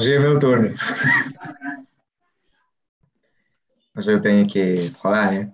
[0.00, 0.74] Hoje é meu turno.
[3.96, 5.52] Hoje eu tenho que falar, né?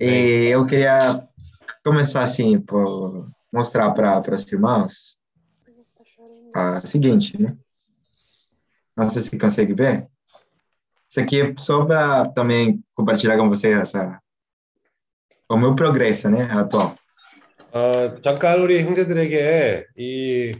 [0.00, 1.28] E eu queria
[1.84, 5.18] começar assim, por mostrar para os irmãos
[6.54, 7.56] a seguinte, né?
[8.96, 10.08] Não sei se consegue ver.
[11.08, 14.20] Isso aqui é só para também compartilhar com vocês essa,
[15.48, 16.96] o meu progresso, né, atual.
[17.74, 20.52] 어, 잠깐 우리 형제들에게 이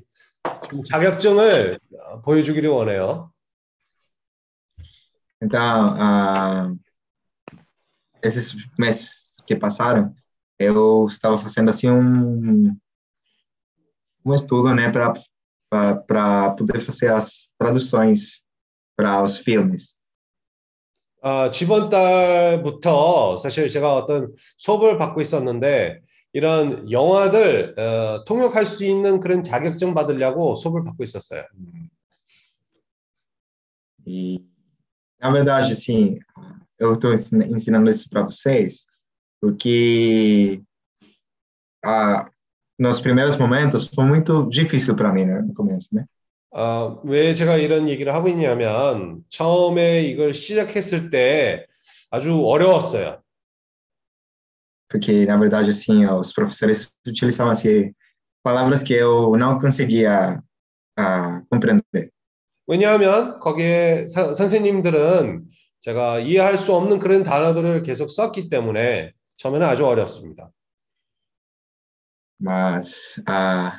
[0.89, 1.79] 자격증을
[2.23, 3.31] 보여주기를 원해요.
[5.41, 6.79] Então, uh,
[8.23, 10.13] esses meses que passaram,
[10.59, 12.75] eu estava fazendo assim um
[14.25, 15.13] um estudo, né, para
[16.07, 18.43] para poder fazer as traduções
[18.95, 19.99] para os filmes.
[21.21, 26.01] 아, 이번 달부터 사실 제가 어떤 수업을 받고 있었는데
[26.37, 31.43] 이런 영화들 어, 통역할 수 있는 그런 자격증 받으려고 수업을 받고 있었어요.
[34.05, 34.45] E
[35.19, 36.19] na verdade, assim,
[36.79, 38.85] eu estou ensinando isso para vocês
[39.41, 40.61] porque
[41.83, 42.29] ah,
[42.77, 46.05] nos primeiros momentos foi muito difícil para mim, né, no começo, né?
[46.51, 51.65] 어, 왜 제가 이런 얘기를 하고 있냐면 처음에 이걸 시작했을 때
[52.11, 53.23] 아주 어려웠어요.
[54.89, 57.93] Porque na verdade assim, os professores utilizavam assim
[58.43, 60.41] palavras que eu não conseguia
[60.97, 62.11] uh, compreender.
[62.67, 65.45] 왜냐하면 거기에 사, 선생님들은
[65.81, 70.51] 제가 이해할 수 없는 그런 단어들을 계속 썼기 때문에 처음에는 아주 어렵습니다.
[72.39, 73.71] Mas uh,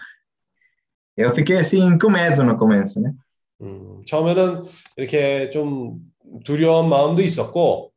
[1.16, 3.12] eu fiquei assim com medo no começo, né?
[3.60, 4.64] 음, 처음에는
[4.96, 6.00] 이렇게 좀
[6.44, 7.92] 두려운 마음도 있었고,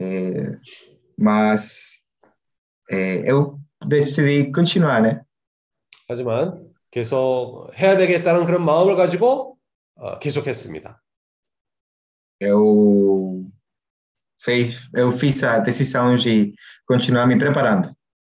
[0.00, 0.58] é,
[1.18, 2.02] mas
[2.90, 5.22] é, eu decidi continuar, né?
[6.08, 9.58] 하지만 계속 해야 되겠다는 그런 마음을 가지고
[9.96, 11.02] 어, 계속했습니다.
[12.38, 13.50] Eu
[14.38, 16.54] fiz, eu fiz a decisão de
[16.86, 17.94] continuar me preparando.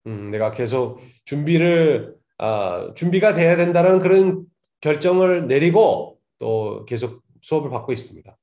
[0.07, 4.47] 음, 내가 계속 준비를 아, 준비가 돼야 된다는 그런
[4.81, 8.38] 결정을 내리고 또 계속 수업을 받고 있습니다.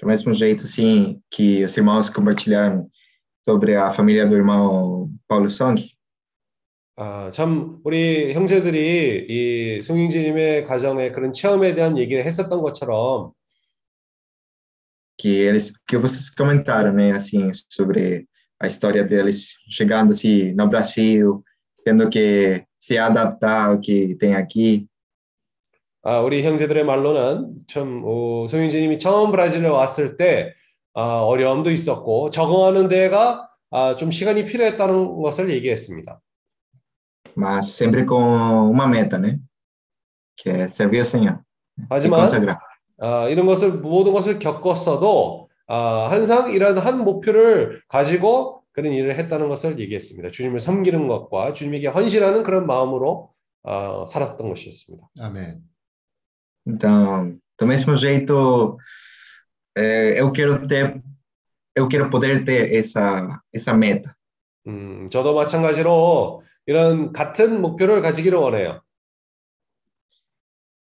[0.00, 2.90] Do mesmo jeito, assim, que os irmãos compartilharam
[3.44, 5.82] sobre a família do irmão Paulo Song.
[6.96, 13.32] 아, 참 우리 형제들이 이 송영진님의 가정의 그런 체험에 대한 얘기를 했었던 것처럼
[15.16, 18.26] que eles que vocês comentaram, né, assim, sobre
[18.60, 21.42] a história deles chegando assim no Brasil,
[21.84, 24.86] tendo que se adaptar ao que tem aqui.
[26.01, 30.53] 아, 우리 형제들의 말로는 참 어, 송영진님이 처음 브라질에 왔을 때
[30.93, 36.21] 아, 어려움도 있었고 적응하는 데가 아, 좀 시간이 필요했다는 것을 얘기했습니다.
[37.37, 39.39] Mas sempre com uma meta, né?
[40.35, 41.39] Que é servir ao Senhor.
[41.89, 42.27] 하지만
[43.01, 49.49] 아, 이런 것을 모든 것을 겪었어도 아, 항상 이런 한 목표를 가지고 그런 일을 했다는
[49.49, 50.31] 것을 얘기했습니다.
[50.31, 53.29] 주님을 섬기는 것과 주님에게 헌신하는 그런 마음으로
[53.63, 55.09] 어, 살았던 것이었습니다.
[55.19, 55.61] 아멘.
[56.66, 58.76] Então, do mesmo jeito,
[59.76, 61.02] é, eu quero ter,
[61.76, 64.14] eu quero poder ter essa essa meta.
[64.66, 68.80] 음, 저도 마찬가지로 이런 같은 목표를 가지기를 원해요.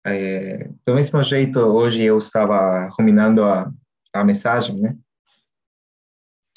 [0.08, 3.72] É, do mesmo jeito, hoje eu estava ruminando a
[4.14, 4.96] a mensagem, né?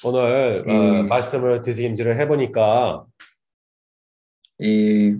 [0.04, 0.70] 오늘 음.
[0.70, 3.04] 어, 말씀을 되새김질을 해보니까
[4.60, 5.18] e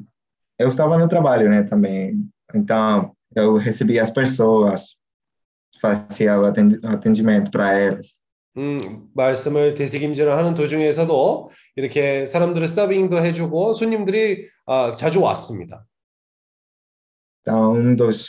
[0.59, 2.31] eu estava no trabalho, né, também.
[2.55, 4.96] Então, eu recebia as pessoas,
[5.82, 8.16] fazia o atendimento para elas.
[8.56, 15.86] 음, 말씀을 되새김질을 하는 도중에서도 이렇게 사람들을 서빙도 해주고 손님들이 아, 자주 왔습니다.
[17.42, 18.28] Então, um dos,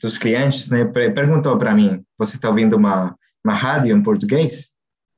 [0.00, 0.84] dos clientes né,
[1.14, 4.74] perguntou para mim: Você está ouvindo uma, uma rádio em português?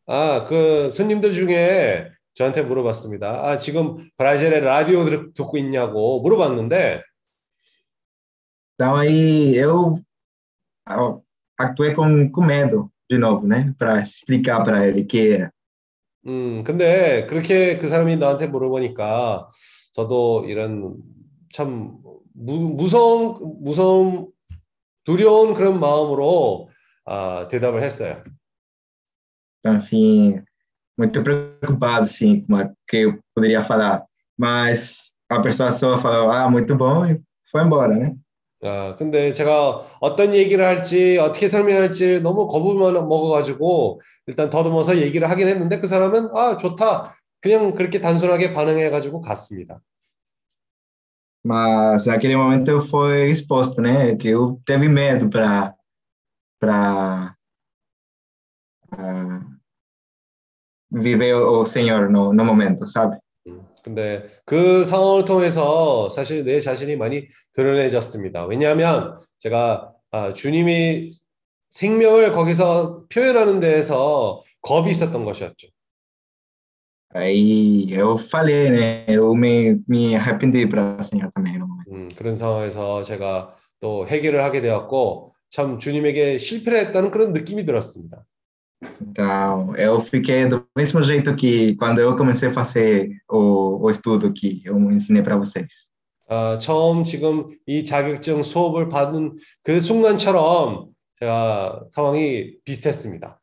[0.06, 3.46] 아, 그 손님들 중에 저한테 물어봤습니다.
[3.46, 7.02] 아, 지금 브라질의 라디오 듣고 있냐고 물어봤는데.
[8.79, 10.01] Então aí eu
[11.57, 15.51] actuei com, com medo de novo, né, para explicar para ele que era.
[16.27, 19.47] 음, 근데 그렇게 그 사람이 나한테 물어보니까
[19.93, 20.97] 저도 이런
[21.53, 21.99] 참
[22.33, 24.31] 무, 무서운 무서운
[25.03, 26.69] 두려운 그런 마음으로
[27.05, 28.23] 아, 대답을 했어요.
[29.59, 30.41] Então, assim,
[30.97, 34.03] muito preocupado, assim, com o que eu poderia falar.
[34.37, 38.15] Mas a pessoa só falou, ah, muito bom, e foi embora, né?
[38.62, 45.48] 아, 근데 제가 어떤 얘기를 할지, 어떻게 설명할지 너무 겁을 먹어가지고, 일단 더듬어서 얘기를 하긴
[45.48, 47.16] 했는데, 그 사람은, 아, 좋다.
[47.40, 49.80] 그냥 그렇게 단순하게 반응해가지고 갔습니다.
[51.42, 54.14] Mas naquele momento eu fui exposto, né?
[54.16, 55.74] Que eu teve medo para
[56.60, 57.34] para
[58.92, 59.40] uh,
[60.90, 63.18] viver o Senhor no, no momento, sabe?
[63.82, 68.46] 근데 그 상황을 통해서 사실 내 자신이 많이 드러내졌습니다.
[68.46, 71.10] 왜냐하면 제가 아, 주님이
[71.70, 75.68] 생명을 거기서 표현하는 데에서 겁이 있었던 것이었죠.
[77.12, 79.04] Aí eu falei, né?
[79.08, 81.58] Eu me, me arrependi para o Senhor também.
[81.90, 88.24] 음, 그런 상황에서 제가 또 해결을 하게 되었고 참 주님에게 실패를 했다는 그런 느낌이 들었습니다.
[89.01, 94.31] Então, eu fiquei do mesmo jeito que quando eu comecei a fazer o, o estudo
[94.33, 95.93] que eu ensinei para vocês.
[96.27, 100.89] 아, 처음 지금 이 자격증 수업을 받은 그 순간처럼
[101.19, 103.39] 제가 상황이 비슷했습니다.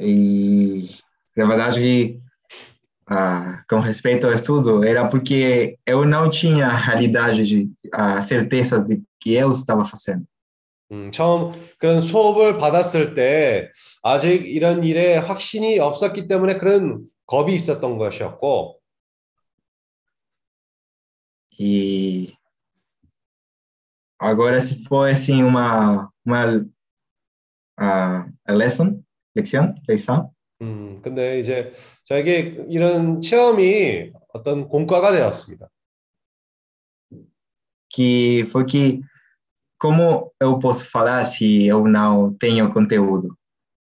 [0.00, 0.88] E,
[1.36, 2.20] na verdade,
[3.06, 8.80] ah, com respeito ao estudo, era porque eu não tinha a realidade de a certeza
[8.80, 10.24] de que eu estava fazendo.
[10.93, 13.71] 음, 처음 그런 수업을 받았을 때
[14.03, 18.79] 아직 이런 일에 확신이 없었기 때문에 그런 겁이 있었던 것이었고
[21.59, 22.33] E
[24.19, 26.65] agora se foi assim uma uma
[27.79, 29.03] uh, lesson,
[29.35, 30.29] lección, lección.
[30.61, 31.71] 음, 근데 이제
[32.05, 35.69] 저에게 이런 체험이 어떤 공과가 되었습니다.
[37.89, 39.01] Que foi que
[39.83, 43.35] como eu posso falar se eu não tenho conteúdo?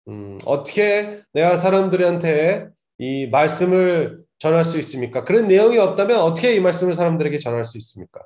[0.07, 5.25] 음, 어떻게 내가 사람들한테 이 말씀을 전할 수 있습니까?
[5.25, 8.21] 그런 내용이 없다면 어떻게 이 말씀을 사람들에게 전할 수 있습니까?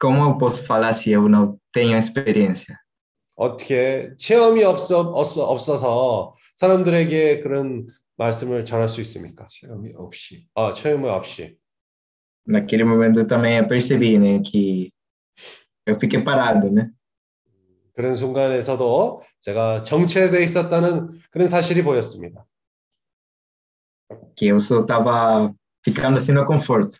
[0.00, 2.78] Como eu posso falar se eu não tenho experiência?
[3.36, 9.46] 어떻게 체험이 없어, 없어 없어서 사람들에게 그런 말씀을 전할 수 있습니까?
[9.50, 10.46] 체험이 없이.
[10.54, 11.59] 아, 체험이 없이.
[12.47, 14.91] Naquele momento eu também percebi, né, que
[15.85, 16.91] eu fiquei parado, né?
[17.93, 22.45] 그런 순간에서도 제가 정체돼 있었다는 그런 사실이 보였습니다.
[24.35, 26.99] Que eu só estava ficando assim no conforto.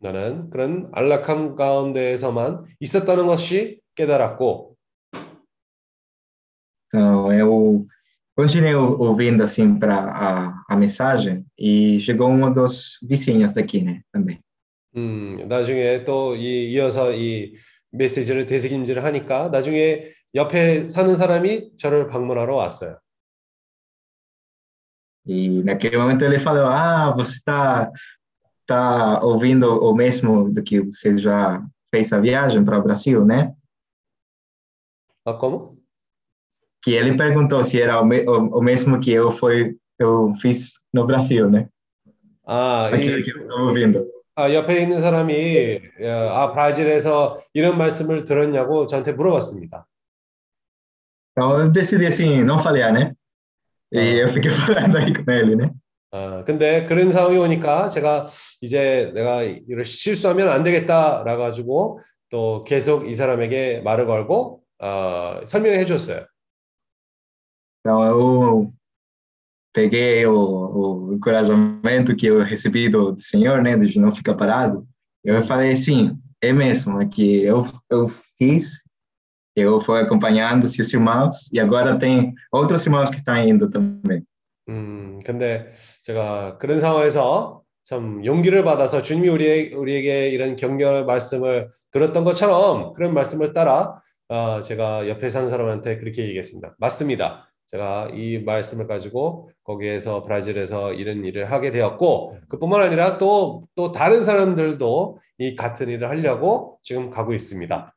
[0.00, 4.76] 나는 그런 안락함 가운데에서만 있었다는 것이 깨달았고
[6.88, 7.86] Então eu
[8.36, 14.42] continuei ouvindo assim para a, a mensagem e chegou um dos vizinhos daqui, né, também.
[14.97, 17.53] 음, 나중에 또 이, 이어서 이
[17.91, 22.99] 메시지를 되새김질을 하니까 나중에 옆에 사는 사람이 저를 방문하러 왔어요.
[25.29, 27.91] E naquele momento ele falou: Ah, você está
[28.65, 31.61] tá ouvindo o mesmo do que você já
[31.93, 33.53] fez a viagem para o Brasil, né?
[35.25, 35.77] 아, como?
[36.81, 40.79] Que ele perguntou se era o, me, o, o mesmo que eu foi eu fiz
[40.93, 41.67] no Brasil, né?
[42.45, 44.16] 아, Aquilo 이, que eu estava ouvindo.
[44.39, 49.87] 아, 옆에 있는 사람이 아, 브라질에서 이런 말씀을 들었냐고 저한테 물어봤습니다.
[51.31, 53.13] Então eu decidi assim, não falhar, né?
[53.91, 55.71] E eu fiquei falando aí com ele, né?
[56.11, 58.25] 아, 근데 그런 상황이 오니까 제가
[58.61, 61.99] 이제 내가 이걸 실수하면 안 되겠다라 가지고
[62.29, 66.27] 또 계속 이 사람에게 말을 걸고 어, 설명해 줬어요.
[67.83, 68.71] Então eu
[69.76, 74.86] peguei o, o encorajamento que eu recebi do, do Senhor, né, de não ficar parado.
[75.24, 78.82] Eu falei assim, é mesmo, é que eu eu fiz,
[79.56, 84.24] eu fui acompanhando seus irmãos e agora tem outros irmãos que estão indo também.
[84.68, 85.70] 음, 근데
[86.02, 93.12] 제가 그런 상황에서 참 용기를 받아서 주님이 우리, 우리에게 이런 격려 말씀을 들었던 것처럼 그런
[93.12, 93.96] 말씀을 따라
[94.28, 96.76] 어, 제가 옆에 사는 사람한테 그렇게 얘기했습니다.
[96.78, 97.45] 맞습니다.
[97.67, 104.23] 제가 이 말씀을 가지고 거기에서 브라질에서 이런 일을 하게 되었고 그뿐만 아니라 또 또 다른
[104.23, 107.93] 사람들도 이 같은 일을 하려고 지금 가고 있습니다.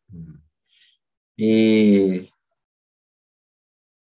[1.38, 2.28] E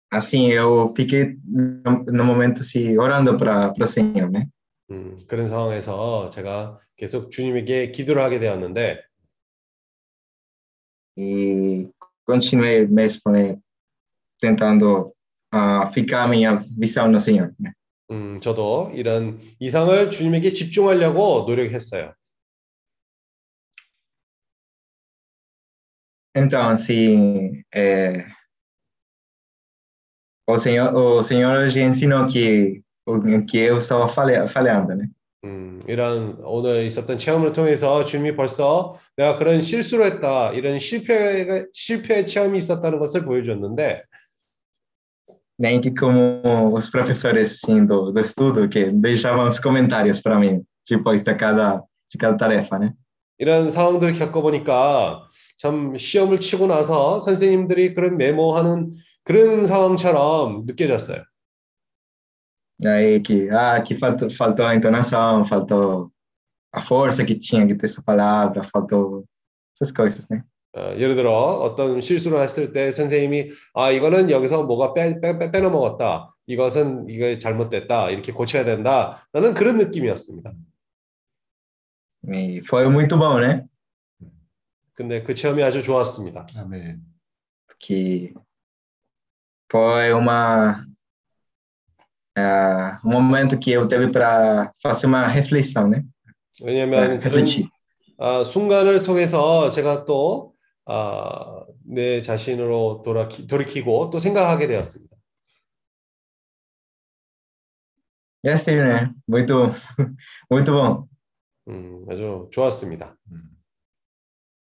[0.10, 4.48] assim eu fiquei no, momento assim orando para para Senhor, né?
[4.90, 9.04] 음, 그런 상황에서 제가 계속 주님에게 기도를 하게 되었는데
[11.18, 11.88] E
[12.26, 13.32] continuei mesmo
[14.42, 15.14] tentando
[15.54, 16.28] uh, ficar
[16.78, 17.74] visão no Senhor, né?
[18.12, 22.14] 음, 저도 이런 이상을 주님에게 집중하려고 노력했어요.
[26.36, 28.26] Então, assim, é,
[30.48, 35.08] o Senhor, o Senhor já ensinou que o que eu estava falha, falhando, né?
[35.44, 42.26] 음, 이런 오늘 있었던 체험을 통해서 주님이 벌써 내가 그런 실수를 했다, 이런 실패 실패
[42.26, 44.04] 체험이 있었다는 것을 보여줬는데,
[45.59, 46.43] Nem que como
[46.75, 51.83] os professores assim do, do estudo que deixavam os comentários para mim, depois de cada,
[52.11, 52.93] de cada tarefa, né?
[53.39, 55.29] 이런 상황들을 겪어보니까
[55.59, 58.91] 참 시험을 치고 나서 선생님들이 그런 메모하는
[59.25, 61.25] 그런 상황처럼 느껴졌어요.
[62.85, 66.11] Aí que, ah, que faltou, faltou a entonação, faltou
[66.73, 69.25] a força que tinha que ter essa palavra, faltou
[69.75, 70.45] essas coisas, né?
[70.78, 75.52] 어, 예를 들어 어떤 실수를 했을 때 선생님이 아 이거는 여기서 뭐가 빼, 빼, 빼,
[75.52, 80.52] 빼넘어갔다 이것은 이거 잘못됐다 이렇게 고쳐야 된다 라는 그런 느낌이었습니다.
[82.32, 83.66] E foi muito bom, né?
[84.94, 86.46] 근데 그 체험이 아주 좋았습니다.
[86.58, 87.02] 아멘.
[87.80, 88.34] Que
[89.72, 90.84] foi uma
[92.38, 96.04] uh, um momento que eu teve para fazer uma reflexão, né?
[96.62, 97.70] 왜냐하면 그런 refletir.
[98.18, 100.54] 아, 순간을 통해서 제가 또
[100.92, 105.16] 아, 내 자신으로 돌아키, 돌이키고 또 생각하게 되었습니다.
[108.42, 109.14] E assim, né?
[109.28, 109.54] Muito,
[110.50, 111.08] muito bom.
[111.68, 113.16] 음, 아주 좋았습니다.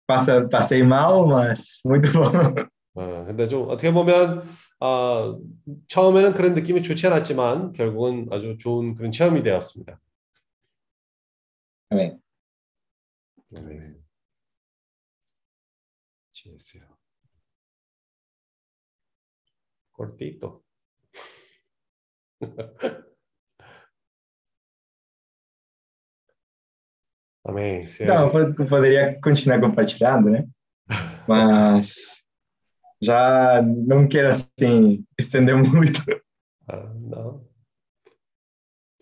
[0.06, 2.54] Passa, passei mal, mas muito bom.
[2.94, 4.44] 어, 근데 좀 어떻게 보면
[4.82, 5.36] 아,
[5.88, 10.00] 처음에는 그런 느낌이 좋지 않았지만 결국은 아주 좋은 그런 체험이 되었습니다.
[11.92, 12.20] Amém.
[13.52, 14.01] 네.
[16.50, 16.58] 요.
[19.92, 20.64] Cortito.
[27.44, 27.90] Amém.
[27.90, 28.14] Senhor.
[28.14, 30.48] Não, eu poderia continuar compartilhando, né?
[31.28, 32.24] Mas
[33.02, 36.02] já não quero assim estender muito.
[36.68, 37.50] Ah, não.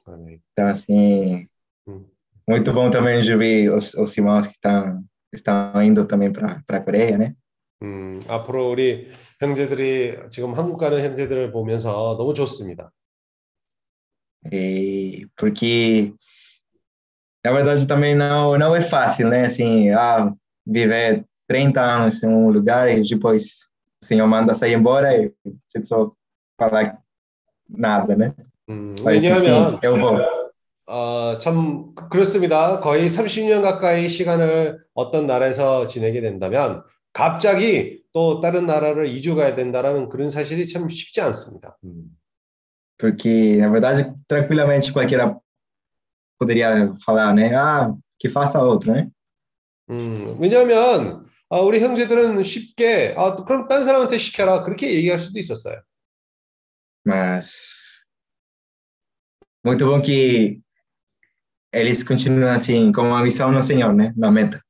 [0.06, 0.42] Amém.
[0.52, 1.48] Então, assim,
[1.88, 2.06] Hum.
[2.48, 6.81] muito bom também de ver os, os irmãos que estão, estão indo também para a
[6.81, 7.35] Coreia, né?
[7.83, 9.11] 음, 앞으로 우리
[9.41, 12.91] 형제들이 지금 한국 가는 형제들을 보면서 너무 좋습니다.
[14.53, 16.13] E porque,
[17.43, 19.47] na verdade, também não, não é fácil, né?
[19.47, 20.33] Assim, ah,
[20.67, 23.71] viver 30 anos em um lugar e depois
[24.03, 25.33] o Senhor manda sair embora e
[25.67, 26.13] você só
[26.59, 26.99] falar
[27.69, 28.35] nada, né?
[28.69, 30.38] 음, Mas assim, 왜냐하면 eu vou.
[30.90, 32.80] 어, 참 그렇습니다.
[32.80, 40.10] 거의 30년 가까이 시간을 어떤 나라에서 지내게 된다면 갑자기 또 다른 나라를 이주 가야 된다라는
[40.10, 41.78] 그런 사실이 참 쉽지 않습니다.
[41.84, 42.18] 음.
[42.98, 45.38] Porque, na verdade, tranquilamente qualquer
[46.38, 47.54] poderia falar, né?
[47.56, 49.10] Ah, que faça outro, né?
[49.92, 55.38] 음, 왜냐하면 아, 우리 형제들은 쉽게 아, 또 그럼 딴 사람한테 시켜라 그렇게 얘기할 수도
[55.38, 55.82] 있었어요.
[57.06, 58.04] Mas
[59.64, 60.62] muito bom que
[61.72, 64.14] eles continuam assim com a missão no Senhor, né?
[64.16, 64.62] Na meta.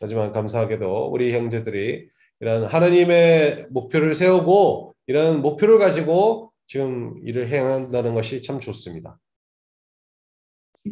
[0.00, 2.08] 하지만 감사하게도 우리 형제들이
[2.40, 9.18] 이런 하나님의 목표를 세우고 이런 목표를 가지고 지금 일을 행한다는 것이 참 좋습니다.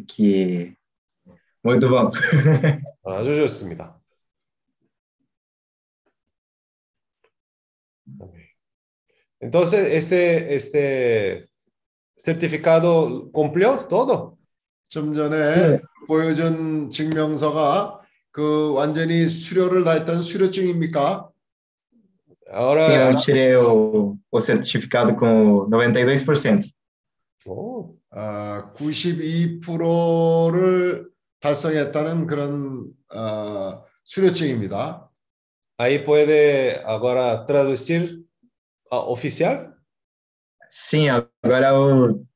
[0.07, 0.75] Que
[1.65, 2.11] muito bom.
[3.05, 3.99] 아주 좋습니다.
[9.41, 11.49] Entonces, este, este
[12.17, 14.38] certificado cumplió todo.
[14.88, 21.28] 좀 전에 보여준 증명서가 그 완전히 수료를 다 했던 수료증입니까?
[22.50, 26.66] Ahora, Sim, eu tirei o, o certificado com 92%.
[27.45, 35.09] 오, 아, 92%를 달성했다는 그런 어, 수료증입니다.
[35.78, 38.23] ahí puede ahora traducir
[38.90, 39.73] a oficial.
[40.68, 42.26] Sim, agora eu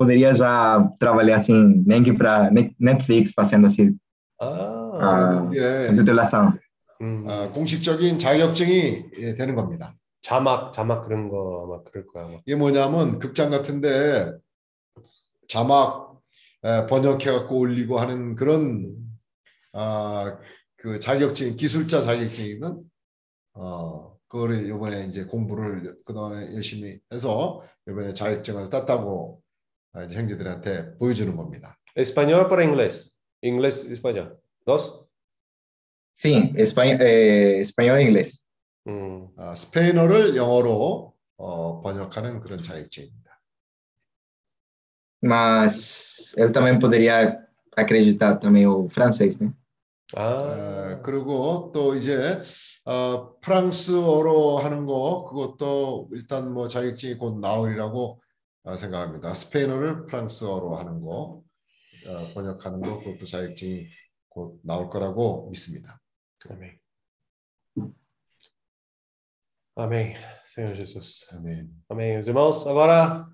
[0.00, 3.94] poderia já trabalhar assim, nem que para Netflix, fazendo assim
[4.40, 6.58] 아, a 예, titulação.
[7.02, 9.94] 음, 아, 공식적인 자격증이 예, 되는 겁니다.
[10.22, 12.24] 자막, 자막 그런 거 아마 그럴 거야.
[12.24, 12.38] 아마.
[12.46, 14.32] 이게 뭐냐면 극장 같은데
[15.48, 16.18] 자막
[16.64, 18.96] 에, 번역해갖고 올리고 하는 그런
[19.74, 20.38] 아,
[20.76, 22.82] 그 자격증 기술자 자격증이든
[23.54, 29.49] 어 그거를 이번에 이제 공부를 그동안에 열심히 해서 이번에 자격증을 땄다고 아,
[29.94, 31.76] 형제들한테 보여주는 겁니다.
[31.96, 33.12] Español para inglés.
[33.42, 34.38] Inglés, español.
[34.66, 35.06] Dos.
[36.14, 38.46] Sim, espanhol, eh, espanhol e inglês.
[38.86, 43.20] 음, 아, 스페인어를 영어로 어, 번역하는 그런 자격증입니다.
[45.22, 49.52] Mas eu também poderia acreditar também o francês, né?
[50.14, 52.40] 아, 어, 그리고 또 이제
[52.84, 58.18] 어, 프랑스어로 하는 거 그것도 일단 뭐 자격증이 곧 나오리라고 어,
[58.64, 59.34] 생각합니다.
[59.34, 61.42] 스페인어를 프랑스어로 하는 거
[62.06, 63.86] 어, 번역하는 거 그것도 자격증이
[64.28, 66.00] 곧 나올 거라고 믿습니다.
[66.50, 66.78] amén.
[69.76, 70.14] Amém,
[70.44, 71.26] Senhor Jesus.
[71.32, 71.70] 아멘.
[71.88, 72.18] Amém.
[72.18, 73.26] Os irmãos, agora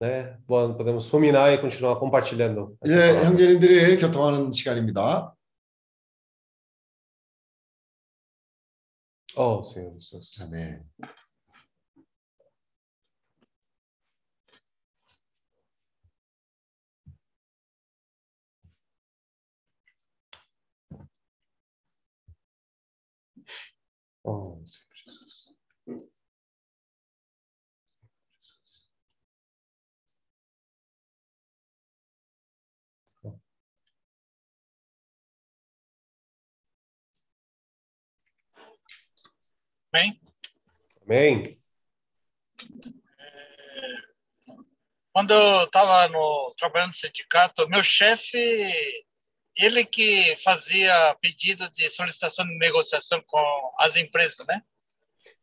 [0.00, 2.76] 네, bom, podemos ruminar e continuar compartilhando.
[2.80, 3.24] palavra.
[3.24, 5.34] 형제님들이 교통하는 시간입니다.
[9.36, 10.40] Oh, Senhor Jesus.
[10.40, 10.46] 아
[24.30, 25.56] Oh, Senhor Jesus.
[39.90, 40.20] Bem,
[41.02, 41.58] Amém.
[45.10, 49.06] quando eu estava no trabalhando no sindicato, meu chefe,
[49.58, 53.42] ele que fazia pedido de solicitação de negociação com
[53.78, 54.62] as empresas, né?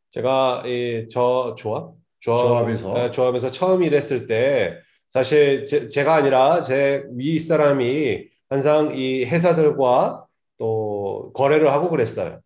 [0.09, 2.93] 제가 이저 조합 조합 에서.
[2.93, 4.79] 네, 조합에서 처음 일했을 때
[5.09, 10.25] 사실 제, 제가 아니라 제 위 사람이 항상 이 회사들과
[10.57, 12.41] 또 거래를 하고 그랬어요.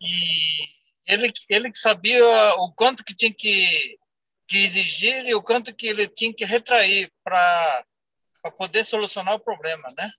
[0.00, 0.72] E
[1.06, 3.98] ele, ele sabia o quanto que tinha que,
[4.48, 7.84] que exigir e o quanto que ele tinha que retrair para
[8.50, 10.10] poder solucionar o problema, né?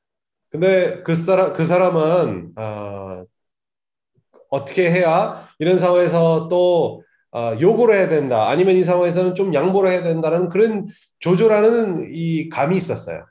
[0.49, 3.25] 근데 그 사람 그 사람은 아,
[4.49, 8.47] 어떻게 해야 이런 상황에서 또 아, 요구를 해야 된다.
[8.49, 10.87] 아니면 이 상황에서는 좀 양보를 해야 된다는 그런
[11.19, 13.25] 조절하는 이 감이 있었어요.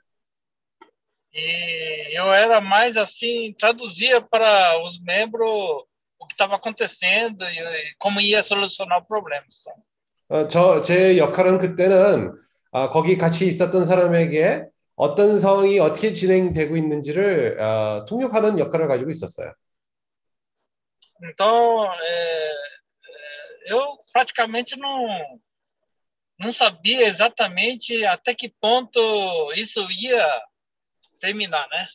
[1.35, 5.85] E eu era mais assim, traduzia para os membros
[6.19, 9.47] o que estava acontecendo e, e como ia solucionar o problema.
[10.29, 12.33] 어, 저, 제 역할은 그때는
[12.73, 14.65] 아, 거기 같이 있었던 사람에게
[15.03, 19.53] 어떤 상황이 어떻게 진행되고 있는지를 아, 통역하는 역할을 가지고 있었어요.
[21.25, 22.53] Então, é,
[23.67, 25.41] eu praticamente não,
[26.39, 29.01] não sabia exatamente até que ponto
[29.57, 30.25] isso ia
[31.21, 31.89] terminar, né?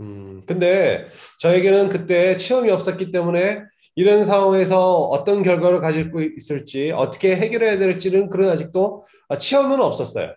[0.00, 1.08] 음, 근데
[1.40, 3.62] 저에게는 그때 체험이 없었기 때문에
[3.94, 10.34] 이런 상황에서 어떤 결과를 가지고 있을지 어떻게 해결해야 될지는 그런 아직도 아, 체험은 없었어요.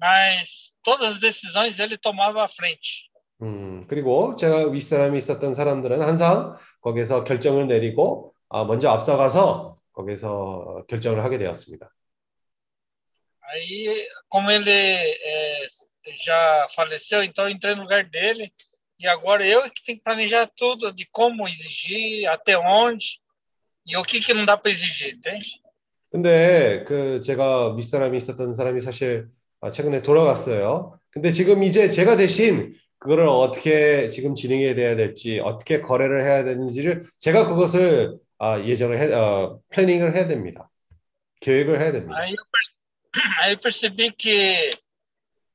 [0.00, 3.09] Mas todas as decisões ele tomava à frente.
[3.41, 11.23] 음, 그리고 제가 윗사람이 있었던 사람들은 항상 거기서 결정을 내리고 아, 먼저 앞서가서 거기서 결정을
[11.23, 11.89] 하게 되었습니다.
[13.51, 15.65] Aí, como ele é,
[16.23, 18.53] já faleceu, então eu entrei no lugar dele
[18.99, 23.19] e agora eu que tenho que planejar tudo de como exigir, até onde
[23.85, 25.47] e o que que não dá para exigir, entende?
[26.11, 29.29] 근데 그 제가 윗사람이 있었던 사람이 사실 아,
[29.70, 30.98] 최근에 돌아갔어요.
[31.10, 37.04] 근데 지금 이제 제가 대신 그거를 어떻게 지금 진행해야 돼야 될지 어떻게 거래를 해야 되는지를
[37.18, 40.70] 제가 그것을 아, 예정을 해, 어, 플래닝을 해야 됩니다.
[41.40, 42.16] 계획을 해야 됩니다.
[43.42, 44.70] Aí eu, percebi que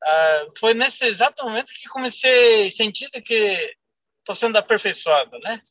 [0.06, 3.76] ah, foi nesse exato momento que comecei a sentir que
[4.20, 5.62] estou sendo aperfeiçoado, né?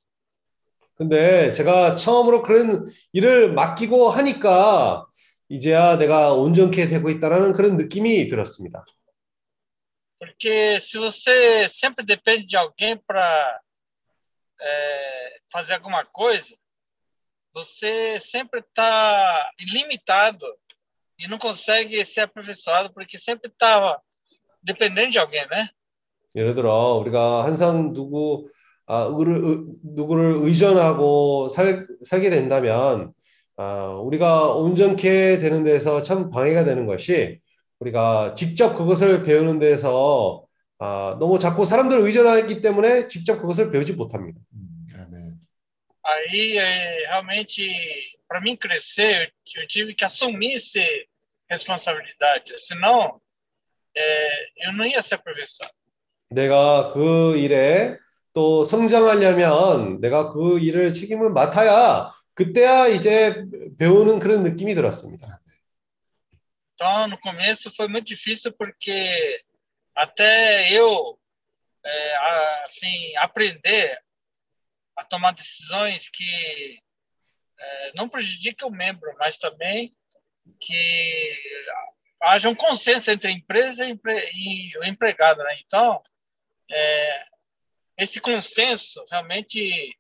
[0.97, 5.07] 근데 제가 처음으로 그런 일을 맡기고 하니까
[5.49, 8.85] 이제야 내가 온전케 되고 있다라는 그런 느낌이 들었습니다.
[10.19, 13.61] Porque se você sempre depende de alguém para
[15.53, 16.49] fazer alguma coisa,
[17.55, 20.45] você sempre está limitado
[21.19, 24.01] e não consegue ser aperfeiçoado porque sempre estava
[24.63, 25.71] dependendo de alguém, né?
[26.37, 28.49] 예를 들어 우리가 항상 누구
[28.87, 33.13] 아, 누구를 의존하고 살, 살게 된다면
[33.61, 37.41] 아, 우리가 온전케 되는 데서 참 방해가 되는 것이
[37.81, 40.47] 우리가 직접 그것을 배우는 데서
[40.79, 44.39] 아, 너무 자꾸 사람들을 의존하기 때문에 직접 그것을 배우지 못합니다.
[44.55, 45.41] 음, 아멘.
[46.05, 47.67] Aí eh, realmente
[48.29, 50.81] para mim crescer eu, eu tive que assumir essa
[51.51, 53.21] responsabilidade, senão
[53.97, 55.73] eh, eu não ia ser aperfeiçoado.
[56.31, 57.97] 내가 그 일에
[58.33, 63.44] 또 성장하려면 내가 그 일을 책임을 맡아야 그때야 이제
[63.78, 65.40] 배우는 그런 느낌이 들었습니다.
[66.76, 69.44] Então, no começo foi muito difícil porque
[69.96, 71.20] até eu
[71.86, 74.00] é, a- assim aprender
[74.96, 76.80] a tomar decisões que
[77.60, 79.96] é, não prejudiquem o membro, mas também
[80.60, 81.40] que
[82.22, 85.60] haja um consenso entre a empresa e, empre- e o empregado, né?
[85.66, 86.02] Então,
[86.72, 87.26] é,
[87.98, 89.96] esse consenso realmente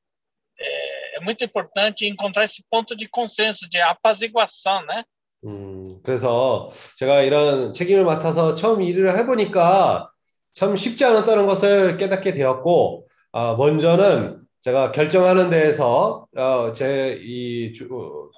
[0.60, 5.04] é, é muito importante encontrar esse ponto de consenso, de apaziguação, né?
[5.44, 10.10] 음, 그래서 제가 이런 책임을 맡아서 처음 일을 해보니까
[10.54, 17.72] 참 쉽지 않았다는 것을 깨닫게 되었고, 아, 먼저는 제가 결정하는 데에서 어, 제이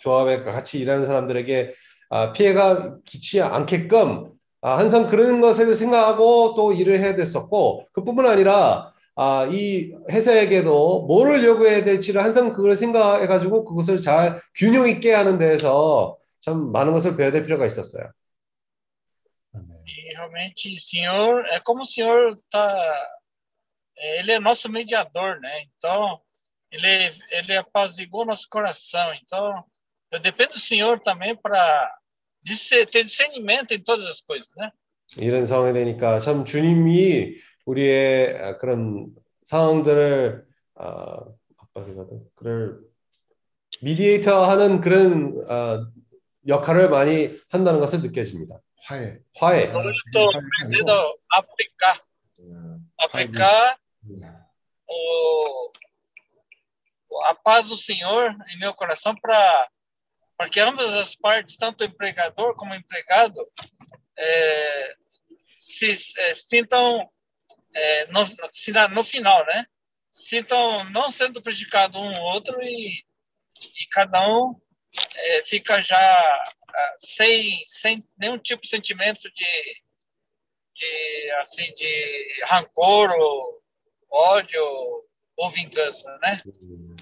[0.00, 1.72] 조합에 같이 일하는 사람들에게
[2.10, 4.30] 아, 피해가 끼치지 않게끔
[4.60, 11.44] 아, 항상 그런 것을 생각하고 또 일을 해야 됐었고 그뿐만 아니라 아, 이 회사에게도 뭐를
[11.44, 17.16] 요구해야 될지를 항상 그걸 생각해 가지고 그것을 잘 균형 있게 하는 데에서 참 많은 것을
[17.16, 18.10] 배워야 될 필요가 있었어요.
[19.86, 23.10] E realmente, senhor é como o senhor tá.
[23.96, 25.64] Ele é nosso mediador, né?
[25.76, 26.20] Então,
[26.70, 29.12] ele, ele apazigou nosso coração.
[29.14, 29.64] Então,
[30.10, 31.92] eu dependo do senhor também para
[32.90, 34.70] ter discernimento em todas as coisas, né?
[35.16, 37.34] 이런 상황이 되니까 참 주님이
[37.66, 39.08] 우리의 그런
[39.44, 40.46] 상황들을
[40.76, 41.24] 아,
[42.34, 42.80] 그를
[43.82, 45.86] 미디에이터 하는 그런 어,
[46.46, 48.60] 역할을 많이 한다는 것을 느껴집니다.
[48.86, 49.18] 화해.
[49.36, 49.68] 화해.
[49.68, 52.00] A aplicar,
[52.98, 53.78] aplicar
[54.88, 55.72] o,
[57.24, 59.68] a paz do Senhor em meu coração para
[60.36, 63.46] para que ambas as partes, tanto o empregador como o empregado,
[64.16, 64.94] é,
[65.58, 67.06] se é, sintam
[67.74, 68.26] é, no,
[68.94, 69.66] no final, né?
[70.12, 74.60] Sintam não sendo prejudicado um ou outro e, e cada um
[75.14, 76.52] é, fica já
[76.98, 79.82] sem, sem nenhum tipo de sentimento de,
[80.76, 83.60] de assim de rancor ou
[84.10, 84.62] ódio
[85.36, 86.42] ou vingança, né?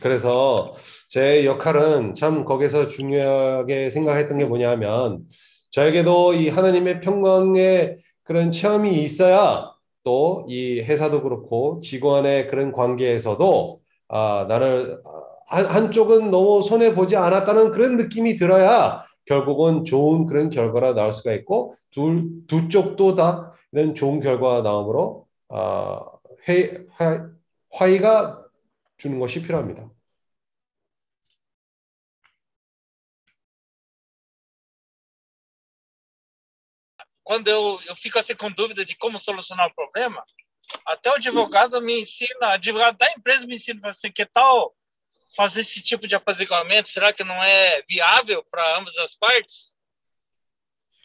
[0.00, 0.74] 그래서
[1.08, 5.26] 제 역할은 참 거기서 중요하게 생각했던 게 뭐냐면
[5.70, 9.72] 저에게도 이 하나님의 평강의 그런 체험이 있어야
[10.08, 15.02] 또 이 회사도 그렇고 직원의 그런 관계에서도 아, 나를
[15.46, 21.32] 한, 한쪽은 너무 손해 보지 않았다는 그런 느낌이 들어야 결국은 좋은 그런 결과가 나올 수가
[21.34, 26.00] 있고 둘, 두 쪽도 다 이런 좋은 결과가 나오므로 아,
[26.48, 27.28] 회, 화,
[27.72, 28.42] 화의가
[28.96, 29.90] 주는 것이 필요합니다.
[37.28, 40.24] Quando eu, eu fico assim com dúvida de como solucionar o problema,
[40.86, 44.74] até o advogado me ensina, advogado da empresa me ensina assim, que tal
[45.36, 46.88] fazer esse tipo de apaziguamento?
[46.88, 49.74] Será que não é viável para ambas as partes?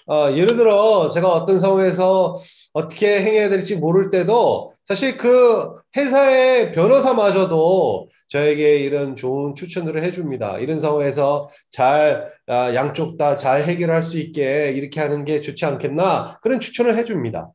[0.08, 2.36] 어, 예를 들어 제가 어떤 상황에서
[2.74, 10.60] 어떻게 행해야 될지 모를 때도 사실 그 회사의 변호사마저도 저에게 이런 좋은 추천들을 해줍니다.
[10.60, 16.40] 이런 상황에서 잘 아, 양쪽 다 잘 해결할 수 있게 이렇게 하는 게 좋지 않겠나
[16.42, 17.52] 그런 추천을 해줍니다.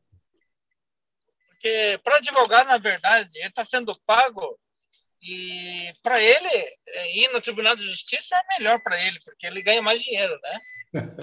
[1.61, 4.57] Porque para advogar, na verdade, ele está sendo pago
[5.21, 6.77] E para ele,
[7.13, 10.59] ir no Tribunal de Justiça é melhor para ele, porque ele ganha mais dinheiro, né?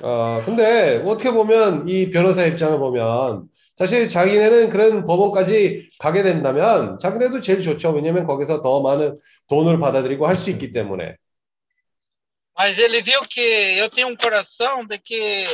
[0.03, 7.41] 어, 근데 어떻게 보면 이 변호사 입장을 보면 사실 자기네는 그런 법원까지 가게 된다면 자기네도
[7.41, 7.91] 제일 좋죠.
[7.91, 11.17] 왜냐면 거기서 더 많은 돈을 받아들이고 할 수 있기 때문에.
[12.59, 13.41] Mas ele viu que
[13.79, 15.45] eu tenho um coração de que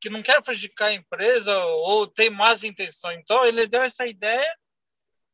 [0.00, 3.20] que não quero prejudicar a empresa ou tem más intenções.
[3.22, 4.52] Então ele deu essa ideia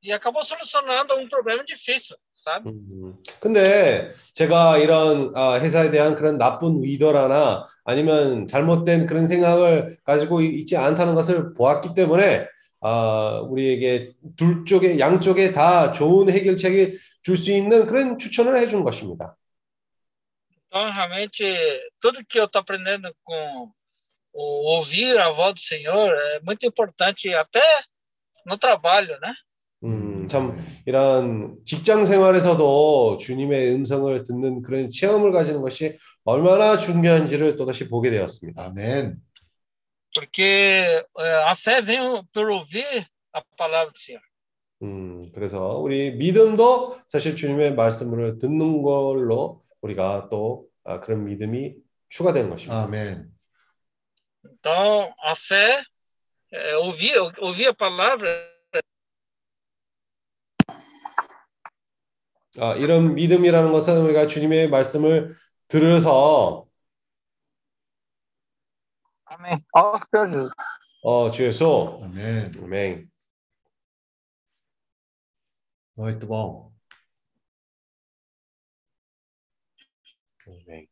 [0.03, 2.69] e acabou solucionando um problema difícil, sabe?
[2.69, 10.43] 음, 근데 제가 이런 아, 회사에 대한 그런 나쁜 의도라나 아니면 잘못된 그런 생각을 가지고
[10.43, 12.47] 있지 않다는 것을 보았기 때문에
[12.83, 19.35] 아, 우리에게 둘 쪽에 양쪽에 다 좋은 해결책을 줄수 있는 그런 추천을 해준 것입니다.
[20.71, 21.41] Então, realmente,
[21.99, 23.73] tudo que eu estou aprendendo com
[24.35, 27.63] ouvir a voz do Senhor é muito importante até
[28.45, 29.33] no trabalho, né?
[30.29, 37.89] 음, 참 이런 직장 생활에서도 주님의 음성을 듣는 그런 체험을 가지는 것이 얼마나 중요한지를 또다시
[37.89, 38.67] 보게 되었습니다.
[38.67, 39.17] 아멘.
[40.15, 44.23] Porque a fé vem por ouvir a palavra do Senhor.
[44.83, 51.75] 음, 그래서 우리 믿음도 사실 주님의 말씀을 듣는 걸로 우리가 또 아, 그런 믿음이
[52.09, 52.85] 추가되는 것입니다.
[52.85, 53.29] 아멘.
[54.45, 55.83] Então, a fé
[56.53, 58.58] é ouvir, ouvir a palavra
[62.61, 65.35] 아, 이런 믿음이라는 것은 우리가 주님의 말씀을
[65.69, 66.67] 들어서
[69.27, 69.59] 아멘.
[69.73, 70.51] 어, 주
[71.03, 72.01] 어, 주 예수.
[72.03, 72.53] 아멘.
[72.63, 73.11] 아멘.
[75.97, 76.73] Muito bom.
[80.47, 80.88] 아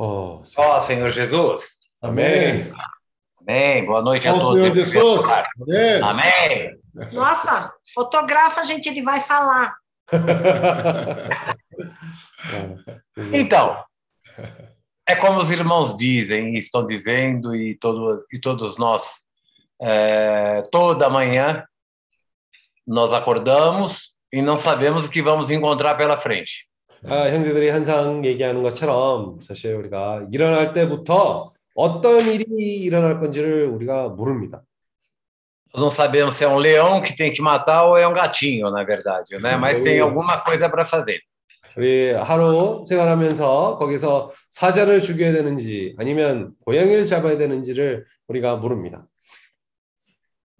[0.00, 0.02] 멘.
[0.02, 1.78] Oh, Ó oh, Senhor Jesus.
[2.00, 2.72] Amém.
[3.46, 3.84] Amém.
[3.84, 4.62] Boa noite a Ó todos.
[4.62, 5.26] Senhor Jesus.
[5.60, 6.02] Amém.
[6.02, 7.12] Amém.
[7.12, 9.76] Nossa, fotografa, gente, ele vai falar.
[13.32, 13.76] Então,
[15.06, 19.24] É como os irmãos dizem, e estão dizendo, e, todo, e todos nós,
[19.82, 21.64] é, toda manhã,
[22.86, 26.69] nós acordamos e não sabemos o que vamos encontrar pela frente.
[27.06, 32.44] 아, 형제들이 항상 얘기하는 것처럼 사실 우리가 일어날 때부터 어떤 일이
[32.76, 34.62] 일어날 건지를 우리가 모릅니다.
[35.72, 38.68] Nós não sabemos se é um leão que tem que matar ou é um gatinho,
[38.70, 39.56] na verdade, né?
[39.56, 41.20] Mas tem alguma coisa para fazer.
[41.76, 49.06] 우리 하루 생활하면서 거기서 사자를 죽여야 되는지 아니면 고양이를 잡아야 되는지를 우리가 모릅니다.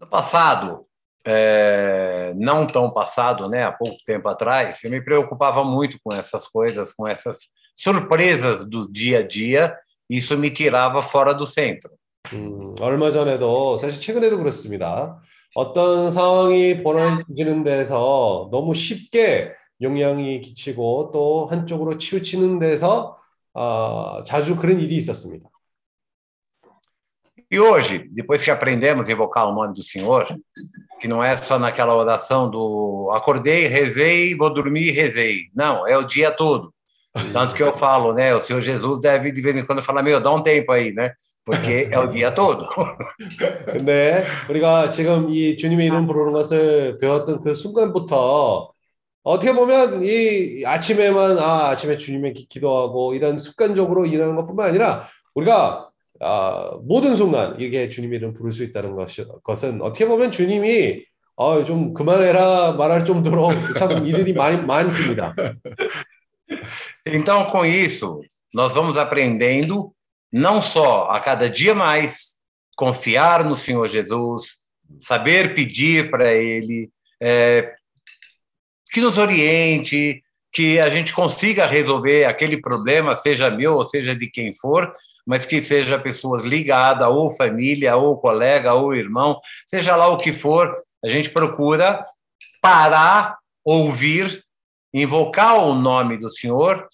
[0.00, 0.86] No passado,
[1.26, 6.46] é, não tão passado, né, há pouco tempo atrás, eu me preocupava muito com essas
[6.46, 9.76] coisas, com essas surpresas do dia a dia,
[10.08, 11.90] isso me tirava fora do centro.
[12.32, 15.20] 음, 얼마 전에도 사실 최근에도 그렇습니다.
[15.54, 23.16] 어떤 상황이 벌어지는 데서 너무 쉽게 영향이 끼치고 또 한쪽으로 치우치는 데서
[23.54, 25.48] 어, 자주 그런 일이 있었습니다.
[27.49, 30.27] E hoje, depois que aprendemos a invocar o nome do Senhor,
[30.99, 35.43] que não é só naquela oração do acordei, rezei, vou dormir, rezei.
[35.55, 36.73] Não, é o dia todo.
[37.31, 38.35] Tanto que eu falo, né?
[38.35, 41.13] O Senhor Jesus deve de vez em quando falar, meu, dá um tempo aí, né?
[41.45, 42.67] Porque é o dia todo.
[43.71, 48.71] 근데 우리가 지금 이 주님의 이름 부르는 것을 배웠던 그 순간부터
[49.23, 55.88] 어떻게 보면 이 아침에만 아 아침에 주님의 기, 기도하고 이런 습관적으로 일하는 것뿐만 아니라 우리가
[56.21, 61.65] 아, 모든 순간 이게 주님의 이름 부를 수 있다는 것이, 것은 어떻게 보면 주님이 어,
[61.65, 65.35] 좀 그만해라 말할 정도로 참 일이 많이 많습니다.
[67.05, 68.21] Então, com isso,
[68.53, 69.93] nós vamos aprendendo
[70.31, 72.37] não só a cada dia mais
[72.75, 74.57] confiar no Senhor Jesus,
[74.99, 76.89] saber pedir para Ele,
[77.21, 77.73] é,
[78.91, 84.29] que nos oriente, que a gente consiga resolver aquele problema, seja meu ou seja de
[84.29, 84.93] quem for,
[85.29, 90.31] mas que seja pessoas ligadas, ou família, ou colega, ou irmão, seja lá o que
[90.31, 92.05] for, a gente procura
[92.61, 94.43] parar, ouvir,
[94.93, 96.87] invocar o nome do Senhor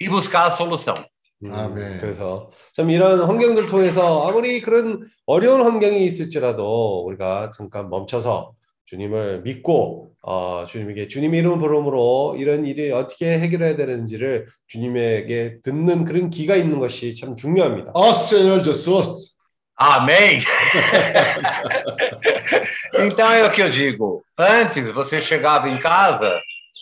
[0.00, 1.04] e buscar a solução.
[1.44, 1.98] 음, 아멘.
[1.98, 8.52] 그래서 참 이런 환경들 통해서 아무리 그런 어려운 환경이 있을지라도 우리가 잠깐 멈춰서
[8.86, 16.30] 주님을 믿고 어, 주님에게 주님 이름 부름으로 이런 일이 어떻게 해결해야 되는지를 주님에게 듣는 그런
[16.30, 17.92] 기가 있는 것이 참 중요합니다.
[17.94, 19.36] Ó Senhor Jesus.
[19.78, 20.40] Amém!
[22.98, 24.24] então é o que eu digo.
[24.38, 26.40] Antes você chegava em casa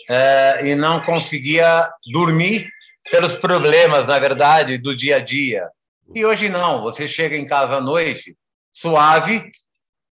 [0.08, 2.68] eh, e não conseguia dormir
[3.10, 5.68] pelos problemas, na verdade, do dia a dia.
[6.14, 8.36] E hoje não, você chega em casa à noite
[8.72, 9.50] suave,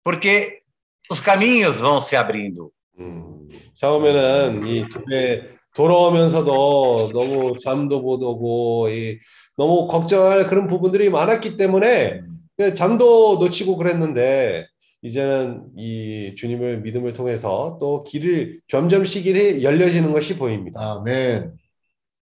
[0.02, 0.62] porque
[1.09, 2.71] os caminhos vão se abrindo.
[2.99, 9.19] 음, 처음에는 이 집에 돌아오면서도 너무 잠도 못 오고 이,
[9.55, 12.21] 너무 걱정할 그런 부분들이 많았기 때문에
[12.57, 14.65] 그 잠도 놓치고 그랬는데
[15.03, 20.79] 이제는 이 주님을 믿음을 통해서 또 길을 점점씩 길이 열려지는 것이 보입니다.
[20.81, 21.53] 아멘.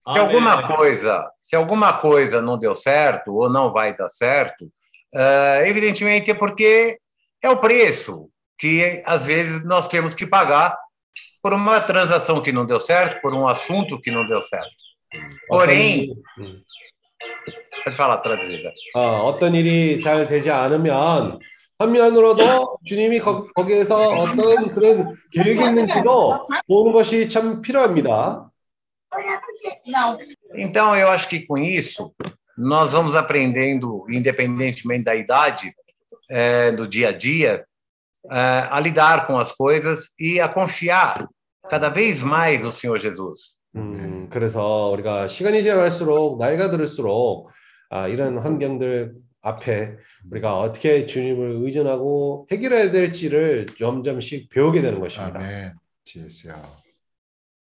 [0.05, 4.69] Se alguma coisa, se alguma coisa não deu certo ou não vai dar certo,
[5.15, 6.97] eh, evidentemente é porque
[7.41, 8.29] é o preço
[8.62, 10.76] que às vezes nós temos que pagar
[11.42, 14.70] por uma transação que não deu certo, por um assunto que não deu certo.
[15.48, 16.62] Porém, 어떤, 음,
[17.84, 18.60] pode falar, traduzir.
[18.60, 18.72] já.
[18.94, 21.38] 어, 어떤 일이 잘 되지 않으면
[21.78, 28.50] 한면으로도 주님이 거, 거기에서 어떤 그런 계획 있는 기도 보는 것이 참 필요합니다.
[30.54, 32.12] Então, eu acho que com isso,
[32.56, 35.72] nós vamos aprendendo, independentemente da idade,
[36.28, 37.64] eh, do dia a dia, eh,
[38.28, 41.26] a lidar com as coisas e a confiar
[41.68, 43.58] cada vez mais no Senhor Jesus.
[43.76, 47.50] 음, 그래서 우리가 시간이 지날수록 나이가 들을수록
[47.90, 49.96] 아, 이런 환경들 앞에
[50.30, 55.38] 우리가 어떻게 주님을 의존하고 해결해야 될지를 점점씩 배우게 되는 것입니다.
[55.38, 55.72] 아멘.
[56.04, 56.78] 지혜세요.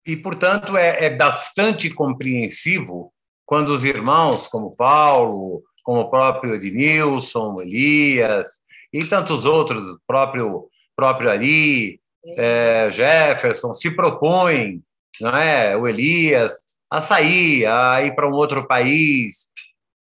[0.07, 3.13] E, portanto, é, é bastante compreensivo
[3.45, 8.60] quando os irmãos, como Paulo, como o próprio Ednilson, Elias
[8.93, 12.01] e tantos outros, o próprio, próprio Ari,
[12.37, 14.83] eh, Jefferson, se propõem,
[15.21, 15.77] não é?
[15.77, 16.53] o Elias,
[16.91, 19.49] a sair, a ir para um outro país.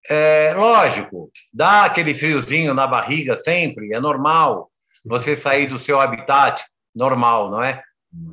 [0.09, 4.71] É, lógico, dá aquele friozinho na barriga sempre, é normal
[5.05, 7.83] você sair do seu habitat normal, não é?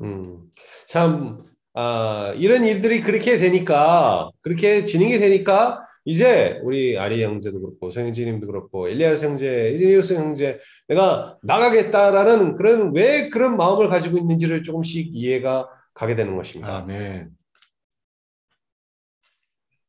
[0.02, 0.50] 음,
[0.88, 1.40] 참,
[1.74, 8.90] 아, 이런 일들이 그렇게 되니까, 그렇게 진행이 되니까, 이제 우리 아리 형제도 그렇고, 성현지님도 그렇고,
[8.90, 16.16] 엘리아스 형제, 이즈니우스 형제, 내가 나가겠다라는 그런, 왜 그런 마음을 가지고 있는지를 조금씩 이해가 가게
[16.16, 16.78] 되는 것입니다.
[16.78, 17.32] 아멘.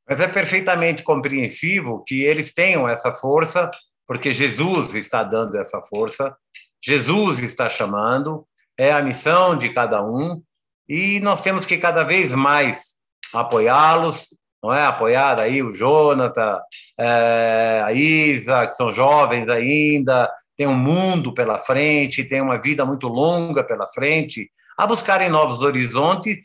[0.08, 3.70] Mas é perfeitamente compreensivo que eles tenham essa força,
[4.04, 6.36] porque Jesus está dando essa força,
[6.84, 8.44] Jesus está chamando,
[8.76, 10.42] é a missão de cada um,
[10.88, 12.96] e nós temos que cada vez mais
[13.32, 14.26] apoiá-los,
[14.64, 14.84] não é?
[14.84, 16.58] Apoiar aí o Jonathan,
[16.98, 22.84] é, a Isa, que são jovens ainda, tem um mundo pela frente, tem uma vida
[22.84, 26.36] muito longa pela frente, a buscarem novos horizontes,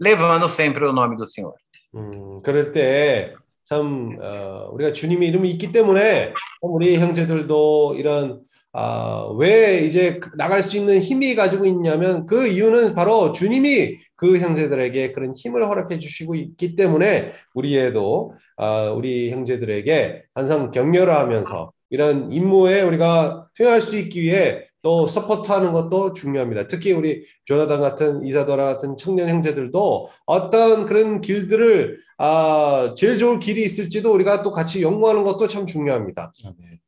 [0.00, 1.54] levando sempre o nome do Senhor.
[1.94, 6.32] 음, 그럴 때참 어, 우리가 주님의 이름이 있기 때문에
[6.62, 8.40] 우리 형제들도 이런
[8.74, 15.13] 아, 왜 이제 나갈 수 있는 힘이 가지고 있냐면 그 이유는 바로 주님이 그 형제들에게
[15.13, 22.81] 그런 힘을 허락해 주시고 있기 때문에 우리에도 아, 우리 형제들에게 항상 격려를 하면서 이런 임무에
[22.81, 26.67] 우리가 투여할 수 있기 위해 또 서포트하는 것도 중요합니다.
[26.67, 33.63] 특히 우리 조나단 같은 이사도라 같은 청년 형제들도 어떤 그런 길들을 아, 제일 좋은 길이
[33.63, 36.33] 있을지도 우리가 또 같이 연구하는 것도 참 중요합니다.
[36.43, 36.79] 아멘.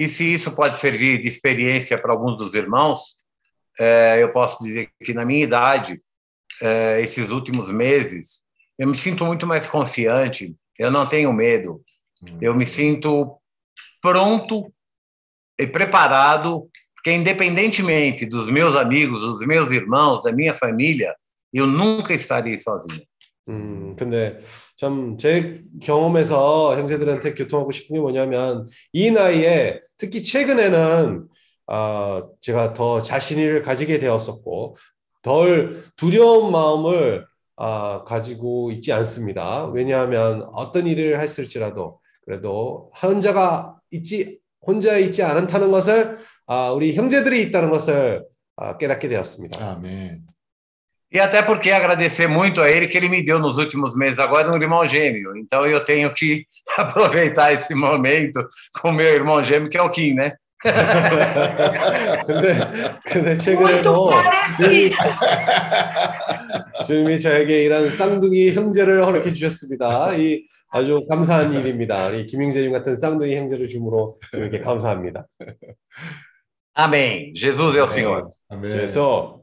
[0.00, 3.18] E se isso pode servir de experiência para alguns dos irmãos,
[3.79, 6.01] é, eu posso dizer que na minha idade,
[6.61, 8.43] é, esses últimos meses,
[8.77, 11.81] eu me sinto muito mais confiante, eu não tenho medo,
[12.41, 13.37] eu me sinto
[14.01, 14.71] pronto
[15.59, 21.15] e preparado, porque independentemente dos meus amigos, dos meus irmãos, da minha família,
[21.51, 23.03] eu nunca estarei sozinho.
[23.49, 24.39] 음, 근데
[24.77, 31.27] 참 제 경험에서 형제들한테 교통하고 싶은 게 뭐냐면 이 나이에 특히 최근에는
[31.68, 34.76] 아, 제가 더 자신을 가지게 되었었고
[35.22, 37.26] 덜 두려운 마음을
[37.56, 39.66] 아, 가지고 있지 않습니다.
[39.66, 47.70] 왜냐하면 어떤 일을 했을지라도 그래도 혼자가 있지 혼자 있지 않다는 것을 아, 우리 형제들이 있다는
[47.70, 48.24] 것을
[48.56, 49.58] 아, 깨닫게 되었습니다.
[49.58, 50.26] 아멘.
[51.10, 54.52] E até porque agradecer muito a ele que ele me deu nos últimos meses agora
[54.52, 55.38] um irmão gêmeo.
[55.38, 56.44] Então eu tenho que
[56.76, 58.46] aproveitar esse momento
[58.82, 60.34] com meu irmão gêmeo, que é o Kim, né?
[62.26, 62.58] 근데
[63.04, 64.96] 근데 Muito 최근에도 parecido.
[66.86, 70.14] 주님이 저에게 이런 쌍둥이 형제를 허락해 주셨습니다.
[70.14, 72.08] 이 아주 감사한 일입니다.
[72.08, 75.26] 우리 김영재님 같은 쌍둥이 형제를 줌으로 이렇게 감사합니다.
[76.74, 77.32] Amém.
[77.34, 78.28] Jesus é o Senhor.
[78.50, 78.62] 아멘.
[78.70, 79.38] 그래서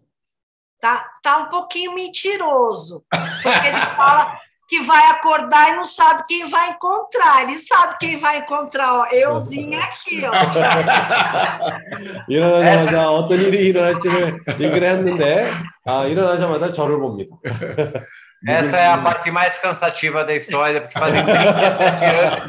[0.81, 3.03] Tá, tá um pouquinho mentiroso.
[3.09, 4.37] Porque ele fala
[4.70, 7.42] que vai acordar e não sabe quem vai encontrar.
[7.42, 9.06] Ele sabe quem vai encontrar, ó.
[9.10, 10.30] Euzinha aqui, ó.
[12.28, 15.50] 일어나자마자 어떤 일이 일어날지를 얘기를 했는데
[15.84, 17.36] 아, 일어나자마자 저를 봅니다.
[18.46, 22.48] Essa é a parte mais cansativa da história, porque fazem 37 anos,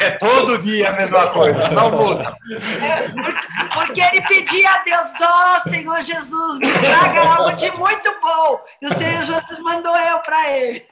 [0.00, 2.36] é todo dia a mesma coisa, não muda.
[3.74, 8.60] Porque ele pedia a Deus, ó Senhor Jesus, me traga algo de muito bom.
[8.82, 10.86] E o Senhor Jesus mandou eu para ele.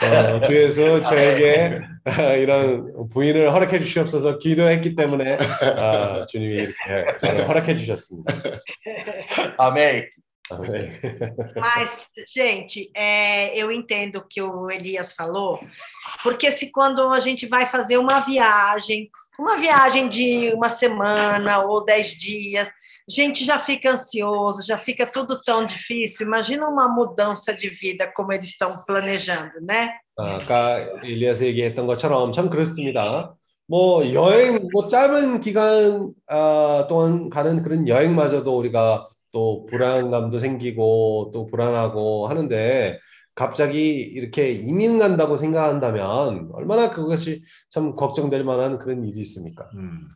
[0.00, 1.82] 어, 그래서 저에게
[2.40, 5.36] 이런 부인을 허락해 주시옵소서 기도했기 때문에
[5.76, 8.32] 아, 주님이 이렇게 저를 허락해 주셨습니다.
[9.58, 10.02] Amém.
[10.02, 10.19] 아,
[10.70, 10.90] 네.
[11.56, 15.58] Mas, gente, é, eu entendo o que o Elias falou,
[16.22, 21.84] porque se quando a gente vai fazer uma viagem, uma viagem de uma semana ou
[21.84, 26.26] dez dias, a gente já fica ansioso, já fica tudo tão difícil.
[26.26, 29.92] Imagina uma mudança de vida como eles estão planejando, né?
[30.18, 33.34] 아, 아까 일리아스 얘기했던 것처럼 참 그렇습니다.
[33.68, 41.46] 뭐 여행, 뭐 짧은 기간 아, 동안 가는 그런 여행마저도 우리가 또 불안감도 생기고 또
[41.46, 42.98] 불안하고 하는데
[43.34, 49.68] 갑자기 이렇게 이민 간다고 생각한다면 얼마나 그것이 참 걱정될 만한 그런 일이 있습니까?
[49.74, 50.06] 음.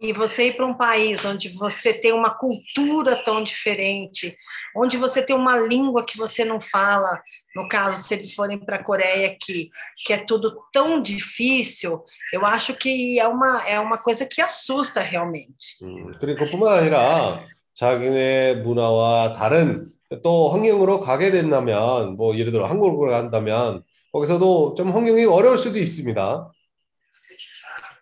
[0.00, 4.36] E você ir para um país onde você tem uma cultura tão diferente,
[4.76, 7.20] onde você tem uma língua que você não fala,
[7.56, 9.66] no caso, se eles forem para a Coreia, que,
[10.06, 15.00] que é tudo tão difícil, eu acho que é uma, é uma coisa que assusta
[15.00, 15.76] realmente.
[15.82, 19.86] 음, 그리고 그뿐만 아니라 자기네 문화와 다른
[20.22, 26.50] 또 환경으로 가게 된다면 뭐 예를 들어 한국으로 간다면 거기서도 좀 환경이 어려울 수도 있습니다.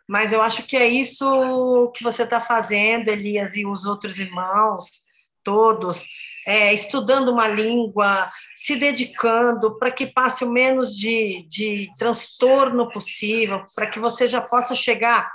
[0.09, 5.03] Mas eu acho que é isso que você está fazendo, Elias, e os outros irmãos,
[5.43, 6.07] todos,
[6.47, 8.25] é, estudando uma língua,
[8.55, 14.41] se dedicando para que passe o menos de, de transtorno possível, para que você já
[14.41, 15.29] possa chegar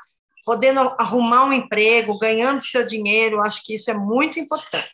[0.46, 4.88] podendo arrumar um emprego, ganhando seu dinheiro, acho que isso é muito importante.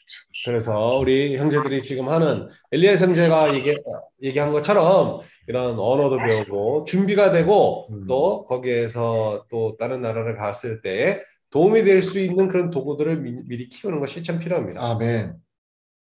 [0.45, 3.77] 그래서 우리 형제들이 지금 하는 엘리야스 형제가 얘기,
[4.23, 8.07] 얘기한 것처럼 이런 언어도 배우고 준비가 되고 음.
[8.07, 13.69] 또 거기에서 또 다른 나라를 갔을 때 도움이 될 수 있는 그런 도구들을 미, 미리
[13.69, 14.81] 키우는 것이 참 필요합니다.
[14.81, 15.35] 아멘.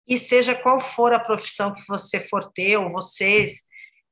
[0.09, 3.63] E seja qual for a profissão que você for ter, ou vocês,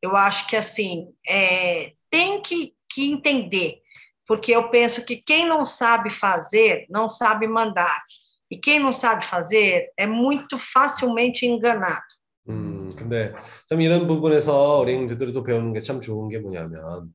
[0.04, 3.82] eu acho que assim, é, tem que, que entender,
[4.28, 8.02] porque eu penso que quem não sabe fazer, não sabe mandar.
[8.50, 12.04] E quem não sabe fazer é muito facilmente enganado.
[12.48, 13.34] 음, 근데
[13.68, 17.12] 좀 이런 부분에서 우리 형제들도 배우는 게 참 좋은 게 뭐냐면,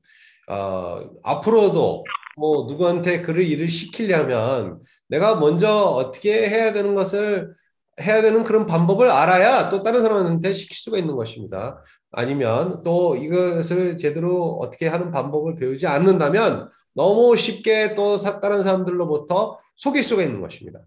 [0.49, 2.03] 어, 앞으로도
[2.37, 7.53] 뭐 누구한테 그를 일을 시키려면 내가 먼저 어떻게 해야 되는 것을
[8.01, 11.81] 해야 되는 그런 방법을 알아야 또 다른 사람한테 시킬 수가 있는 것입니다.
[12.11, 20.03] 아니면 또 이것을 제대로 어떻게 하는 방법을 배우지 않는다면 너무 쉽게 또 다른 사람들로부터 속일
[20.03, 20.81] 수가 있는 것입니다.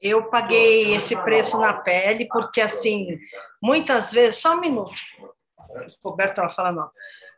[0.00, 3.18] Eu paguei esse preço na pele porque assim,
[3.60, 4.94] muitas vezes, só um minuto.
[6.04, 6.88] Roberto estava falando.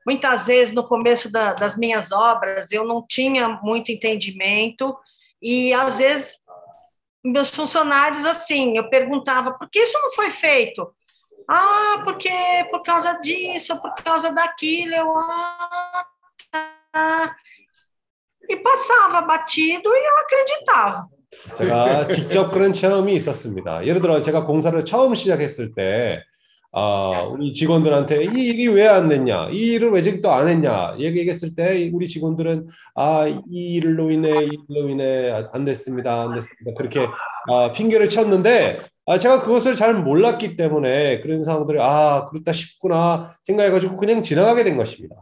[0.07, 4.97] Muitas vezes no começo da, das minhas obras eu não tinha muito entendimento
[5.41, 6.40] e às vezes
[7.24, 10.94] meus funcionários assim, eu perguntava por que isso não foi feito?
[11.48, 12.30] Ah, porque
[12.72, 16.06] por causa disso, por causa daquilo, eu ah,
[16.92, 17.36] tá.
[18.50, 21.08] e passava batido e eu acreditava.
[21.58, 23.86] 제가 직접 그런 체험이 있었습니다.
[23.86, 26.24] 예를 들어 제가 공사를 처음 시작했을 때
[26.73, 30.97] 아, 우리 직원들한테 이 일이 왜 안 됐냐, 이 일을 왜 지금 또안 했냐?
[30.99, 36.77] 얘기했을 때 우리 직원들은 아, 이 일로 인해 이 일로 인해 안 됐습니다, 안 됐습니다.
[36.77, 37.07] 그렇게
[37.49, 43.97] 아, 핑계를 쳤는데 아, 제가 그것을 잘 몰랐기 때문에 그런 상황들이 아 그렇다 싶구나 생각해가지고
[43.97, 45.17] 그냥 지나가게 된 것입니다.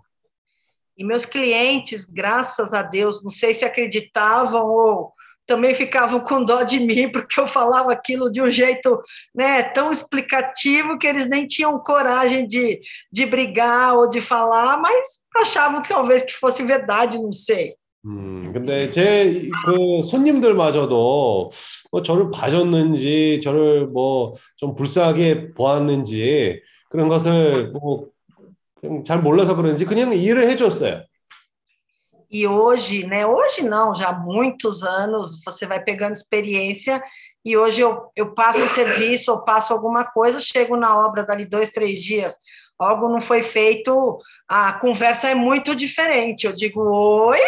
[1.00, 5.12] E meus clientes, graças a Deus, não sei se acreditavam ou
[5.47, 9.01] também ficavam com dó de mim, porque eu falava aquilo de um jeito
[9.35, 12.79] né, tão explicativo que eles nem tinham coragem de,
[13.11, 17.75] de brigar ou de falar, mas achavam que talvez que fosse verdade, não sei.
[18.05, 21.49] 음, 근데 제 그 손님들마저도
[21.89, 27.71] 뭐 저를 봐줬는지 저를 뭐 좀 불쌍하게 보았는지 그런 것을
[28.81, 31.03] 뭐잘 몰라서 그런지 그냥 이해를 해줬어요.
[32.30, 33.26] E hoje, né?
[33.26, 37.02] Hoje não, já há muitos anos você vai pegando experiência
[37.44, 41.46] e hoje eu, eu passo o serviço ou passo alguma coisa, chego na obra dali
[41.46, 42.36] dois, três dias,
[42.78, 46.44] algo não foi feito, a conversa é muito diferente.
[46.44, 47.40] Eu digo, oi,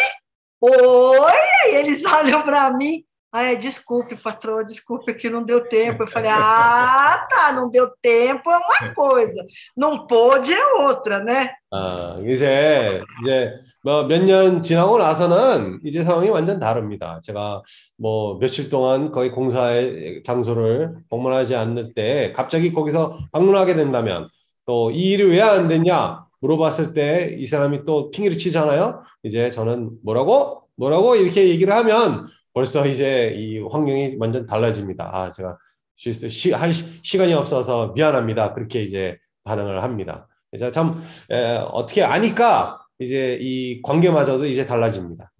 [0.59, 1.31] oi,
[1.63, 6.03] aí eles olham para mim, ah, desculpe, patroa, desculpe que não deu tempo.
[6.03, 11.51] Eu falei, ah, tá, não deu tempo é uma coisa, não pôde é outra, né?
[11.73, 13.53] 아, 이제 이제
[13.83, 17.19] 뭐 몇 년 지나고 나서는 이제 상황이 완전 다릅니다.
[17.23, 17.61] 제가
[17.97, 24.27] 뭐 며칠 동안 거의 공사의 장소를 방문하지 않을 때 갑자기 거기서 방문하게 된다면
[24.65, 29.03] 또 이 일이 왜 안 됐냐 물어봤을 때 이 사람이 또 핑계를 치잖아요.
[29.23, 35.09] 이제 저는 뭐라고 뭐라고 이렇게 얘기를 하면 벌써 이제 이 환경이 완전 달라집니다.
[35.11, 35.57] 아, 제가
[35.95, 38.53] 실수 시, 할 시 간이 없어서 mi안합니다.
[38.53, 40.27] 그렇게 이제 반응을 합니다.
[40.53, 45.31] 이제 참 에, 어떻게 아니까 이제 이 관계마저도 이제 달라집니다.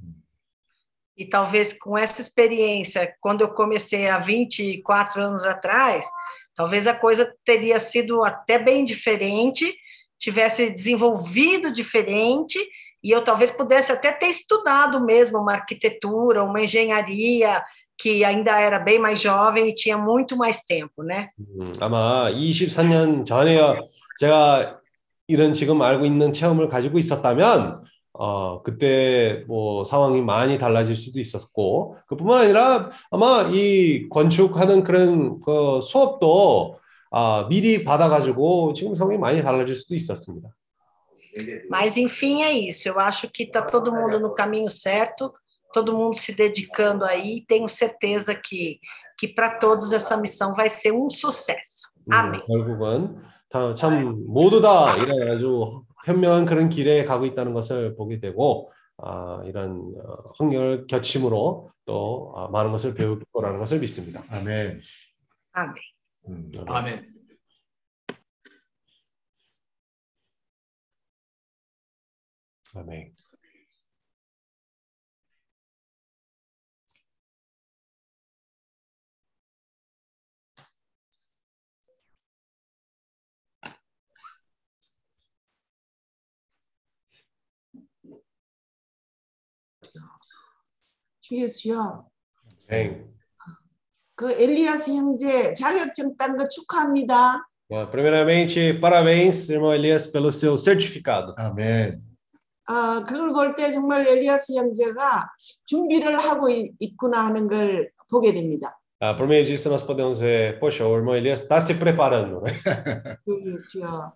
[1.17, 6.05] E talvez com essa experiência, quando eu comecei há 24 anos atrás,
[6.55, 9.75] talvez a coisa teria sido até bem diferente,
[10.17, 12.57] tivesse desenvolvido diferente
[13.03, 17.61] e eu talvez pudesse até ter estudado mesmo uma arquitetura, uma engenharia,
[17.97, 21.29] que ainda era bem mais jovem e tinha muito mais tempo, né?
[21.39, 23.79] 음, 아마 24년 전에요.
[24.17, 24.79] 제가
[25.27, 27.83] 이런 지금 알고 있는 체험을 가지고 있었다면
[28.13, 35.79] 어, 그때 뭐 상황이 많이 달라질 수도 있었고 그뿐만 아니라 아마 이 건축하는 그런 그
[35.81, 36.79] 수업도
[37.11, 40.49] 아, 미리 받아가지고 지금 상황이 많이 달라질 수도 있었습니다.
[41.69, 42.87] Mas, enfim, é isso.
[42.87, 45.33] Eu acho que está todo mundo no caminho certo,
[45.73, 47.45] todo mundo se dedicando aí.
[47.47, 48.79] Tenho certeza que,
[49.17, 51.89] que para todos essa missão vai ser um sucesso.
[52.09, 52.41] Amém.
[52.47, 53.21] 결국은
[53.75, 59.93] 참 모두 다 이런 아주 현명한 그런 길에 가고 있다는 것을 보게 되고 아, 이런
[60.37, 64.23] 환경을 겨침으로 또 아, 많은 것을 배울 거라는 것을 믿습니다.
[64.29, 64.81] 아멘.
[65.53, 65.75] 아멘.
[66.27, 67.20] 음, 아멘.
[72.74, 73.14] 아멘.
[91.20, 92.08] 주 예수요.
[92.68, 93.04] 네.
[94.14, 97.48] 그 엘리야스 형제 자격증 딴 거 축하합니다.
[97.68, 101.34] Bom, primeiramente, parabéns, irmão Elias, pelo seu certificado.
[101.36, 102.00] 아멘.
[102.71, 105.27] 아, 그걸 볼 때 정말 엘리야스 형제가
[105.65, 106.47] 준비를 하고
[106.79, 108.77] 있구나 하는 걸 보게 됩니다.
[109.03, 112.43] Ah, por meio disso, nós podemos ver, poxa, o irmão Elias está se preparando,
[113.27, 114.13] 예수여.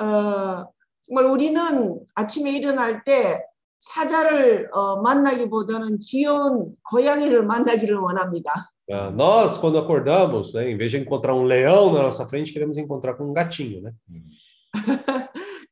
[0.00, 0.66] 어,
[1.06, 3.40] 정말 우리는 아침에 일어날 때
[3.78, 8.52] 사자를 어, 만나기보다는 귀여운 고양이를 만나기를 원합니다.
[8.90, 12.76] Ah, nós, quando acordamos, né, em vez de encontrar um leão na nossa frente, queremos
[12.76, 13.92] encontrar com um gatinho, né?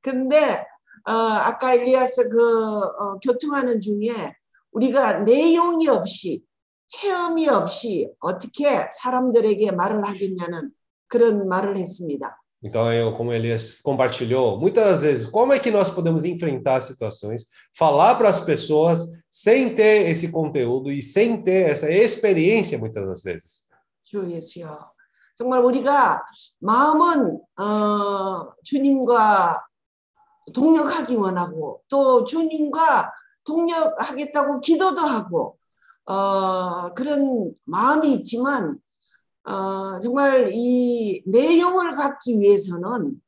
[0.01, 0.65] 근데
[1.05, 4.35] 어, 아까 엘리아스 그 어, 교통하는 중에
[4.73, 6.45] 우리가 내용이 없이
[6.89, 8.67] 체험이 없이 어떻게
[9.01, 10.71] 사람들에게 말을 하겠냐는
[11.09, 12.39] 그런 말을 했습니다.
[12.65, 17.45] Então, eu, como Elias compartilhou, muitas vezes, como é que nós podemos enfrentar situações,
[17.77, 23.25] falar para as pessoas sem ter esse conteúdo e sem ter essa experiência, muitas das
[23.25, 23.67] vezes.
[24.05, 24.87] 주 예수여.
[25.37, 26.23] 정말 우리가
[26.61, 29.65] 마음은 어, 주님과
[30.55, 33.13] 동력하기 원하고 또 주님과
[33.45, 35.59] 동력하겠다고 기도도 하고
[36.07, 38.79] 어, 그런 마음이 있지만
[39.45, 43.21] 어, 정말 이 내용을 갖기 위해서는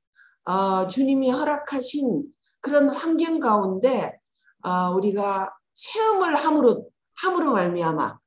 [0.45, 2.25] 어, 주님이 허락하신
[2.61, 4.19] 그런 환경 가운데
[4.63, 8.19] 어, 우리가 체험을 함으로 함으로 말미암아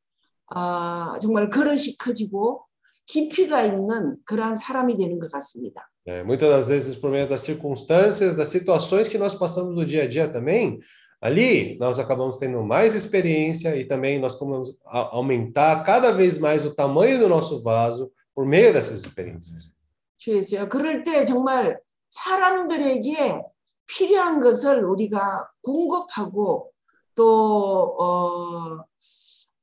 [0.55, 2.65] 어, 정말 그릇이 커지고
[3.05, 5.89] 깊이가 있는 그러한 사람이 되는 것 같습니다.
[6.06, 10.02] É, muitas das vezes, por meio das circunstâncias, das situações que nós passamos no dia
[10.02, 10.80] a dia também,
[11.20, 16.64] ali nós acabamos tendo mais experiência e também nós podemos a- aumentar cada vez mais
[16.66, 19.72] o tamanho do nosso vaso por meio dessas experiências.
[20.18, 20.68] 주 예수여.
[20.68, 21.78] 그럴 때 정말
[22.08, 23.42] 사람들에게
[23.86, 26.70] 필요한 것을 우리가 공급하고
[27.14, 28.84] 또 어,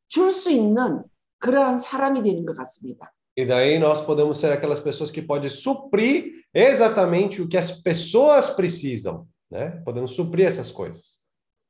[0.07, 1.03] 줄 수 있는
[1.39, 3.12] 그러한 사람이 되는 것 같습니다.
[3.36, 8.49] E daí nós podemos ser aquelas pessoas que podem suprir exatamente o que as pessoas
[8.49, 9.82] precisam, né?
[9.86, 11.20] Podemos suprir essas coisas.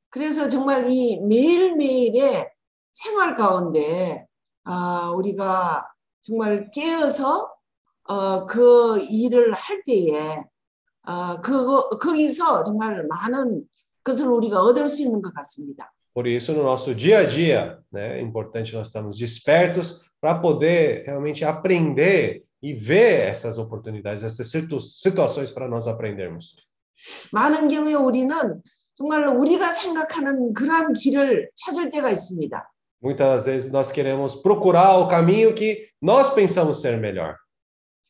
[0.09, 2.49] 그래서 정말 이 매일매일의
[2.91, 4.25] 생활 가운데
[4.63, 5.87] 아, 우리가
[6.21, 7.51] 정말 깨어서
[8.07, 10.43] 어, 그 일을 할 때에
[11.05, 13.63] 어, 그거, 거기서 정말 많은
[14.03, 15.93] 것을 우리가 얻을 수 있는 것 같습니다.
[16.13, 21.03] Por isso, no nosso dia a dia, né, é importante nós estarmos despertos para poder
[21.05, 26.55] realmente aprender e ver essas oportunidades, essas situ situações para nós aprendermos.
[27.31, 28.35] 많은 경우에 우리는
[28.95, 32.69] 정말 우리가 생각하는 그러한 길을 찾을 때가 있습니다.
[33.01, 37.35] Muitas vezes nós queremos procurar o caminho que nós pensamos ser melhor.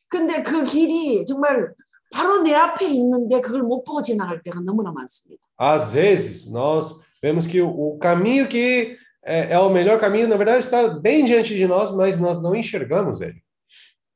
[0.08, 1.72] 근데 그 길이 정말
[2.12, 5.40] 바로 내 앞에 있는데 그걸 못 보고 지나갈 때가 너무나 많습니다.
[5.56, 10.37] Às vezes, nós vemos que o, o caminho que é, é o melhor caminho, na
[10.37, 13.43] verdade, está bem diante de nós, mas nós não enxergamos ele.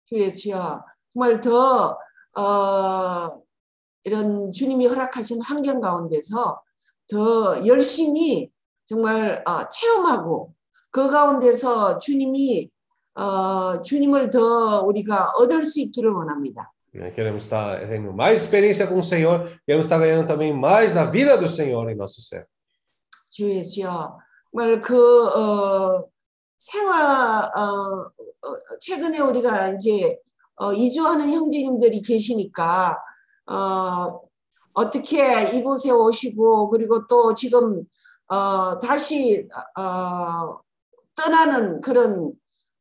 [0.05, 0.83] 주 예수여,
[1.13, 1.97] 정말 더
[2.35, 3.41] 어,
[4.03, 6.61] 이런 주님이 허락하신 환경 가운데서
[7.07, 8.49] 더 열심히
[8.85, 10.53] 정말 어, 체험하고
[10.91, 12.69] 그 가운데서 주님이
[13.15, 16.71] 어, 주님을 더 우리가 얻을 수 있기를 원합니다.
[16.91, 21.37] Queremos estar tendo mais experiência com o Senhor, queremos estar ganhando também mais na vida
[21.37, 22.43] do Senhor em nosso céu.
[23.29, 24.17] 주 예수여,
[24.81, 26.05] 그 어,
[26.57, 30.17] 생활 어, 어, 최근에 우리가 이제
[30.55, 32.97] 어, 이주하는 형제님들이 계시니까
[33.47, 34.21] 어,
[34.73, 37.83] 어떻게 이곳에 오시고 그리고 또 지금
[38.27, 39.47] 어, 다시
[39.77, 40.59] 어,
[41.15, 42.33] 떠나는 그런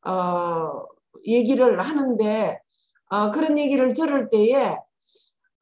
[0.05, 0.83] 어,
[1.27, 2.61] 얘기를 하는데
[3.11, 4.77] 어, 그런 얘기를 들을 때에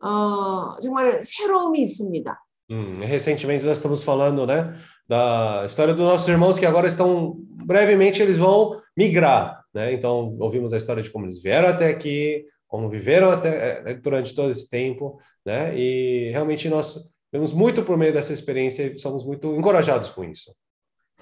[0.01, 2.43] 어, 정말 새로움이 있습니다.
[2.69, 4.75] Hum, recentemente nós estamos falando, né,
[5.08, 9.94] da história dos nossos irmãos que agora estão brevemente eles vão migrar, né?
[9.94, 14.34] Então ouvimos a história de como eles vieram até aqui, como viveram até eh, durante
[14.34, 15.78] todo esse tempo, né?
[15.78, 20.54] E realmente nós vemos muito por meio dessa experiência e somos muito encorajados com isso.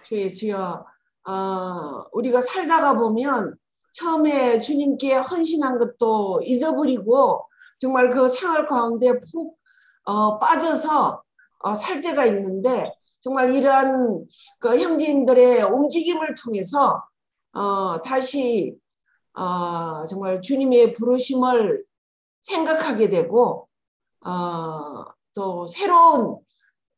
[0.03, 0.85] 주 예수여,
[1.27, 3.55] 어, 우리가 살다가 보면
[3.93, 7.43] 처음에 주님께 헌신한 것도 잊어버리고
[7.79, 9.57] 정말 그 생활 가운데 푹
[10.05, 11.21] 어, 빠져서
[11.61, 12.91] 어, 살 때가 있는데
[13.24, 14.26] 정말 이러한
[14.58, 17.02] 그 형제님들의 움직임을 통해서
[17.54, 18.76] 어, 다시
[19.32, 21.82] 어, 정말 주님의 부르심을
[22.42, 23.66] 생각하게 되고
[24.26, 26.36] 어, 또 새로운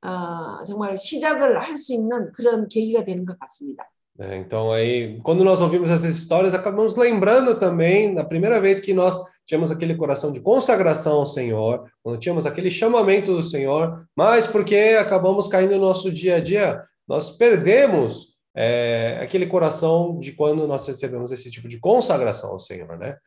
[0.02, 3.88] 어, 정말 시작을 할 수 있는 그런 계기가 되는 것 같습니다.
[4.18, 4.38] né?
[4.38, 9.14] Então aí, quando nós ouvimos essas histórias, acabamos lembrando também da primeira vez que nós
[9.45, 14.97] tínhamos aquele coração de consagração ao Senhor, quando tínhamos aquele chamamento do Senhor, mas porque
[14.99, 20.85] acabamos caindo no nosso dia a dia, nós perdemos é, aquele coração de quando nós
[20.85, 23.17] recebemos esse tipo de consagração ao Senhor, né?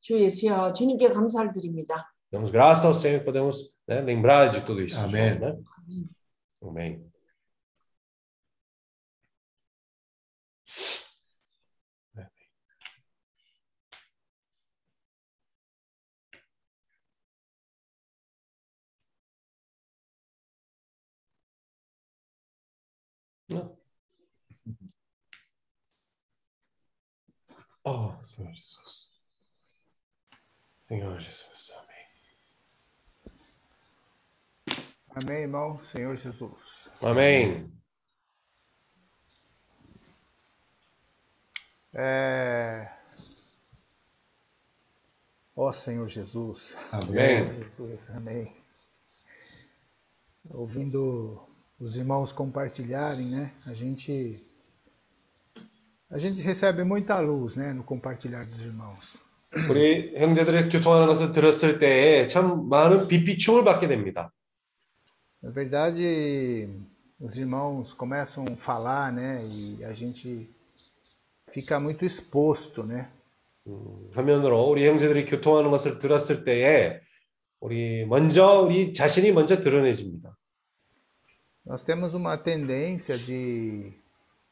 [0.00, 2.06] 주 예수여, 주님께 감사를 드립니다.
[2.30, 4.98] Damos graças ao Senhor e podemos né, lembrar de tudo isso.
[4.98, 5.38] Amém.
[5.38, 5.56] Né?
[6.62, 7.11] Amém.
[27.85, 29.13] Oh, Senhor Jesus.
[30.83, 31.93] Senhor Jesus, amém.
[35.15, 35.81] Amém, irmão.
[35.83, 36.89] Senhor Jesus.
[37.01, 37.71] Amém.
[41.93, 42.89] É...
[45.55, 46.75] Ó Senhor Jesus.
[46.91, 47.63] Amém.
[47.63, 48.55] Jesus, amém.
[50.49, 51.52] Ouvindo
[51.82, 53.52] os irmãos compartilharem, né?
[53.66, 54.44] A gente
[56.10, 59.16] a gente recebe muita luz, né, no compartilhar dos irmãos.
[59.68, 64.32] 우리 형제들의 교통하는 것을 들었을 때 참 많은 빛비춤을 받게 됩니다.
[65.42, 66.68] Na verdade,
[67.20, 70.48] os irmãos começam a falar, né, e a gente
[71.52, 73.08] fica muito exposto, né?
[73.66, 77.00] 음, 화면으로 우리 형제들이 교통하는 것을 들었을 때에
[77.60, 80.36] 우리 먼저 우리 자신이 먼저 드러내집니다.
[81.65, 83.93] Nós temos uma tendência de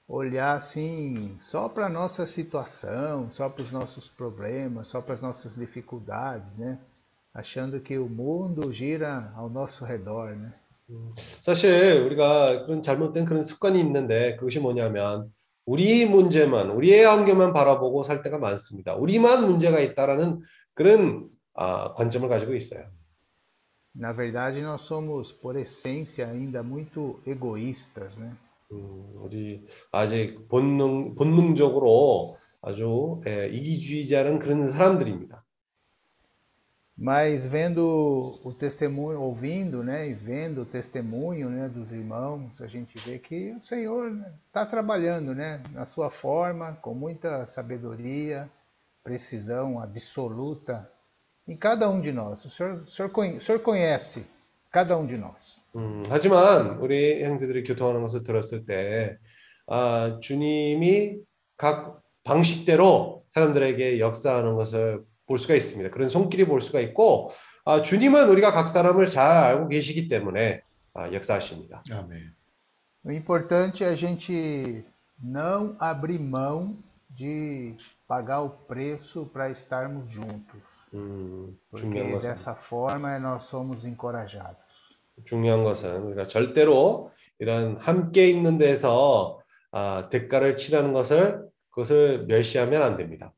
[0.08, 5.22] olhar assim só para a nossa situação, só para os nossos problemas, só para as
[5.22, 6.80] nossas dificuldades, né?
[7.34, 10.54] Achando que o mundo gira ao nosso redor, né?
[11.16, 15.32] 사실 우리가 그런 잘못된 그런 습관이 있는데 그것이 뭐냐면
[15.66, 18.96] 우리 문제만 우리의 한계만 바라보고 살 때가 많습니다.
[18.96, 20.42] 우리만 문제가 있다라는
[20.74, 22.86] 그런 아, 관점을 가지고 있어요.
[23.95, 28.37] Na verdade, nós somos por essência ainda muito egoístas, né?
[28.73, 35.43] 음, 우리 아직 본능 본능적으로 아주 예, 이기주의자는 그런 사람들입니다.
[36.99, 42.97] Mas vendo o testemunho, ouvindo, né, e vendo o testemunho, né, dos irmãos, a gente
[42.99, 44.11] vê que o Senhor
[44.47, 48.49] está trabalhando, né, na sua forma, com muita sabedoria,
[49.05, 50.91] precisão absoluta
[51.52, 52.46] em cada um de nós.
[52.46, 54.24] O Senhor, o Senhor, conhe- o Senhor conhece
[54.72, 55.60] cada um de nós.
[55.76, 59.18] 음, 하지만 우리 형제들이 교통하는 것을 들었을 때
[59.68, 61.18] 아, 주님이
[61.58, 65.92] 각 방식대로 사람들에게 역사하는 것을 볼 수가 있습니다.
[65.92, 67.30] 그런 손길이 볼 수가 있고
[67.66, 70.62] 아, 주님은 우리가 각 사람을 잘 알고 계시기 때문에
[70.94, 71.84] 아, 역사하십니다.
[71.92, 72.34] 아멘.
[73.04, 74.84] O importante é a gente
[75.24, 76.76] não abrir mão
[77.10, 77.76] de
[78.08, 80.62] pagar o preço para estarmos juntos,
[80.94, 84.58] 음, 중요한 것은 dessa forma nós somos encorajados.
[85.26, 89.40] 중요한 것은 우리가 절대로 이런 함께 있는 데서
[89.72, 93.32] 아, 대가를 치라는 것을 그것을 멸시하면 안 됩니다.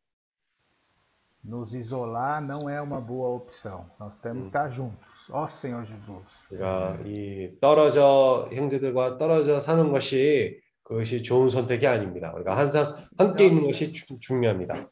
[1.46, 3.86] Nos isolar não é uma boa opção.
[4.00, 4.98] Nós temos que estar juntos.
[5.30, 6.24] Ó Senhor Jesus.
[6.52, 12.34] 우리가 이 떨어져 형제들과 떨어져 사는 것이 그것이 좋은 선택이 아닙니다.
[12.34, 14.90] 우리가 항상 함께 있는 것이 주- 중요합니다.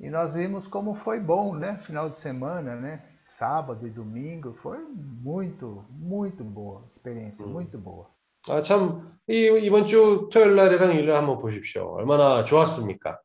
[0.00, 1.78] E nós vimos como foi bom, né?
[1.78, 3.02] Final de semana, né?
[3.24, 7.50] Sábado e domingo foi muito, muito boa experiência, Hum.
[7.50, 8.06] muito boa.
[8.48, 11.94] 아, 참 이, 이번 주 토요일 날이랑 일요일 한번 보십시오.
[11.94, 13.18] 얼마나 좋았습니까?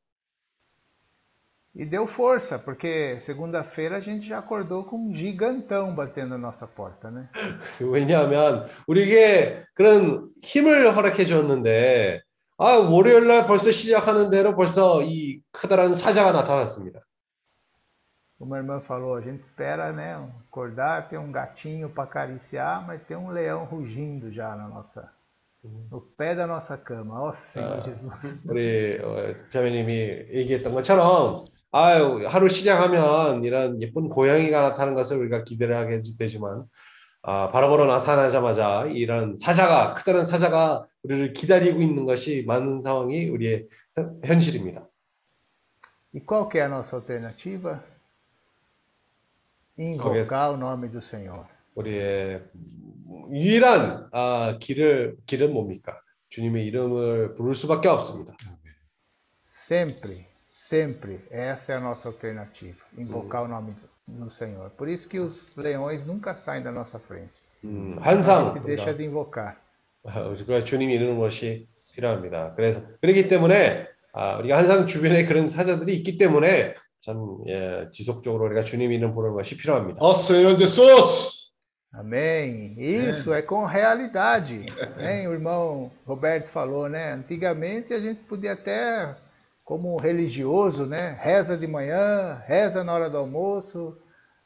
[1.73, 6.67] E deu força, porque segunda-feira a gente já acordou com um gigantão batendo na nossa
[6.67, 7.29] porta, né?
[7.79, 12.23] 왜냐하면 우리에게 그런 힘을 허락해 줬는데
[12.58, 17.00] 아, 월요일 날 벌써 시작하는 대로 벌써 이 커다란 사자가 나타났습니다.
[18.38, 20.14] Como a irmã falou, a gente espera, né?
[20.50, 25.10] Acordar, ter um gatinho para acariciar, mas tem um leão rugindo já na nossa,
[25.90, 27.18] no pé da nossa cama.
[27.22, 27.82] Ó Senhor Ah.
[27.82, 28.38] Jesus.
[28.46, 29.92] 우리 어, 자매님이
[30.34, 36.64] 얘기했던 것처럼 아유 하루 시작하면 이런 예쁜 고양이가 나타나는 것을 우리가 기대를 하게 되지만
[37.28, 43.66] 아, 바로바로 나타나자마자 이런 사자가 크다란 사자가 우리를 기다리고 있는 것이 많은 상황이 우리의
[43.96, 44.86] 현- 현실입니다.
[46.14, 47.82] E qual que é a nossa alternativa?
[49.76, 51.46] Invocar o nome do Senhor.
[51.74, 52.44] 우리의
[53.32, 56.00] 유일한 아, 길을 길은 뭡니까?
[56.28, 58.36] 주님의 이름을 부를 수밖에 없습니다.
[59.44, 62.78] Sempre, sempre, essa é a nossa alternativa.
[62.96, 63.74] Invocar o nome
[64.07, 64.69] do Senhor.
[64.71, 67.31] Por isso que os leões nunca saem da nossa frente.
[67.63, 69.55] 음, A 항상 gente deixa 우리가 de invocar.
[70.03, 72.53] 아, 우리가 주님이 이루는 것이 필요합니다.
[72.55, 78.63] 그래서 그렇기 때문에 아, 우리가 항상 주변에 그런 사자들이 있기 때문에 참 예, 지속적으로 우리가
[78.63, 79.99] 주님 이름 부르는 것이 필요합니다.
[80.01, 81.41] Ó Senhor Jesus!
[81.93, 82.75] Amém.
[82.79, 84.65] Isso é com realidade.
[84.97, 85.27] Né?
[85.27, 87.11] O irmão Roberto falou, né?
[87.13, 89.13] Antigamente a gente podia até,
[89.65, 91.17] como religioso, né?
[91.21, 93.97] Reza de manhã, reza na hora do almoço,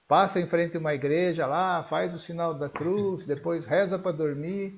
[0.07, 4.11] passa em frente a uma igreja lá, faz o sinal da cruz, depois reza para
[4.11, 4.73] dormir.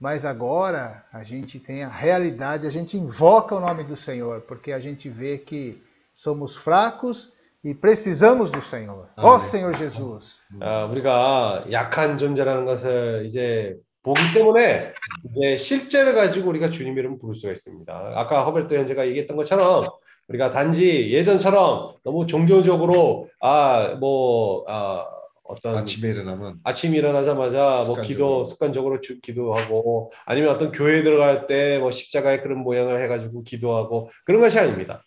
[0.00, 4.72] Mas agora a gente tem a realidade, a gente invoca o nome do Senhor, porque
[4.72, 5.82] a gente vê que
[6.14, 7.32] somos fracos
[7.64, 9.08] e precisamos do Senhor.
[9.16, 9.48] Ó Amém.
[9.48, 10.40] Senhor Jesus.
[10.60, 14.93] 아, 우리가 약한 존재라는 것을 이제 보기 때문에
[15.29, 18.13] 이제 실제를 가지고 우리가 주님 이름 부를 수가 있습니다.
[18.15, 19.89] 아까 허벨트 현재가 얘기했던 것처럼
[20.27, 25.05] 우리가 단지 예전처럼 너무 종교적으로 아뭐 아,
[25.43, 31.79] 어떤 아침에 일어나면 아침 일어나자마자 뭐 기도 습관적으로 주, 기도하고 아니면 어떤 교회 들어갈 때
[31.79, 35.03] 뭐 십자가의 그런 모양을 해가지고 기도하고 그런 것이 아닙니다.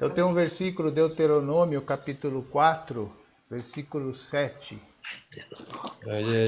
[0.00, 3.10] Então tem um versículo Deuteronômio capítulo 4,
[3.50, 4.78] versículo 7.
[6.06, 6.46] 이제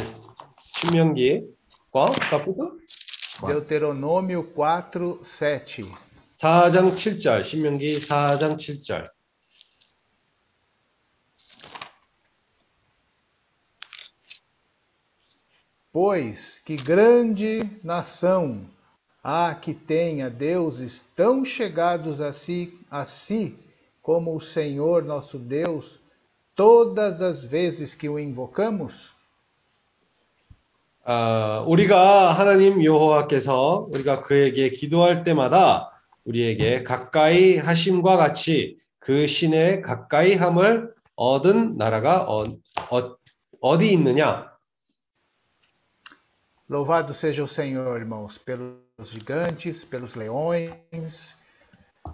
[0.70, 2.78] 신명기과 capítulo
[3.48, 5.84] Deuteronômio 4, 7.
[6.40, 9.10] 4장 7절 신명기 4장 7절
[15.92, 18.70] Pois que grande nação
[19.24, 23.58] há que tenha deuses tão chegados a si, a si
[24.02, 26.00] como o Senhor nosso Deus,
[26.54, 29.16] todas as vezes que o invocamos?
[31.13, 35.91] 아, 우리가 하나님 여호와께서 우리가 그에게 기도할 때마다
[36.25, 43.17] 우리에게 가까이 하심과 같이 그 신의 가까이 함을 얻은 나라가 어, 어,
[43.61, 44.51] 어디 있느냐?
[46.69, 51.35] Louvado seja o Senhor, irmãos, pelos gigantes, pelos leões,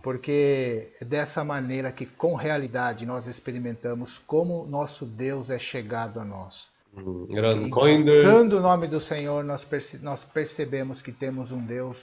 [0.02, 6.24] porque é dessa maneira que com realidade nós experimentamos como nosso Deus é chegado a
[6.24, 6.74] nós.
[6.96, 11.64] 음, 이런 거인들 Dando o nome do Senhor, nós, perce nós percebemos que temos um
[11.66, 11.96] Deus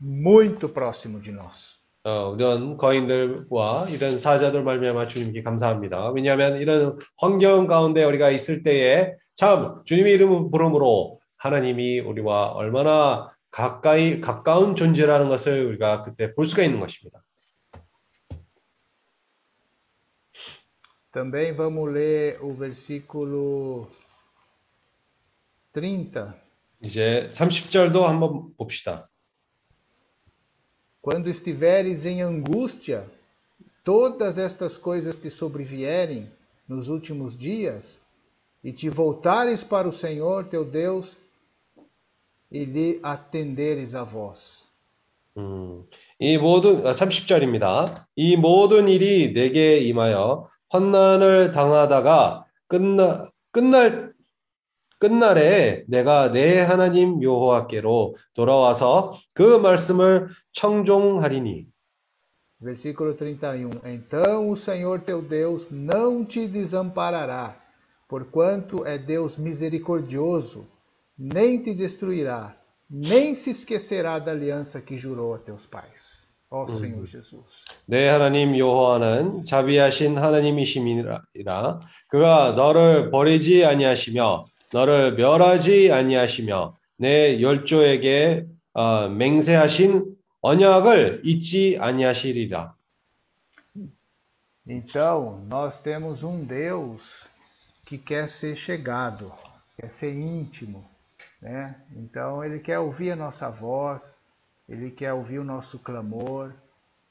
[0.00, 1.80] muito próximo de nós.
[2.04, 6.10] 어, 이런 거인들과 이런 사자들 말미암아 주님께 감사합니다.
[6.12, 14.20] 왜냐하면 이런 환경 가운데 우리가 있을 때에 참 주님의 이름을 부름으로 하나님이 우리와 얼마나 가까이
[14.20, 17.22] 가까운 존재라는 것을 우리가 그때 볼 수가 있는 것입니다.
[21.12, 23.88] Também vamos ler o versículo
[25.73, 26.33] 30.
[26.81, 29.09] 이제 30절도 한번 봅시다.
[31.01, 33.05] Quando estiveres em angústia,
[33.83, 36.31] todas estas coisas te sobrevierem
[36.67, 37.99] nos últimos dias,
[38.63, 41.15] e te voltares para o Senhor teu Deus,
[42.51, 44.65] e lhe atenderes a voz.
[45.37, 45.85] 음,
[46.17, 48.05] 이 모든 아, 30절입니다.
[48.15, 54.08] 이 모든 일이 내게 임하여 환난을 당하다가 끝나 끝날
[55.00, 61.66] 끝날에 내가 내 하나님 여호와께로 돌아와서 그 말씀을 청종하리니.
[62.60, 63.80] Versículo 31.
[63.86, 67.56] Então o Senhor teu Deus não te desamparará,
[68.06, 70.66] porquanto é Deus misericordioso,
[71.18, 72.54] nem te destruirá,
[72.90, 76.20] nem se esquecerá da aliança que jurou a teus pais.
[76.50, 77.46] Ó Senhor Jesus.
[77.86, 81.22] 내 하나님 여호와는 자비하신 하나님이심이라
[82.08, 92.75] 그가 너를 버리지 아니하시며 너를 멸하지 아니하시며 내 열조에게 어, 맹세하신 언약을 잊지 아니하시리라.
[94.67, 97.27] Então, nós temos um Deus
[97.85, 99.31] que quer ser chegado,
[99.77, 100.83] quer ser íntimo,
[101.39, 101.75] né?
[101.95, 104.17] Então, ele quer ouvir a nossa voz,
[104.67, 106.51] ele quer ouvir o nosso clamor,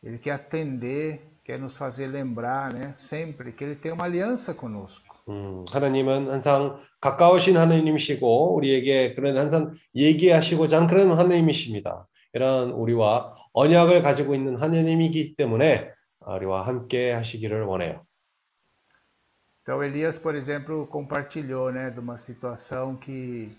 [0.02, 2.94] ele quer atender, quer nos fazer lembrar, né?
[2.98, 5.07] Sempre que ele tem uma aliança conosco.
[5.29, 12.07] 음, 하나님은 항상 가까우신 하나님이시고 우리에게 그런 항상 얘기하시고자 그런 하나님이십니다.
[12.33, 15.91] 이런 우리와 언약을 가지고 있는 하나님이기 때문에
[16.25, 18.01] 우리와 함께 하시기를 원해요.
[19.61, 23.55] Então Elias, por exemplo, compartilhou, né, de uma situação que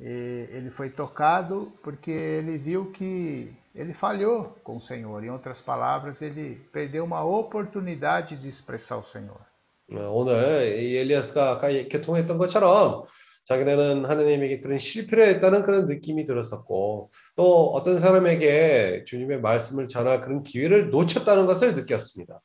[0.00, 5.22] eh, ele foi tocado porque ele viu que ele falhou com o Senhor.
[5.22, 9.45] Em outras palavras, ele perdeu uma oportunidade de expressar o Senhor.
[9.89, 13.05] 오늘 이 엘리아스가 아까 교통했던 것처럼
[13.45, 20.43] 자기네는 하나님에게 그런 실패를 했다는 그런 느낌이 들었었고 또 어떤 사람에게 주님의 말씀을 전할 그런
[20.43, 22.41] 기회를 놓쳤다는 것을 느꼈습니다.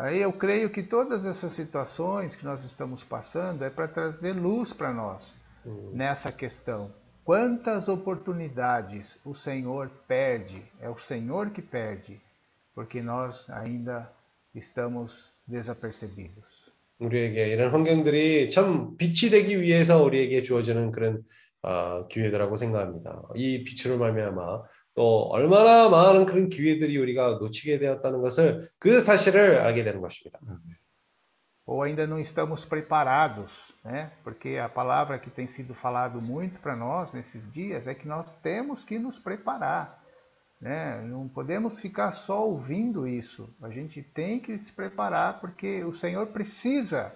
[0.00, 4.72] Aí eu creio que todas essas situações que nós estamos passando é para trazer luz
[4.72, 5.34] para nós
[5.66, 5.90] hum.
[5.92, 6.92] nessa questão.
[7.24, 10.62] Quantas oportunidades o Senhor perde?
[10.80, 12.20] É o Senhor que perde,
[12.76, 14.08] porque nós ainda
[14.54, 16.63] estamos desapercebidos.
[16.99, 21.23] 우리에게 이런 환경들이 참 빛이 되기 위해서 우리에게 주어지는 그런
[21.61, 23.21] 어, 기회들라고 생각합니다.
[23.35, 24.63] 이 빛으로 말미암아
[24.95, 30.39] 또 얼마나 많은 그런 기회들이 우리가 놓치게 되었다는 것을 그 사실을 알게 되는 것입니다.
[31.65, 33.49] Ou ainda não estamos preparados,
[33.85, 34.11] né?
[34.21, 38.33] Porque a palavra que tem sido falado muito para nós nesses dias é que nós
[38.41, 40.02] temos que nos preparar.
[40.62, 41.00] Né?
[41.02, 43.48] Não podemos ficar só ouvindo isso.
[43.62, 47.14] A gente tem que se preparar porque o Senhor precisa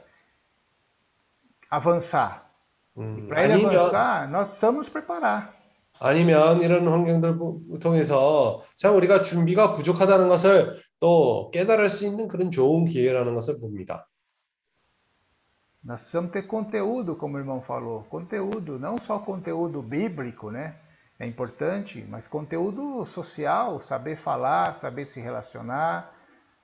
[1.69, 2.49] avançar.
[2.97, 5.63] Hum, Para ele avançar, nós precisamos nos preparar.
[5.99, 7.39] 아니면 이런 환경들
[7.81, 14.09] 통해서 참 우리가 준비가 부족하다는 것을 또 깨달을 수 있는 그런 좋은 기회라는 것을 봅니다.
[15.85, 20.77] Nós precisamos ter conteúdo, como o irmão falou, conteúdo, não só conteúdo bíblico, né?
[21.20, 26.14] É importante, mas conteúdo social, saber falar, saber se relacionar,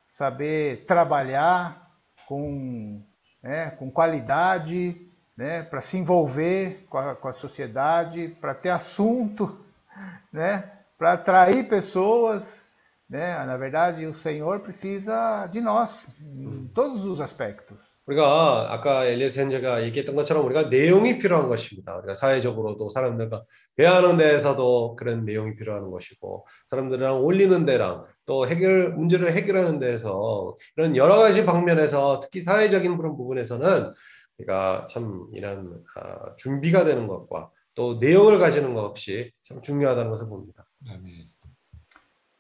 [0.09, 1.91] saber trabalhar
[2.27, 3.01] com,
[3.41, 9.59] né, com qualidade, né, para se envolver com a, com a sociedade, para ter assunto,
[10.31, 12.61] né, para atrair pessoas.
[13.09, 13.43] Né?
[13.45, 17.92] Na verdade, o Senhor precisa de nós, em todos os aspectos.
[18.05, 21.95] 우리가 아까 엘리에스 현재가 얘기했던 것처럼 우리가 내용이 필요한 것입니다.
[21.97, 23.43] 우리가 사회적으로도 사람들과
[23.77, 30.97] 대하는 데에서도 그런 내용이 필요한 것이고 사람들이랑 어울리는 데랑 또 해결 문제를 해결하는 데에서 이런
[30.97, 33.93] 여러 가지 방면에서 특히 사회적인 그런 부분에서는
[34.37, 40.27] 우리가 참 이런 아, 준비가 되는 것과 또 내용을 가지는 것 없이 참 중요하다는 것을
[40.27, 40.65] 봅니다.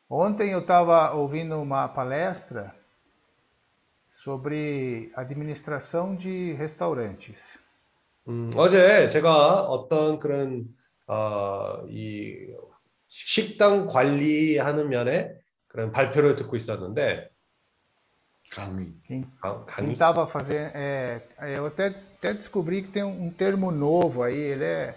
[0.09, 2.71] Ontem eu estava ouvindo uma palestra
[4.23, 7.35] sobre administração de restaurantes.
[8.29, 10.65] 음, 어제 제가 어떤 그런
[11.07, 12.47] 어, 이
[13.09, 15.35] 식당 관리하는 면에
[15.67, 17.29] 그런 발표를 듣고 있었는데
[18.49, 18.93] 강의.
[19.07, 19.25] Quem
[19.91, 21.21] estava fazendo, é,
[21.57, 24.95] eu até, até descobri que tem um, um termo novo aí, ele é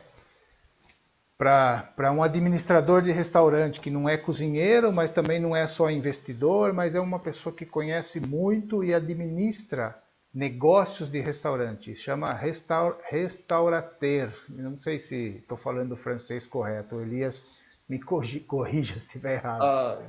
[1.38, 6.72] para um administrador de restaurante que não é cozinheiro, mas também não é só investidor,
[6.72, 9.96] mas é uma pessoa que conhece muito e administra
[10.34, 11.96] negócios de restaurante.
[11.96, 14.32] Chama restaur, restaurateur.
[14.50, 17.02] não sei se estou falando o francês correto.
[17.02, 17.44] Elias
[17.90, 19.64] me corrija se estiver errado.
[19.64, 20.00] 아,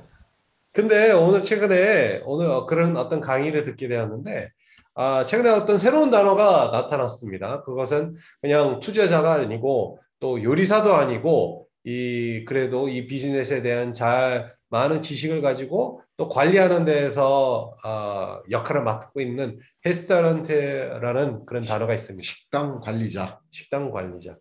[0.71, 4.49] 근데 오늘 최근에 오늘 그런 어떤 강의를 듣게 되었는데
[4.95, 7.63] 아, 최근에 어떤 새로운 단어가 나타났습니다.
[7.63, 15.40] 그것은 그냥 투자자가 아니고 또 요리사도 아니고 이 그래도 이 비즈니스에 대한 잘 많은 지식을
[15.40, 22.22] 가지고 또 관리하는 데에서 어, 역할을 맡고 있는 헤스타런테라는 그런 단어가 있습니다.
[22.22, 23.40] 식당 관리자.
[23.50, 24.36] 식당 관리자.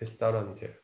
[0.00, 0.74] 헤스타런테.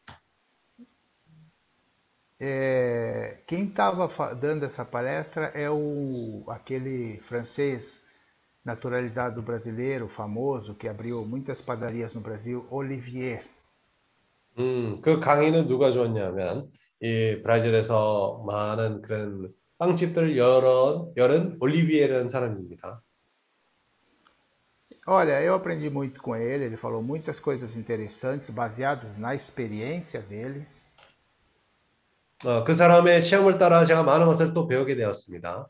[2.44, 8.02] É, quem estava dando essa palestra é o aquele francês
[8.64, 13.44] naturalizado brasileiro famoso que abriu muitas padarias no Brasil, Olivier.
[14.59, 16.69] 음, 그 강의는 누가 줬냐면
[17.01, 23.01] 이 브라질에서 많은 그런 빵집들을 열은 열은 올리비에라는 사람입니다.
[25.09, 30.67] Olha, eu aprendi muito com ele, ele falou muitas coisas interessantes baseadas na experiência dele.
[32.45, 35.69] 어, 그 사람의 체험을 따라 제가 많은 것을 또 배우게 되었습니다.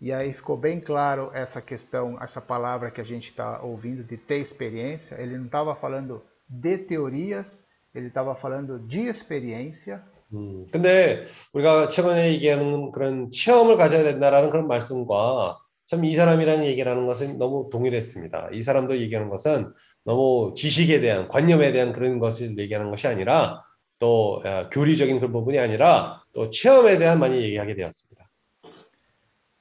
[0.00, 4.16] E aí ficou bem claro essa questão, essa palavra que a gente está ouvindo de
[4.16, 5.14] ter experiência.
[5.20, 7.64] Ele não estava falando de teorias,
[7.97, 10.01] ele estava falando de experiência.
[10.33, 11.23] 음, 근데
[11.53, 17.69] 우리가 최근에 얘기하는 그런 체험을 가져야 된다라는 그런 말씀과 참 이 사람이라는 얘기라는 것은 너무
[17.71, 18.49] 동일했습니다.
[18.51, 19.71] 이 사람도 얘기하는 것은
[20.03, 23.61] 너무 지식에 대한 관념에 대한 그런 것을 얘기하는 것이 아니라
[23.97, 24.43] 또
[24.73, 28.27] 교리적인 그런 부분이 아니라 또 체험에 대한 많이 얘기하게 되었습니다.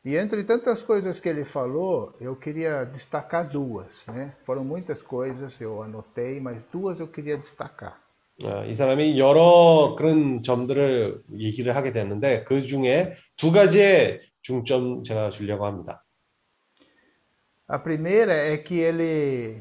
[0.04, 4.32] E entre tantas coisas que ele falou, eu queria destacar duas, né?
[4.44, 7.98] Foram muitas coisas, eu anotei, mas duas eu queria destacar.
[8.68, 15.66] 이 사람이 여러 그런 점들을 얘기를 하게 됐는데 그 중에 두 가지의 중점 제가 주려고
[15.66, 16.04] 합니다.
[17.68, 19.60] A primeira é que ele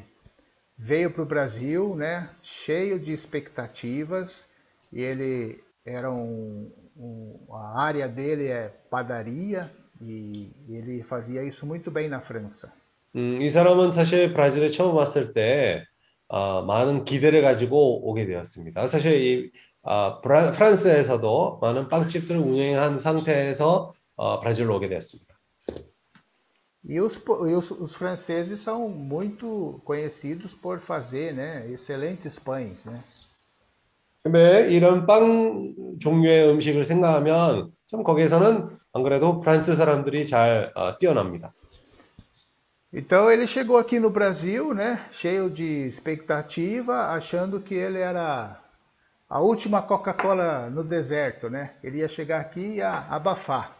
[0.78, 4.44] veio para o Brasil, né, cheio de expectativas.
[4.92, 9.70] E ele era um, um, a área dele é padaria
[10.00, 12.72] e ele fazia isso muito bem na França.
[13.16, 15.84] 음, 이 사람은 사실 브라질에 처음 왔을 때
[16.28, 18.86] 어, 많은 기대를 가지고 오게 되었습니다.
[18.86, 19.50] 사실 이
[19.82, 25.36] 어, 브라, 프랑스에서도 많은 빵집들을 운영한 상태에서 어, 브라질로 오게 되었습니다.
[26.88, 32.78] E os, os, os, franceses são muito conhecidos por fazer né, excelentes pães.
[32.84, 33.02] Né?
[34.22, 41.52] 근데 이런 빵 종류의 음식을 생각하면 좀 거기에서는 안 그래도 프랑스 사람들이 잘 어, 뛰어납니다.
[42.93, 48.59] Então ele chegou aqui no Brasil, né, cheio de expectativa, achando que ele era
[49.29, 51.71] a última Coca-Cola no deserto, né?
[51.81, 53.77] Ele ia chegar aqui e ia abafar.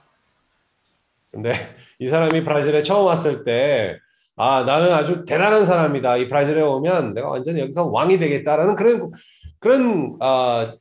[1.32, 1.52] 근데
[2.00, 4.00] 이 사람이 브라질에 처음 왔을 때,
[4.38, 6.18] 아, 나는 아주 대단한 사람이다.
[6.18, 9.12] 이 브라질에 오면 내가 완전히 여기서 왕이 되겠다라는 그런,
[9.60, 10.74] 그런, 아,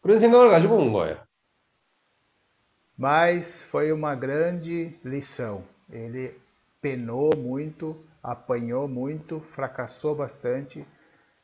[0.00, 1.18] 그런 생각을 가지고 온 거예요.
[2.98, 5.62] Mas foi uma grande lição.
[5.92, 6.34] Ele
[6.81, 10.85] penou muito, apanhou muito, fracassou bastante,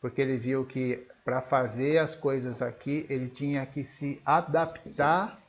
[0.01, 5.39] porque ele viu que para fazer as coisas aqui, ele tinha que se adaptar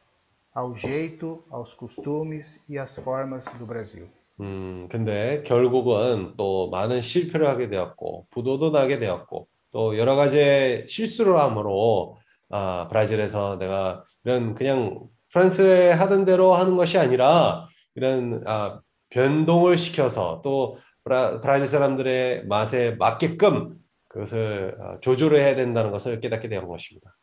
[0.54, 4.08] ao jeito, aos costumes e às formas do Brasil.
[4.40, 11.38] 음, 근데 결국은 또 많은 실패를 하게 되었고, 부도도 나게 되었고, 또 여러 가지 실수를
[11.38, 12.16] 함으로,
[12.50, 20.41] 아, 브라질에서 내가 이런 그냥 프랑스에 하던 대로 하는 것이 아니라 이런 아, 변동을 시켜서
[20.43, 23.73] 또 브라, 브라질 사람들의 맛에 맞게끔
[24.09, 27.15] 그것을 조절을 해야 된다는 것을 깨닫게 된 것입니다.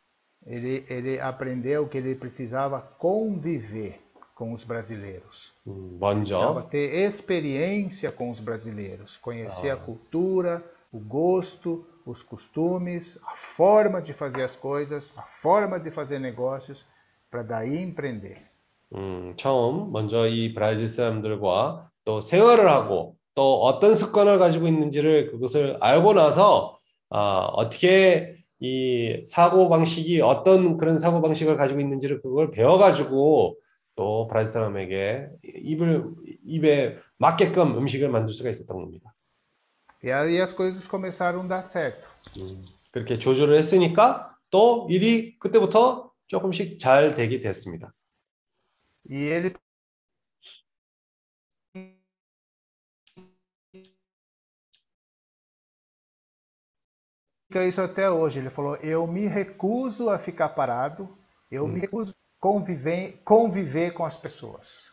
[0.47, 3.99] Ele, ele aprendeu que ele precisava conviver
[4.35, 5.53] com os brasileiros.
[5.67, 9.73] 음, 먼저 ter experiência com os brasileiros, conhecer Ah.
[9.73, 15.91] a cultura, o gosto, os costumes, a forma de fazer as coisas, a forma de
[15.91, 16.83] fazer negócios,
[17.29, 18.41] para daí empreender.
[18.94, 25.76] 음, 처음 먼저 이 브라질 사람들과 또 생활을 하고 또 어떤 습관을 가지고 있는지를 그것을
[25.80, 26.78] 알고 나서
[27.10, 33.58] 아, 어떻게 이 사고 방식이 어떤 그런 사고 방식을 가지고 있는지를 그걸 배워가지고
[33.96, 36.04] 또 브라질 사람에게 입을
[36.46, 39.12] 입에 맞게끔 음식을 만들 수가 있었던 겁니다.
[40.04, 42.06] E aí as coisas começaram a dar certo.
[42.38, 47.92] 음, 그렇게 조절을 했으니까 또 일이 그때부터 조금씩 잘 되게 됐습니다.
[49.09, 49.55] E ele
[57.47, 58.39] fica isso até hoje.
[58.39, 61.17] Ele falou: Eu me recuso a ficar parado,
[61.51, 64.91] eu me recuso a conviver, conviver com as pessoas.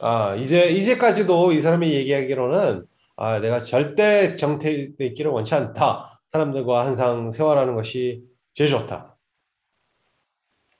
[0.00, 6.20] 아, 이제, 이제까지도 이 사람이 얘기하기로는, 아, 내가 절대 정퇴돼 있기를 원치 않다.
[6.28, 9.11] 사람들과 항상 생활하는 것이 제일 좋다.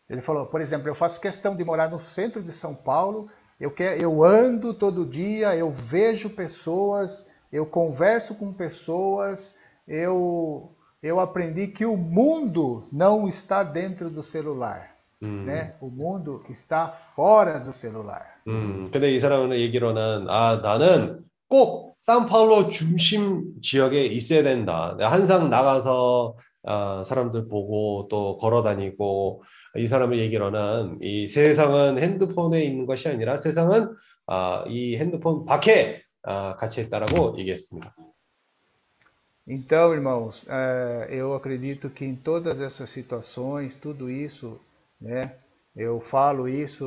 [0.08, 3.28] Ele falou, por exemplo, eu faço questão de morar no centro de São Paulo,
[3.60, 9.54] eu, quero, eu ando todo dia, eu vejo pessoas, eu converso com pessoas,
[9.86, 10.70] eu,
[11.02, 14.96] eu aprendi que o mundo não está dentro do celular.
[15.20, 15.74] 음, Né?
[15.80, 18.38] O mundo está fora do celular.
[18.46, 24.97] 음, 근데 이 사람의 얘기로는, 아, 나는 꼭 사우파울로 중심 지역에 있어야 된다.
[24.99, 29.41] 항상 나가서, 아, 사람들 보고 또 걸어 다니고,
[29.77, 33.95] 이 사람의 얘기로는 이 세상은 핸드폰에 있는 것이 아니라 세상은,
[34.27, 37.95] 아, 이 핸드폰 밖에, 아, 갇혀 있다라고 얘기했습니다.
[39.47, 44.59] Então, irmãos, eh, eu acredito que em todas essas situações, tudo isso,
[44.99, 45.35] né?
[45.73, 46.83] Eu falo isso,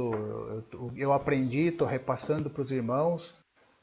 [0.73, 3.35] eu, eu aprendi, estou repassando para os irmãos,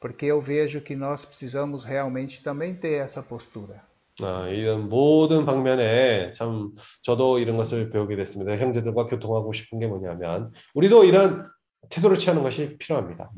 [0.02, 3.82] porque eu vejo que nós precisamos realmente também ter essa postura.
[4.20, 8.56] 아, 이런 모든 방면에 참 저도 이런 것을 배우게 됐습니다.
[8.56, 11.48] 형제들과 교통하고 싶은 게 뭐냐면 우리도 이런
[11.88, 13.30] 태도를 취하는 것이 필요합니다.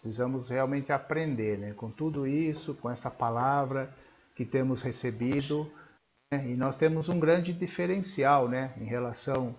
[0.00, 1.74] Precisamos realmente aprender, né?
[1.74, 3.88] Com tudo isso, com essa palavra
[4.34, 5.70] que temos recebido,
[6.32, 6.44] né?
[6.48, 8.74] e nós temos um grande diferencial, né?
[8.80, 9.54] Em relação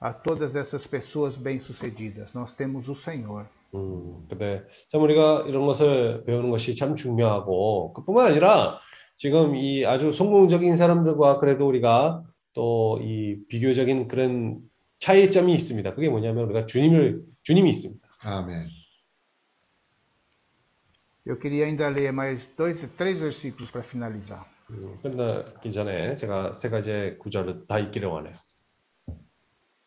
[0.00, 2.34] a todas essas pessoas bem-sucedidas.
[2.34, 3.46] Nós temos o Senhor.
[3.75, 8.79] 음, 근데 참 우리가 이런 것을 배우는 것이 참 중요하고 그뿐만 아니라
[9.17, 14.59] 지금 이 아주 성공적인 사람들과 그래도 우리가 또 이 비교적인 그런
[14.99, 15.93] 차이점이 있습니다.
[15.95, 18.07] 그게 뭐냐면 우리가 주님을 주님이 있습니다.
[18.23, 18.67] 아멘.
[21.25, 24.45] Eu queria ainda ler mais dois, três versículos para finalizar.
[24.71, 28.33] 음, 끝나기 전에 제가 세 가지 구절을 다 읽기를 원해요.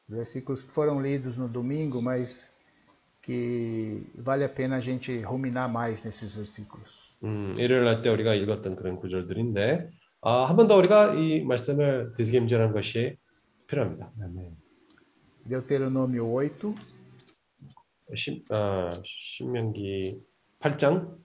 [0.09, 2.47] Versículos que foram lidos no domingo, mas
[3.23, 6.91] que vale a pena a gente ruminar mais nesses versículos.
[7.25, 9.91] 음, 일요일 날때 우리가 읽었던 그런 구절들인데
[10.23, 13.17] 아, 한 번 더 우리가 이 말씀을 되새김질하는 것이
[13.69, 14.11] 필요합니다.
[14.21, 14.57] 아멘.
[15.49, 16.75] Deuteronômio 8,
[18.15, 20.21] 신, 아, 신명기
[20.61, 21.17] 8장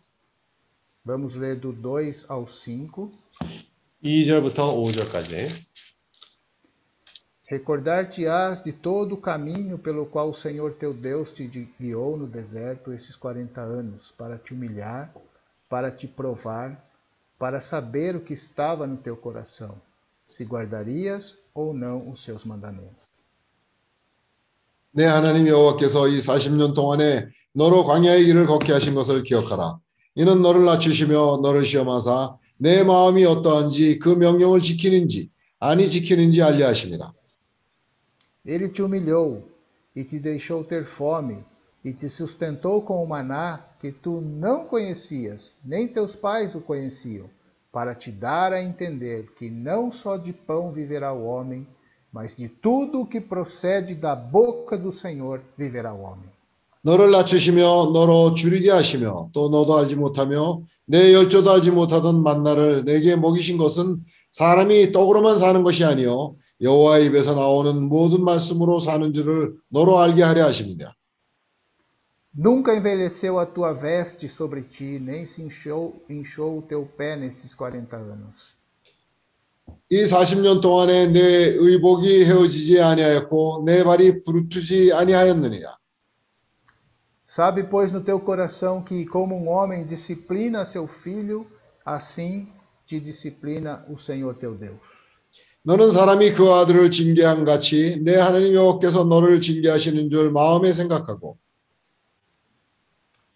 [1.05, 3.11] vamos ler do 2 ao 5.
[4.03, 5.47] 2절부터 5절까지
[7.48, 11.46] Recordar-te-ás de todo o caminho pelo qual o Senhor teu Deus te
[11.78, 15.12] guiou no deserto esses 40 anos, para te humilhar,
[15.68, 16.82] para te provar,
[17.38, 19.74] para saber o que estava no teu coração,
[20.28, 23.02] se guardarias ou não os seus mandamentos.
[24.94, 29.78] 내 하나님 여호와께서 이 40년 동안에 너로 광야의 길을 걷게 하신 것을 기억하라.
[30.14, 37.12] 이는 너를 낮추시며 너를 시험하사 내 마음이 어떠한지 그 명령을 지키는지 아니 지키는지 알려 하심이라.
[38.46, 39.42] Ele te humilhou
[39.94, 41.44] e te deixou ter fome,
[41.84, 47.26] e te sustentou com o maná que tu não conhecias, nem teus pais o conheciam,
[47.72, 51.66] para te dar a entender que não só de pão viverá o homem,
[52.12, 56.30] mas de tudo o que procede da boca do Senhor viverá o homem.
[56.84, 63.14] 너를 낮추시며 너로 줄이게 하시며 또 너도 알지 못하며 내 열조도 알지 못하던 만나를 내게
[63.14, 64.00] 먹이신 것은
[64.32, 70.44] 사람이 떡으로만 사는 것이 아니요 여호와 입에서 나오는 모든 말씀으로 사는 줄을 너로 알게 하려
[70.46, 70.96] 하십니다.
[72.34, 77.54] Nunca envelheceu a tua veste sobre ti, nem se inchou, inchou o teu pé nesses
[77.54, 78.56] 40 anos.
[79.90, 85.76] 이 40년 동안에 내 의복이 헤어지지 아니하였고 내 발이 부르트지 아니하였느니라.
[87.26, 91.46] Sabe, pois, no teu coração que, como um homem disciplina seu filho,
[91.84, 92.48] assim
[92.86, 94.80] te disciplina o Senhor teu Deus.
[95.67, 101.37] 너는 사람이 그 아들을 징계한 같이 내 하나님 여호와께서 너를 징계하시는 줄 마음에 생각하고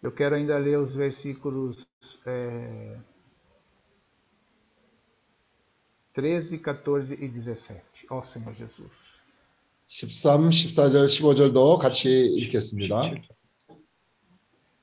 [0.02, 1.86] Eu quero ainda ler os versículos
[2.26, 2.96] é,
[6.14, 8.06] 13, 14 e 17.
[8.10, 8.90] Ó Senhor Jesus.
[9.86, 13.02] 13, 14절, 15절도 같이 읽겠습니다.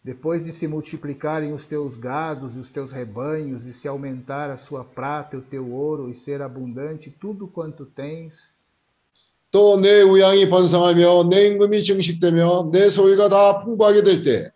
[0.04, 4.58] Depois de se multiplicarem os teus gados e os teus rebanhos, e se aumentar a
[4.58, 8.52] sua prata e o teu ouro, e ser abundante tudo quanto tens,
[9.50, 14.52] 또 내 우양이 번성하며 내 임금이 증식되며 내 소유가 다 풍부하게 될 때,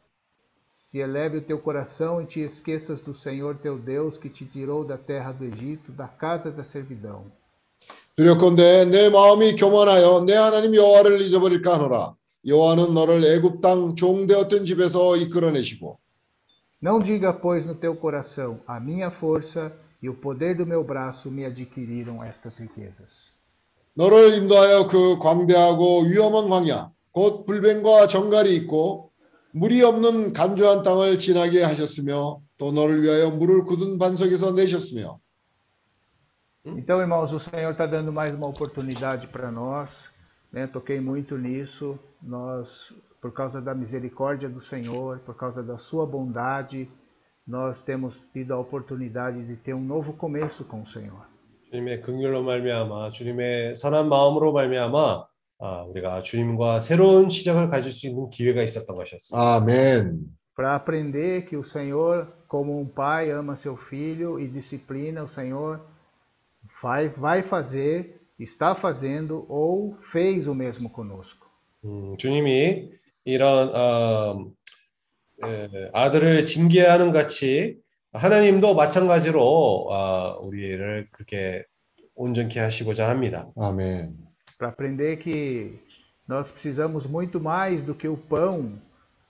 [0.89, 4.85] se eleve o teu coração e te esqueças do Senhor teu Deus, que te tirou
[4.85, 7.25] da terra do Egito, da casa da servidão.
[8.17, 12.17] 두렵건대 내 마음이 교만하여 내 하나님 여호와를 잊어버릴까 하노라.
[12.46, 16.00] 여호와는 너를 애굽 땅 종되었던 집에서 이끌어내시고
[16.82, 19.72] Não diga, pois, no teu coração: a minha força
[20.02, 23.34] e o poder do meu braço me adquiriram estas riquezas.
[23.96, 29.12] 너를 인도하여 그 광대하고 위험한 광야 곧 불뱀과 정갈이 있고
[29.52, 35.20] 물이 없는 간조한 땅을 지나게 하셨으며 또 너를 위하여 물을 굳은 반석에서 내셨으며
[36.66, 40.10] Então, irmãos, o Senhor está dando mais uma oportunidade para nós.
[40.53, 40.67] Né?
[40.67, 41.99] Toquei muito nisso.
[42.23, 46.89] Nós, por causa da misericórdia do Senhor, por causa da sua bondade,
[47.47, 51.27] nós temos tido a oportunidade de ter um novo começo com o Senhor.
[51.71, 55.27] 주님의 긍휼로 말미암아 주님의 선한 마음으로 말미암아
[55.61, 59.57] 아, 우리가 주님과 새로운 시작을 가질 수 있는 기회가 있었던 것이었습니다.
[59.57, 60.39] 아멘.
[60.57, 65.81] Para aprender que o Senhor, como um pai, ama seu filho e disciplina, o Senhor
[66.83, 71.47] vai, vai fazer, está fazendo ou fez o mesmo conosco.
[71.85, 72.91] 음, 주님이
[73.25, 74.51] 이런 어,
[75.45, 77.79] 에, 아들을 징계하는 같이
[78.13, 79.41] 하나님도 마찬가지로
[79.91, 81.65] 어, 우리를 그렇게
[82.15, 83.49] 온전케 하시고자 합니다.
[83.57, 84.17] 아멘.
[84.59, 85.79] Para aprender que
[86.27, 88.73] nós precisamos muito mais do que o pão,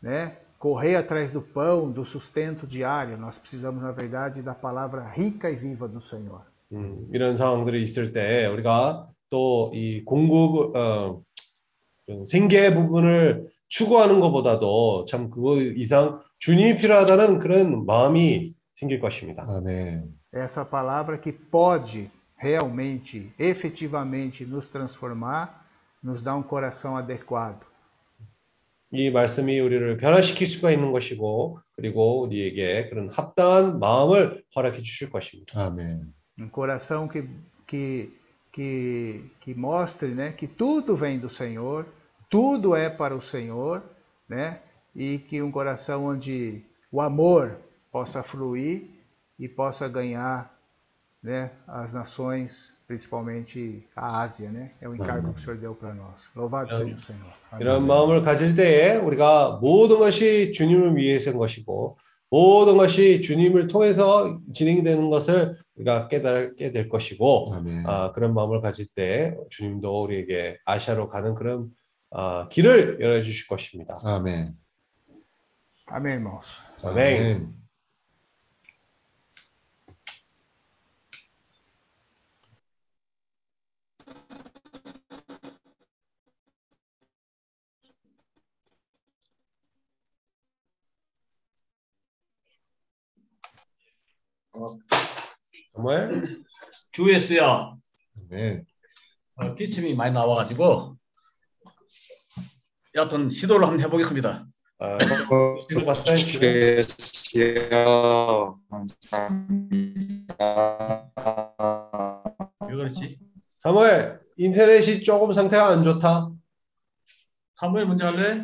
[0.02, 0.36] né?
[0.58, 3.16] Correr atrás do pão, do sustento diário.
[3.18, 6.42] Nós precisamos, na verdade, da palavra rica e viva do Senhor.
[6.73, 11.21] 음, 이런 상황들이 있을 때 우리가 또 이 공급 어,
[12.05, 19.45] 이런 생계 부분을 추구하는 것보다도 참 그거 이상 주님이 필요하다는 그런 마음이 생길 것입니다.
[19.47, 20.13] 아멘.
[20.33, 22.09] Essa palavra que pode
[22.41, 25.65] realmente, efetivamente nos transformar,
[26.03, 27.65] nos dá um coração adequado.
[28.91, 35.65] 이 말씀이 우리를 변화시킬 수가 있는 것이고 그리고 우리에게 그런 합당한 마음을 허락해 주실 것입니다.
[35.65, 36.13] 아멘.
[36.38, 37.28] Um coração que,
[37.66, 38.12] que,
[38.52, 41.86] que, que mostre né, que tudo vem do Senhor,
[42.30, 43.82] tudo é para o Senhor,
[44.28, 44.60] né,
[44.94, 47.56] e que um coração onde o amor
[47.90, 48.88] possa fluir
[49.38, 50.54] e possa ganhar
[51.22, 54.50] né, as nações, principalmente a Ásia.
[54.50, 54.72] Né?
[54.80, 56.28] É o encargo que o Senhor deu para nós.
[56.34, 57.32] Louvado seja o Senhor.
[57.50, 57.62] Amém.
[57.62, 61.96] 이런 마음을 가질 때에 우리가 모든 것이 주님을 위해서인 것이고
[62.33, 67.83] 모든 것이 주님을 통해서 진행되는 것을 우리가 깨닫게 될 것이고 아멘.
[67.85, 71.69] 아, 그런 마음을 가질 때 주님도 우리에게 아시아로 가는 그런
[72.09, 73.99] 아, 길을 열어주실 것입니다.
[74.03, 74.55] 아멘.
[75.91, 76.41] Amém, irmãos.
[76.81, 77.62] 아멘.
[95.83, 96.09] 정말
[96.93, 97.75] 주에서야
[98.31, 98.65] 아멘.
[99.35, 100.95] 어, 기침이 많이 나와가지고
[102.95, 104.47] 여하튼 시도를 한번 해보겠습니다.
[104.79, 104.97] 아?
[107.33, 110.37] 주여 감사합니다.
[112.69, 113.19] 왜 그렇지?
[113.59, 116.31] 사무엘 인터넷이 조금 상태가 안 좋다.
[117.57, 118.41] 사무엘 먼저 할래?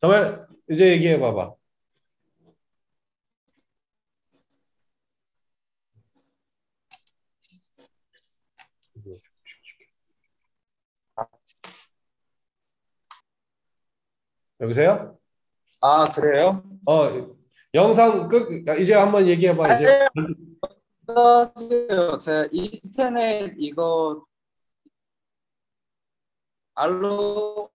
[0.00, 1.59] 사무엘 이제 얘기해 봐봐.
[14.60, 15.18] 여보세요?
[15.80, 16.62] 아, 그래요?
[16.86, 17.34] 어,
[17.74, 20.06] 영상 끝 이제 한번 얘기해 봐 이제.
[21.08, 22.18] 안녕하세요.
[22.18, 24.24] 제가 인터넷 이거
[26.74, 27.70] 알로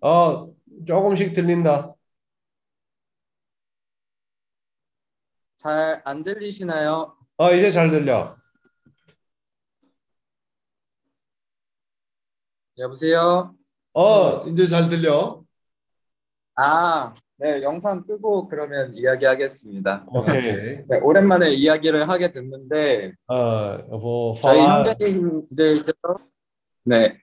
[0.00, 0.54] 어,
[0.86, 1.94] 조금씩 들린다.
[5.56, 7.16] 잘 안 들리시나요?
[7.36, 8.36] 어, 이제 잘 들려.
[12.78, 13.54] 여보세요?
[13.92, 15.41] 어, 이제 잘 들려.
[16.56, 20.04] 아, 네, 영상 끄고 그러면 이야기하겠습니다.
[20.08, 20.42] 오케이.
[20.86, 24.86] 네, 오랜만에 이야기를 하게 됐는데 어, 뭐 저희 falar.
[24.88, 26.18] 형제님들께서
[26.84, 27.18] 네,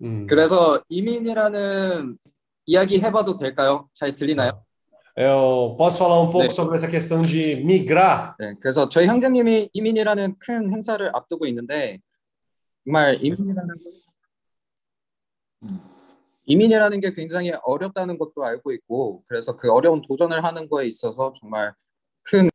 [0.00, 0.26] Hum.
[0.28, 2.16] 그래서 이민이라는
[2.66, 3.88] 이야기 해봐도 될까요?
[3.92, 4.62] 잘 들리나요?
[5.16, 6.50] Eu posso falar um pouco 네.
[6.50, 8.36] sobre essa questão de migrar.
[8.38, 11.98] 네, 그래서 저희 형제님이 이민이라는 큰 행사를 앞두고 있는데
[12.84, 13.68] 정말 이민이라는
[15.64, 15.80] 음,
[16.47, 21.73] 이민이라는 게 굉장히 어렵다는 것도 알고 있고 그래서 그 어려운 도전을 하는 거에 있어서 정말
[22.23, 22.49] 큰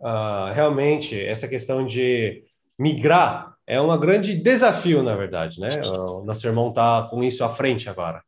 [0.00, 2.44] Ah, realmente, essa questão de
[2.78, 5.80] migrar é um grande desafio, na verdade, né?
[5.84, 8.22] Ah, O nosso irmão está com isso à frente agora.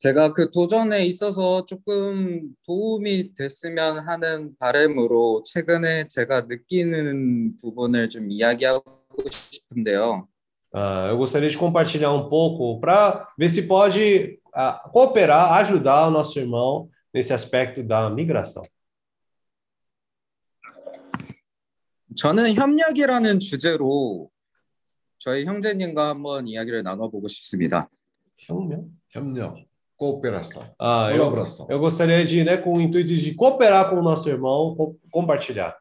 [0.00, 8.82] 제가 그 도전에 있어서 조금 도움이 됐으면 하는 바람으로 최근에 제가 느끼는 부분을 좀 이야기하고
[9.30, 10.26] 싶은데요.
[10.72, 16.10] Ah, eu gostaria de compartilhar um pouco para ver se pode ah, cooperar, ajudar o
[16.10, 18.62] nosso irmão nesse aspecto da migração.
[22.16, 24.30] 저는 협력이라는 주제로
[25.18, 27.90] 저희 형제님과 한번 이야기를 나눠보고 싶습니다.
[28.38, 28.88] 혁명?
[29.10, 29.69] 협력,
[29.99, 31.67] 코오페라ção, Ah, eu, 콜라보라ção.
[31.69, 35.75] eu gostaria de, né, com o intuito de cooperar com o nosso irmão, co- compartilhar.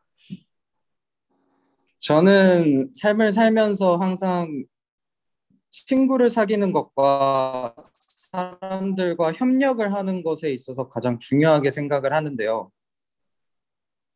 [2.00, 4.64] 저는 삶을 살면서 항상
[5.70, 7.74] 친구를 사귀는 것과
[8.30, 12.70] 사람들과 협력을 하는 것에 있어서 가장 중요하게 생각을 하는데요.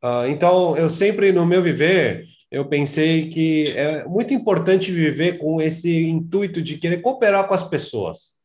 [0.00, 5.60] Ah, então, eu sempre no meu viver, eu pensei que é muito importante viver com
[5.60, 8.38] esse intuito de querer cooperar com as pessoas.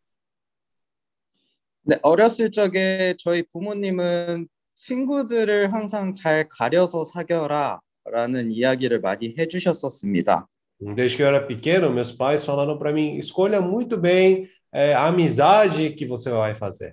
[1.89, 10.47] 네, 어렸을 적에 저희 부모님은 친구들을 항상 잘 가려서 사겨라 라는 이야기를 많이 해주셨었습니다.
[10.81, 15.07] Desde que eu era pequeno, meus pais falaram para mim: escolha muito bem eh, a
[15.07, 16.93] amizade que você vai fazer.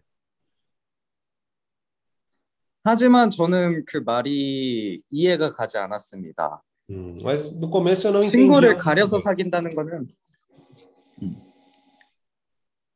[2.86, 6.64] 하지만 저는 그 말이 이해가 가지 않았습니다.
[7.22, 8.32] Mas no começo eu não entendi.
[8.32, 10.08] 친구를 가려서 사귄다는 거는
[11.22, 11.45] 음.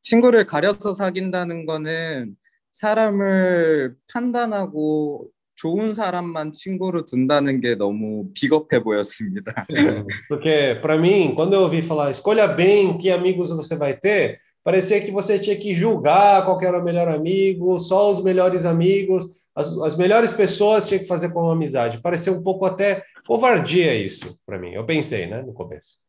[0.09, 2.35] 친구를 가려서 사귄다는 거는
[2.71, 9.65] 사람을 판단하고 좋은 사람만 친구로 둔다는 게 너무 비겁해 보였습니다.
[10.27, 15.01] Porque, para mim, quando eu ouvi falar, escolha bem que amigos você vai ter, parecia
[15.01, 19.25] que você tinha que julgar qual que era o melhor amigo, só os melhores amigos,
[19.55, 22.01] as, as melhores pessoas tinha que fazer como amizade.
[22.01, 24.73] Pareceu um pouco até covardia isso para mim.
[24.73, 26.03] Eu pensei, né, no começo.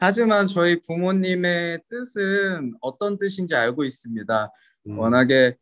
[0.00, 4.50] 하지만 저희 부모님의 뜻은 어떤 뜻인지 알고 있습니다.
[4.86, 4.98] Hum.
[4.98, 5.56] 워낙에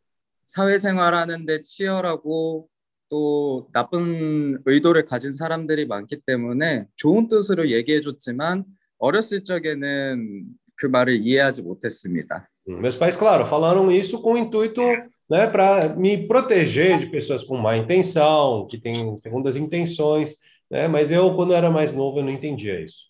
[0.45, 2.69] 사회생활하는데 치열하고
[3.09, 8.63] 또 나쁜 의도를 가진 사람들이 많기 때문에 좋은 뜻으로 얘기해줬지만
[8.97, 10.45] 어렸을 적에는
[10.75, 12.47] 그 말을 이해하지 못했습니다.
[12.65, 14.81] Meus pais, claro, falaram isso com o intuito,
[15.29, 20.35] né, para me proteger de pessoas com má intenção, que têm segundas intenções,
[20.71, 20.87] né?
[20.87, 23.08] Mas eu, quando era mais novo, eu não entendia isso.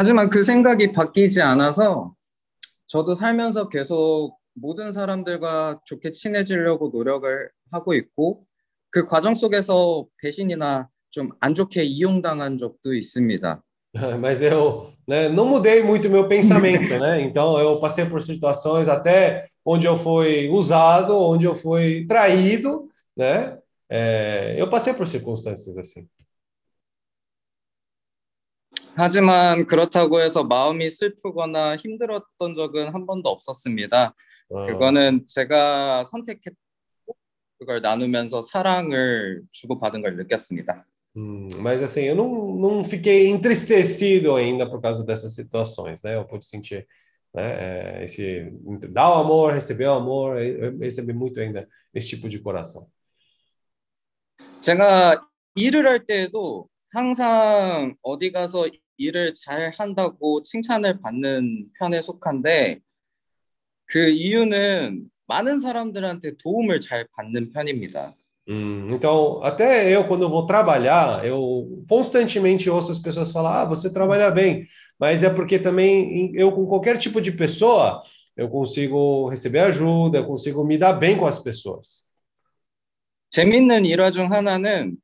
[0.00, 2.14] 하지만 그 생각이 바뀌지 않아서
[2.86, 8.46] 저도 살면서 계속 모든 사람들과 좋게 친해지려고 노력을 하고 있고
[8.88, 13.62] 그 과정 속에서 배신이나 좀 안 좋게 이용당한 적도 있습니다.
[13.92, 17.20] Mas eu né, não mudei muito meu pensamento, né?
[17.20, 23.58] Então eu passei por situações até onde eu fui usado, onde eu fui traído, né?
[23.90, 26.08] É, eu passei por circunstâncias assim.
[28.96, 34.14] 하지만 그렇다고 해서 마음이 슬프거나 힘들었던 적은 한 번도 없었습니다.
[34.52, 36.56] Ah, 그거는 제가 선택했고
[37.58, 40.86] 그걸 나누면서 사랑을 주고받은 걸 느꼈습니다.
[41.14, 46.16] hum, mas assim, eu não, não fiquei entristecido ainda por causa dessas situações, né?
[46.16, 46.86] Eu pude sentir
[47.34, 48.50] né, esse
[48.90, 52.88] dar o amor, receber o amor, eu recebi muito ainda esse tipo de coração.
[54.60, 62.80] 제가 일을 할 때에도 항상 어디 가서 일을 잘 한다고 칭찬을 받는 편에 속한데
[63.86, 68.14] 그 이유는 많은 사람들한테 도움을 잘 받는 편입니다.
[68.48, 73.64] Hum, então, até eu, quando eu vou trabalhar, eu constantemente ouço as pessoas falar: ah,
[73.64, 74.66] você trabalha bem,
[74.98, 78.02] mas é porque também eu, com qualquer tipo de pessoa,
[78.36, 82.10] eu consigo receber ajuda, eu consigo me dar bem com as pessoas.
[83.30, 84.96] 재밌는 일화 중 하나는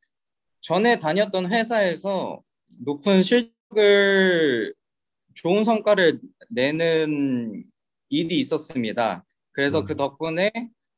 [0.62, 2.42] 전에 다녔던 회사에서
[2.80, 4.74] 높은 실적을
[5.36, 6.20] 좋은 성과를
[6.50, 7.64] 내는
[8.10, 9.26] 일이 있었습니다.
[9.52, 10.52] 그래서 그 덕분에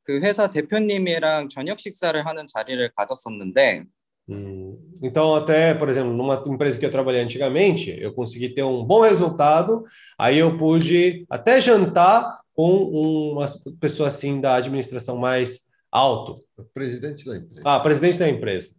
[0.03, 3.85] 그 회사 대표님이랑 저녁 식사를 하는 자리를 가졌었는데
[4.30, 8.85] Hum, então, até, por exemplo, numa empresa que eu trabalhei antigamente, eu consegui ter um
[8.85, 9.84] bom resultado,
[10.18, 13.45] aí eu pude até jantar com uma
[13.81, 16.40] pessoa assim da administração mais alto.
[16.73, 17.61] presidente da empresa.
[17.65, 18.76] Ah, presidente da empresa.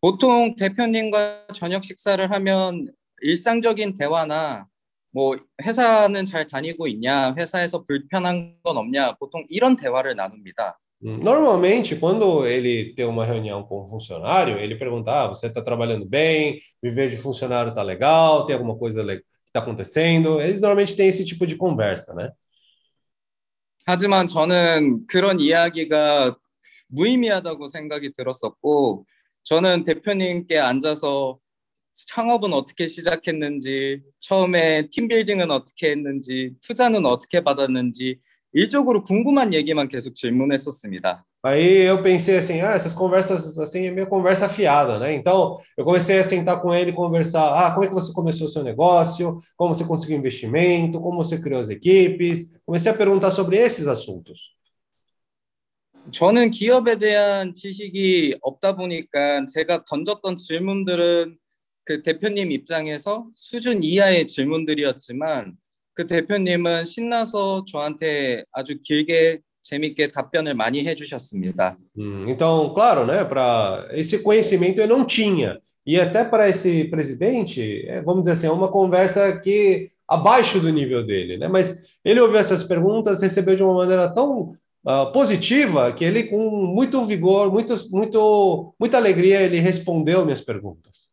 [0.00, 2.86] 보통 대표님과 저녁 식사를 하면
[3.20, 4.66] 일상적인 대화나
[5.10, 10.78] 뭐 회사는 잘 다니고 있냐, 회사에서 불편한 건 없냐, 보통 이런 대화를 나눕니다.
[11.00, 16.04] Normalmente, quando ele tem uma reunião com um funcionário, ele pergunta: ah, você está trabalhando
[16.04, 20.40] bem, viver de funcionário está legal, tem alguma coisa que está acontecendo?
[20.40, 22.32] Eles normalmente têm esse tipo de conversa, né?
[23.86, 26.36] 하지만 저는 그런 이야기가
[26.88, 29.06] 무의미하다고 생각이 들었었고,
[29.48, 31.38] 저는 대표님께 앉아서
[32.08, 38.20] 창업은 어떻게 시작했는지, 처음에 팀빌딩은 어떻게 했는지, 투자는 어떻게 받았는지,
[38.52, 41.24] 일적으로 궁금한 얘기만 계속 질문했었습니다.
[41.44, 45.14] Aí eu pensei assim, ah, essas conversas assim é meio conversa fiada, né?
[45.14, 48.48] Então eu comecei a sentar com ele e conversar, ah, como é que você começou
[48.48, 52.52] o seu negócio, como você conseguiu investimento, como você criou as equipes.
[52.66, 54.57] Comecei a perguntar sobre esses assuntos.
[56.10, 61.36] 저는 기업에 대한 지식이 없다 보니까 제가 던졌던 질문들은
[61.84, 65.54] 그 대표님 입장에서 수준 이하의 질문들이었지만
[65.94, 71.76] 그 대표님은 신나서 저한테 아주 길게 재밌게 답변을 많이 해주셨습니다.
[71.96, 73.24] Hum, então, claro, né?
[73.24, 78.46] Para esse conhecimento eu não tinha e até para esse presidente, é, vamos dizer assim,
[78.46, 81.48] é uma conversa que abaixo do nível dele, né?
[81.48, 86.50] Mas ele ouviu essas perguntas, recebeu de uma maneira tão uh, positiva que ele, com
[86.66, 91.08] muito vigor, muito, muito, muita alegria, ele respondeu minhas perguntas.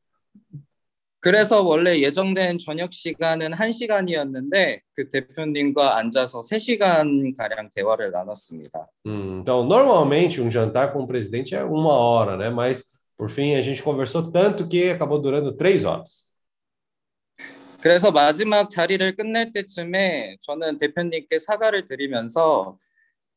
[1.26, 8.88] 그래서 원래 예정된 저녁 시간은 1시간이었는데 그 대표님과 앉아서 3시간 가량 대화를 나눴습니다.
[9.08, 12.52] Hum, então, normalmente um jantar com o presidente é uma hora, né?
[12.52, 12.84] Mas
[13.18, 16.36] por fim a gente conversou tanto que acabou durando três horas.
[17.82, 22.78] 그래서 마지막 자리를 끝낼 때쯤에 저는 대표님께 사과를 드리면서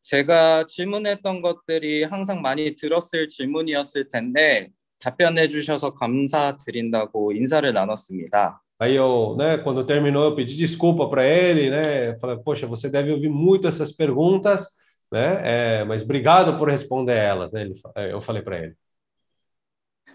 [0.00, 8.62] 제가 질문했던 것들이 항상 많이 들었을 질문이었을 텐데 답변해 주셔서 감사드린다고 인사를 나눴습니다.
[8.80, 12.16] Aí eu, né, quando terminou, eu pedi desculpa para ele, né?
[12.20, 14.68] Falei, poxa, você deve ouvir muito essas perguntas,
[15.10, 15.80] né?
[15.80, 17.62] É, mas obrigado por responder elas, né?
[17.62, 17.74] Ele,
[18.12, 18.74] eu falei para ele.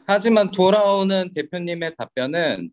[0.05, 2.71] 하지만 돌아오는 대표님의 답변은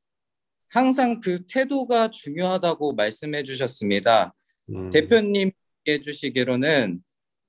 [0.69, 4.33] 항상 그 태도가 중요하다고 말씀해 주셨습니다.
[4.69, 4.91] Hum.
[4.91, 5.51] 대표님
[5.88, 7.02] 해 주시기로는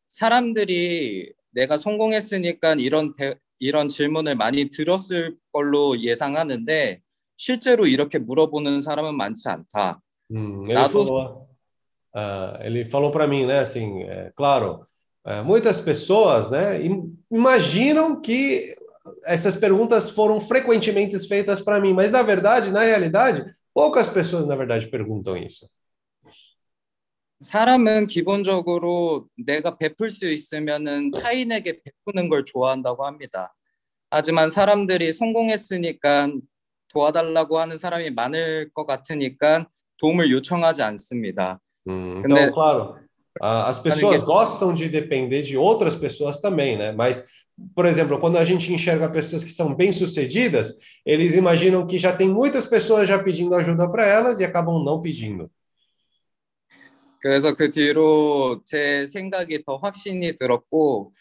[0.09, 7.01] 사람들이 내가 성공했으니까 이런 대, 이런 질문을 많이 들었을 걸로 예상하는데
[7.37, 10.01] 실제로 이렇게 물어보는 사람은 많지 않다.
[10.31, 11.49] Hum, ele Dados- falou,
[12.15, 13.59] ah, ele falou para mim, né?
[13.61, 14.87] Assim, é, claro,
[15.25, 18.75] é, muitas pessoas, né, im- imaginam que
[19.25, 24.57] essas perguntas foram frequentemente feitas para mim, mas na verdade, na realidade, poucas pessoas na
[24.57, 25.69] verdade perguntam isso.
[27.42, 33.54] 사람은 기본적으로 내가 베풀 수 있으면은 타인에게 베푸는 걸 좋아한다고 합니다.
[34.12, 36.30] 하지만 사람들이 성공했으니까
[36.90, 41.60] 도와달라고 하는 사람이 많을 것 같으니까 도움을 요청하지 않습니다.
[41.88, 42.96] Hum, então, claro,
[43.40, 46.92] as pessoas gostam de depender de outras pessoas também, né?
[46.92, 47.26] Mas,
[47.74, 52.30] por exemplo, quando a gente enxerga pessoas que são bem-sucedidas, eles imaginam que já tem
[52.30, 55.50] muitas pessoas já pedindo ajuda para elas e acabam não pedindo.
[57.22, 61.14] 그래서 그 뒤로 제 생각이 더 확신이 들었고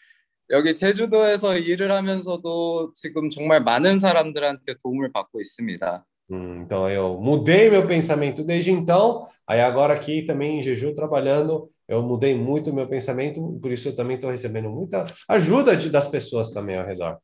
[0.49, 6.05] 여기 제주도에서 일을 하면서도 지금 정말 많은 사람들한테 도움을 받고 있습니다.
[6.29, 9.27] Hum, Então, eu mudei meu pensamento desde então.
[9.45, 13.59] Aí, agora aqui também em Jeju, trabalhando, eu mudei muito meu pensamento.
[13.61, 17.19] Por isso, eu também estou recebendo muita ajuda de, das pessoas também ao redor.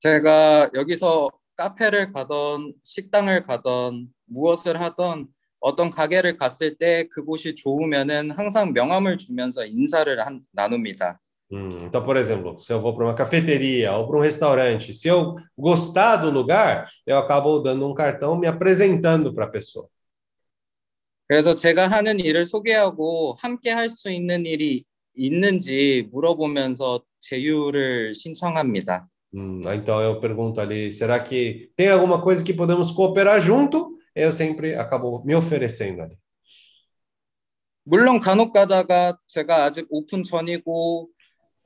[0.00, 5.28] 제가 여기서 카페를 가던 식당을 가던 무엇을 하던
[5.62, 11.20] 어떤 가게를 갔을 때 그곳이 좋으면은 항상 명함을 주면서 인사를 한, 나눕니다.
[11.52, 15.08] Hum, então, por exemplo, se eu vou para uma cafeteria ou para um restaurante, se
[15.08, 19.86] eu gostar do lugar, eu acabo dando um cartão me apresentando para a pessoa.
[21.28, 24.84] 그래서 제가 하는 일을 소개하고 함께 할 수 있는 일이
[25.14, 29.08] 있는지 물어보면서 제휴를 신청합니다.
[29.34, 33.91] Hum, então eu pergunto ali, será que tem alguma coisa que podemos cooperar junto?
[34.15, 36.17] Eu sempre acabo me oferecendo ali.
[37.83, 41.09] 물론 간혹 가다가 제가 아직 오픈 전이고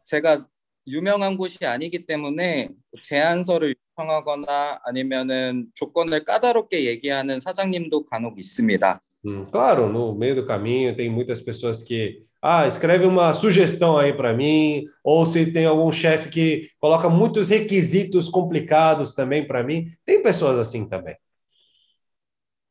[0.05, 0.45] 제가
[0.87, 2.69] 유명한 곳이 아니기 때문에
[3.01, 9.01] 제안서를 요청하거나 아니면은 조건을 까다롭게 얘기하는 사장님도 간혹 있습니다.
[9.23, 14.13] Hum, claro, no meio do caminho tem muitas pessoas que ah, escreve uma sugestão aí
[14.13, 19.91] para mim, ou se tem algum chefe que coloca muitos requisitos complicados também para mim,
[20.03, 21.15] tem pessoas assim também.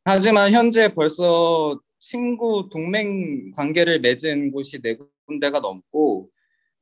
[0.06, 6.30] 하지만 현재 벌써 친구 동맹 관계를 맺은 곳이 네 군데가 넘고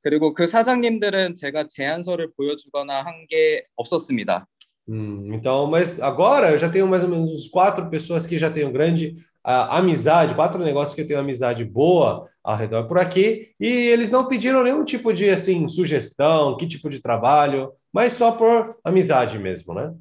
[0.01, 4.45] 그리고 그 사장님들은 제가 제안서를 보여주거나 한 게 없었습니다.
[4.85, 8.51] Hum, então, mas agora eu já tenho mais ou menos uns quatro pessoas que já
[8.51, 9.15] tenho grande
[9.47, 14.11] uh, amizade, quatro negócios que eu tenho amizade boa ao redor por aqui, e eles
[14.11, 19.39] não pediram nenhum tipo de assim sugestão, que tipo de trabalho, mas só por amizade
[19.39, 19.93] mesmo, né?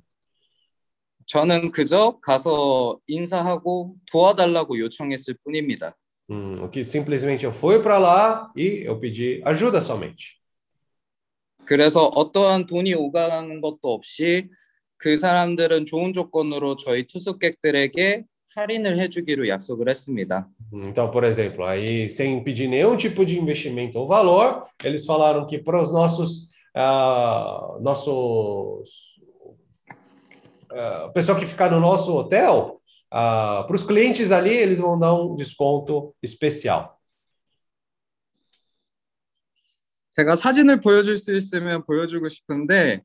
[1.26, 5.96] 저는 그저 가서 인사하고 도와달라고 요청했을 뿐입니다.
[6.30, 10.40] Hum, o que simplesmente eu fui para lá e eu pedi ajuda somente.
[11.64, 14.48] 그래서 어떠한 돈이 오가는 것도 없이
[14.96, 18.24] 그 사람들은 좋은 조건으로 저희 투숙객들에게
[18.54, 20.48] 할인을 해주기로 약속을 했습니다.
[20.72, 25.58] Então, por exemplo, aí sem pedir nenhum tipo de investimento ou valor, eles falaram que
[25.58, 29.11] para os nossos uh, nossos
[30.72, 32.80] uh, pessoal que ficar no nosso hotel,
[33.12, 36.98] uh, para os clientes ali, eles vão dar um desconto especial.
[40.14, 43.00] 제가 사진을 보여줄 수 있으면 보여주고 싶은데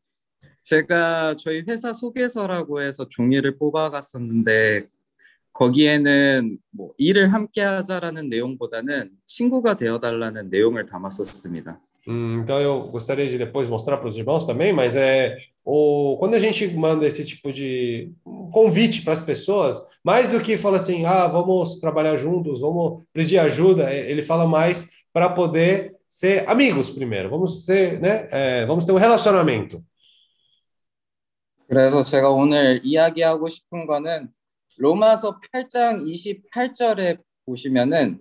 [0.63, 4.87] 제가 저희 회사 소개서라고 해서 종이를 뽑아갔었는데
[5.53, 11.79] 거기에는 뭐 일을 함께 하자라는 내용보다는 친구가 되어 달라는 내용을 담았었습니다.
[12.07, 15.35] Hum, então eu gostaria de depois mostrar para os irmãos também, mas é
[15.66, 18.12] o quando a gente manda esse tipo de
[18.52, 23.38] convite para as pessoas, mais do que fala assim, ah, vamos trabalhar juntos, vamos pedir
[23.38, 28.92] ajuda, ele fala mais para poder ser amigos primeiro, vamos ser, né, é, vamos ter
[28.92, 29.82] um relacionamento.
[31.68, 34.28] 그래서 제가 오늘 이야기하고 싶은 거는
[34.76, 38.18] 로마서 8장 28절에 보시면은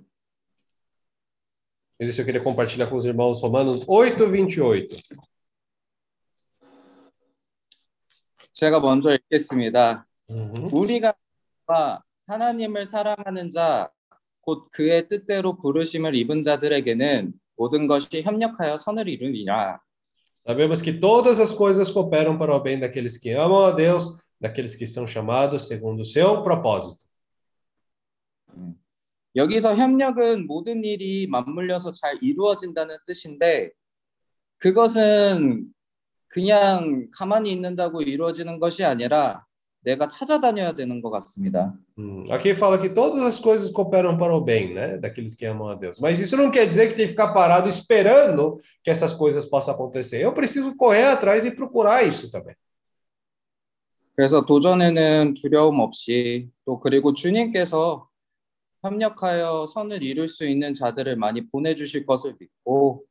[1.99, 4.97] Isso eu queria compartilhar com os irmãos Romanos 8, 28.
[8.56, 10.06] 제가 먼저 읽겠습니다.
[10.30, 10.70] Uhum.
[10.72, 11.14] 우리가
[12.26, 13.90] 하나님을 사랑하는 자,
[14.40, 19.80] 곧 그의 뜻대로 부르심을 입은 자들에게는 모든 것이 협력하여 선을 이루니라.
[20.46, 24.74] Sabemos que todas as coisas cooperam para o bem daqueles que amam a Deus, daqueles
[24.74, 27.04] que são chamados segundo o seu propósito.
[29.36, 33.72] 여기서 협력은 모든 일이 맞물려서 잘 이루어진다는 뜻인데
[34.56, 35.75] 그것은
[36.36, 39.46] 그냥 가만히 있는다고 이루어지는 것이 아니라
[39.80, 41.72] 내가 찾아다녀야 되는 것 같습니다.
[41.96, 45.70] Hum, Aqui fala que todas as coisas cooperam para o bem, né, daqueles que amam
[45.70, 45.98] a Deus.
[45.98, 49.72] Mas isso não quer dizer que tem que ficar parado esperando que essas coisas possam
[49.72, 50.20] acontecer.
[50.20, 52.54] Eu preciso correr atrás e procurar isso também.
[54.14, 58.06] 그래서 도전에는 두려움 없이 또 그리고 주님께서
[58.82, 63.05] 협력하여 선을 이룰 수 있는 자들을 많이 보내주실 것을 믿고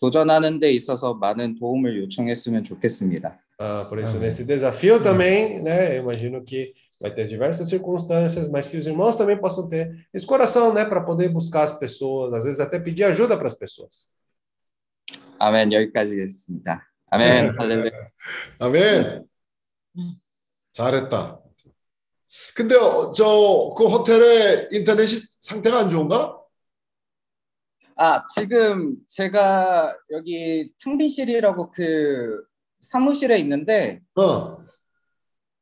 [0.00, 3.38] 도전하는 데 있어서 많은 도움을 요청했으면 좋겠습니다.
[3.62, 8.66] Ah, por isso, nesse desafio também, né, eu imagino que vai ter diversas circunstâncias, mas
[8.66, 12.44] que os irmãos também possam ter esse coração, né, para poder buscar as pessoas, às
[12.44, 14.16] vezes até pedir ajuda para as pessoas.
[15.38, 16.86] 아멘 여기까지겠습니다.
[17.10, 17.90] 아멘 할렐루야.
[18.58, 19.24] 아멘.
[20.72, 21.40] 잘했다.
[22.54, 22.74] 근데
[23.14, 26.39] 저 그 호텔의 인터넷이 상태가 안 좋은가?
[28.02, 32.42] 아 지금 제가 여기 탕비실이라고 그
[32.80, 34.56] 사무실에 있는데 어.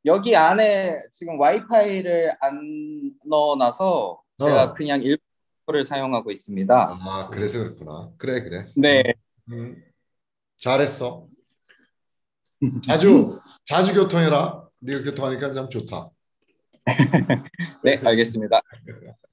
[0.05, 4.73] 여기 안에 지금 와이파이를 안 넣어놔서 제가 어.
[4.73, 6.97] 그냥 일부를 사용하고 있습니다.
[7.01, 8.09] 아 그래서 그렇구나.
[8.17, 8.67] 그래 그래.
[8.77, 9.03] 네.
[9.51, 9.75] 음,
[10.61, 11.27] 잘했어.
[12.85, 14.65] 자주 자주 교통해라.
[14.79, 16.09] 네가 교통하니까 참 좋다.
[17.83, 18.61] 네, 알겠습니다.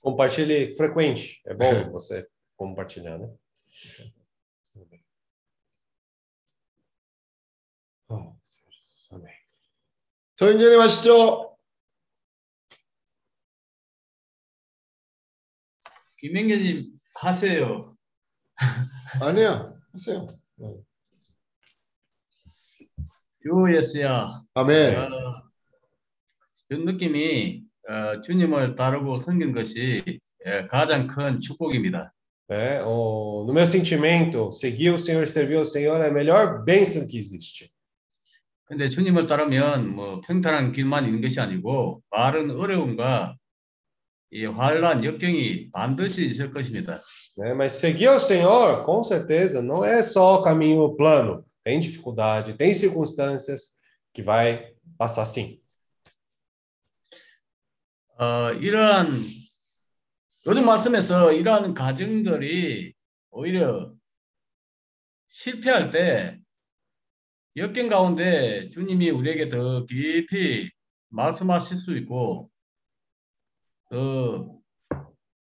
[0.00, 1.40] Compartilhe frequente.
[1.46, 2.26] É bom você
[2.56, 3.28] compartilhar, né?
[8.10, 8.34] Oh,
[9.12, 9.34] amém.
[10.36, 11.58] 서인재님 하시죠.
[16.18, 17.82] 김명현님 하세요.
[19.20, 20.26] 아니야 하세요.
[23.44, 24.28] 유예스야.
[24.54, 24.96] 아멘.
[24.96, 25.50] 어,
[26.68, 32.12] 그 느낌이 어, 주님을 따르고 섬긴 것이 예, 가장 큰 축복입니다.
[32.50, 37.06] É, o, no meu sentimento, seguir o Senhor, servir o Senhor é a melhor bênção
[37.06, 37.70] que existe.
[38.64, 43.36] 근데 주님을 따르면 뭐 평탄한 길만 있는 것이 아니고 많은 어려움과
[44.30, 46.98] 이 환란 역경이 반드시 있을 것입니다.
[47.38, 47.54] Né?
[47.54, 51.44] Mas seguir o Senhor, com certeza, não é só caminho plano.
[51.64, 53.78] Tem dificuldade, tem circunstâncias
[54.12, 55.60] que vai passar sim.
[58.20, 59.12] 어, 이러한
[60.48, 62.92] 요즘 말씀에서 이러한 가정들이
[63.30, 63.94] 오히려
[65.28, 66.40] 실패할 때
[67.56, 70.68] 역경 가운데 주님이 우리에게 더 깊이
[71.10, 72.50] 말씀하실 수 있고
[73.88, 74.58] 더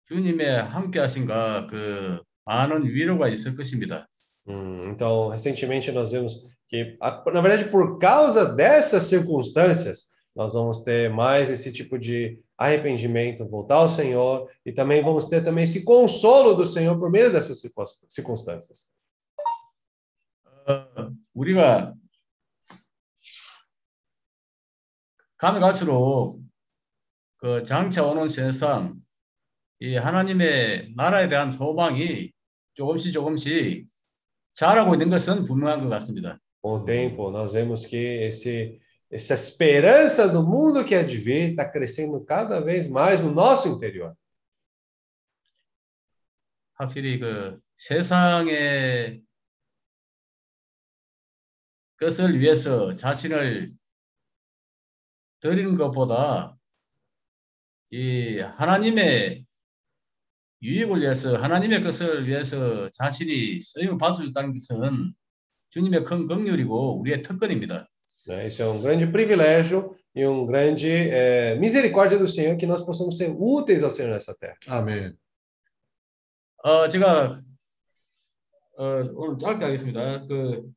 [0.06, 4.06] 주님의 함께 하신가 그 많은 위로가 있을 것입니다.
[4.46, 11.10] Hum, então, recentemente nós vimos que, na verdade, por causa dessas circunstâncias, nós vamos ter
[11.10, 16.53] mais esse tipo de arrependimento, voltar ao Senhor, e também vamos ter também esse consolo
[16.53, 18.89] do Senhor por meio dessas circun- circunstâncias.
[20.67, 21.93] 어, 우리가
[25.37, 26.39] 가면 갈수록
[27.37, 28.97] 그 장차 오는 세상
[29.79, 32.31] 이 하나님의 나라에 대한 소망이
[32.73, 33.85] 조금씩 조금씩
[34.55, 36.39] 자라고 있는 것은 분명한 것 같습니다.
[36.63, 38.79] Com o tempo, nós vemos que esse,
[39.10, 43.68] essa esperança do mundo que há de vir está crescendo cada vez mais no nosso
[43.68, 44.14] interior.
[46.74, 49.22] 확실히 그 세상의
[51.98, 53.66] 것을 위해서 자신을
[55.40, 56.56] 드리는 것보다
[57.90, 59.44] 이 하나님의
[60.62, 65.12] 유익을 위해서 하나님의 것을 위해서 자신이 쓰임을 받을 수 있다는 것은
[65.70, 67.89] 주님의 큰 긍휼이고 우리의 특권입니다.
[68.29, 68.47] né?
[68.47, 73.17] Isso é um grande privilégio e um grande eh, misericórdia do Senhor que nós possamos
[73.17, 74.57] ser úteis ao Senhor nessa terra.
[74.67, 75.17] 아멘.
[76.63, 77.37] 어, 제가
[78.77, 80.25] 어, 오늘 짧게 하겠습니다.
[80.27, 80.71] 그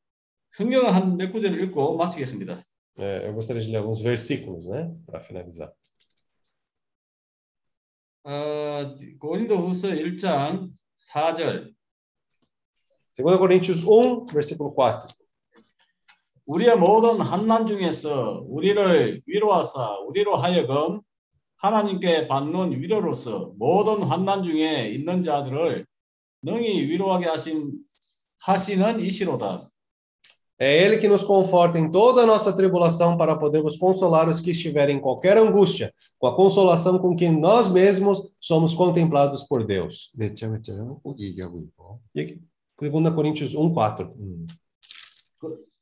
[0.51, 2.59] 성경 한 몇 구절을 읽고 마치겠습니다.
[2.99, 5.73] É, eu gostaria de ler alguns versículos, né, para finalizar.
[8.25, 10.67] 어, 고린도후서 1장
[10.99, 11.73] 4절
[13.13, 15.09] 2 Coríntios 1, versículo 4.
[16.46, 21.02] 우리의 모든 한난 중에서 우리를 위로하사 우리로 하여금
[21.58, 25.86] 하나님께 받는 위로로서 모든 환난 중에 있는 자들을
[26.42, 27.72] 능히 위로하게 하신
[28.42, 29.60] 하시는 이시로다.
[30.60, 34.52] É Ele que nos conforta em toda a nossa tribulação para podermos consolar os que
[34.52, 40.12] estiverem em qualquer angústia, com a consolação com que nós mesmos somos contemplados por Deus.
[40.16, 42.00] 몇 장, 몇 장은 꼭 얘기하고 있고.
[42.16, 42.40] E aqui,
[42.78, 44.14] 2 Coríntios 1, 4.
[44.16, 44.46] 음.
[45.42, 45.73] 그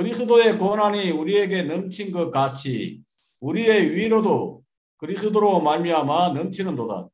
[0.00, 3.00] 리스도의 고난이 우리에게 넘친 것 같이
[3.40, 4.62] 우리의 위로도
[4.96, 7.08] 그리스도로 말미암아 넘치는도다.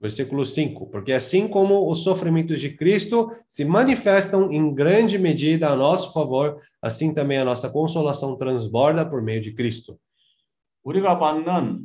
[0.00, 0.90] Versículo 5.
[0.90, 6.56] Porque assim como os sofrimentos de Cristo se manifestam em grande medida a nosso favor,
[6.82, 9.98] assim também a nossa consolação transborda por meio de Cristo.
[10.84, 11.80] 우리가 받는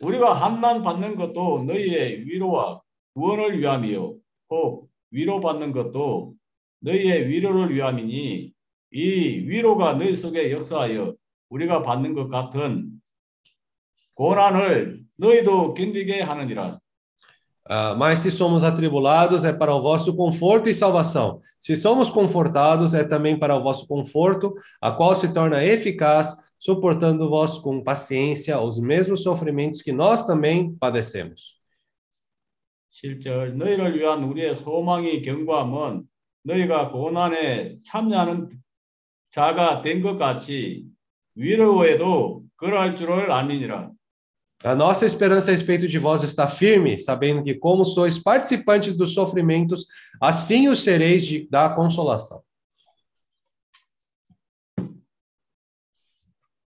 [0.00, 2.82] 우리가 한난 받는 것도 너희의 위로와
[3.14, 4.16] 구원을 위함이요.
[4.50, 6.34] 혹 위로 받는 것도
[6.80, 8.52] 너희의 위로를 위함이니
[8.93, 11.15] 이 위로가 너희 속에 역사하여
[11.49, 12.89] 우리가 받는 것 같은
[14.15, 16.79] 고난을 너희도 견디게 하느니라.
[17.71, 21.39] Ah, mas se somos atribulados, é para o vosso conforto e salvação.
[21.59, 27.59] Se somos confortados, é também para o vosso conforto, a qual se torna eficaz, suportando-vos
[27.59, 31.59] com paciência os mesmos sofrimentos que nós também padecemos.
[32.89, 36.07] 7절 너희를 위한 우리의 소망이 견고함은
[36.41, 38.49] 너희가 고난에 참여하는
[39.34, 40.86] 자가 된 것 같이
[41.34, 43.90] 위로에도 그러할 줄을 아니니라.
[44.64, 49.12] A nossa esperança a respeito de vós está firme, sabendo que, como sois participantes dos
[49.12, 49.86] sofrimentos,
[50.22, 52.42] assim o sereis de, da consolação.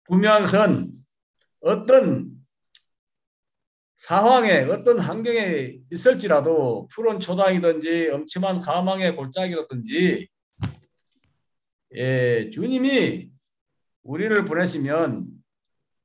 [0.05, 0.91] 분명선
[1.61, 2.33] 어떤
[3.95, 10.29] 상황에 어떤 환경에 있을지라도 푸른 초당이든지 엄침한 사망의 골짜기라든지
[11.96, 13.30] 예, 주님이
[14.04, 15.28] 우리를 보내시면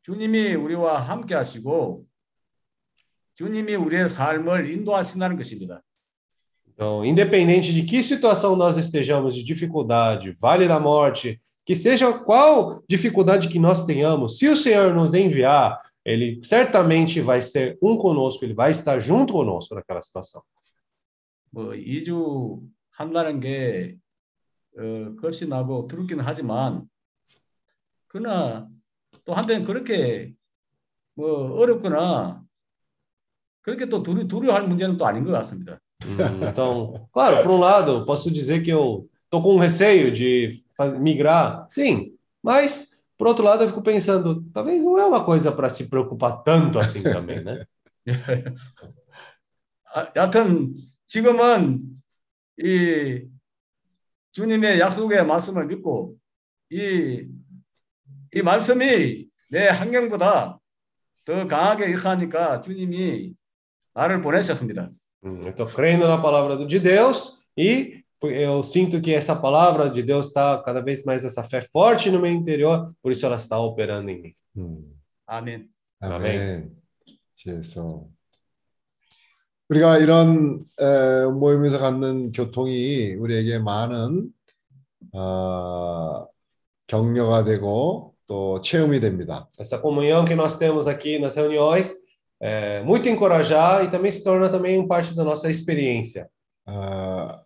[0.02, 2.04] 주님이 우리와 함께 하시고
[3.34, 5.82] 주님이 우리의 삶을 인도하신다는 것입니다.
[6.68, 12.82] Então, independente de que situação nós estejamos, de dificuldade, vale da morte, que seja qual
[12.86, 18.44] dificuldade que nós tenhamos, se o Senhor nos enviar, ele certamente vai ser um conosco,
[18.44, 20.42] ele vai estar junto conosco naquela situação.
[21.50, 22.60] 뭐 2주
[22.90, 23.96] 한다는 게
[24.78, 26.88] 어, 겁이 나고 두렵기는 하지만
[28.08, 28.68] 그러나
[29.24, 30.32] 또 한편 그렇게
[31.14, 32.44] 뭐 어렵거나
[33.62, 35.78] 그렇게 또 두려, 두려워할 문제는 또 아닌 것 같습니다.
[36.04, 40.90] Hum, então, claro, por um lado, posso dizer que eu tô com receio de fa-
[40.90, 45.68] migrar, sim, mas por outro lado eu fico pensando, talvez não é uma coisa para
[45.70, 47.64] se preocupar tanto assim também, né?
[49.94, 52.00] 아, 여하튼 지금은
[52.58, 53.22] 이
[54.31, 56.15] 주님의 약속의 말씀을 믿고
[56.69, 57.27] 이,
[58.33, 60.59] 이 말씀이 내 환경보다
[61.25, 63.33] 더 강하게 역사하니까 주님이
[63.93, 64.87] 나를 보내셨습니다.
[65.23, 70.63] Estou crendo na palavra de Deus e eu sinto que essa palavra de Deus está
[70.63, 74.21] cada vez mais essa fé forte no meu interior, por isso ela está operando em
[74.21, 74.31] mim.
[74.57, 75.69] 음, 아멘.
[75.99, 76.75] 아멘.
[77.43, 78.07] 그래서
[79.71, 84.27] 우리가 이런 에, 모임에서 갖는 교통이 우리에게 많은
[85.13, 86.27] 어,
[86.87, 89.47] 격려가 되고 또 체험이 됩니다.
[89.57, 91.93] Essa comunhão que nós temos aqui nas reuniões
[92.41, 96.27] é muito encorajar e também se torna também parte da nossa experiência.
[96.67, 97.39] 어,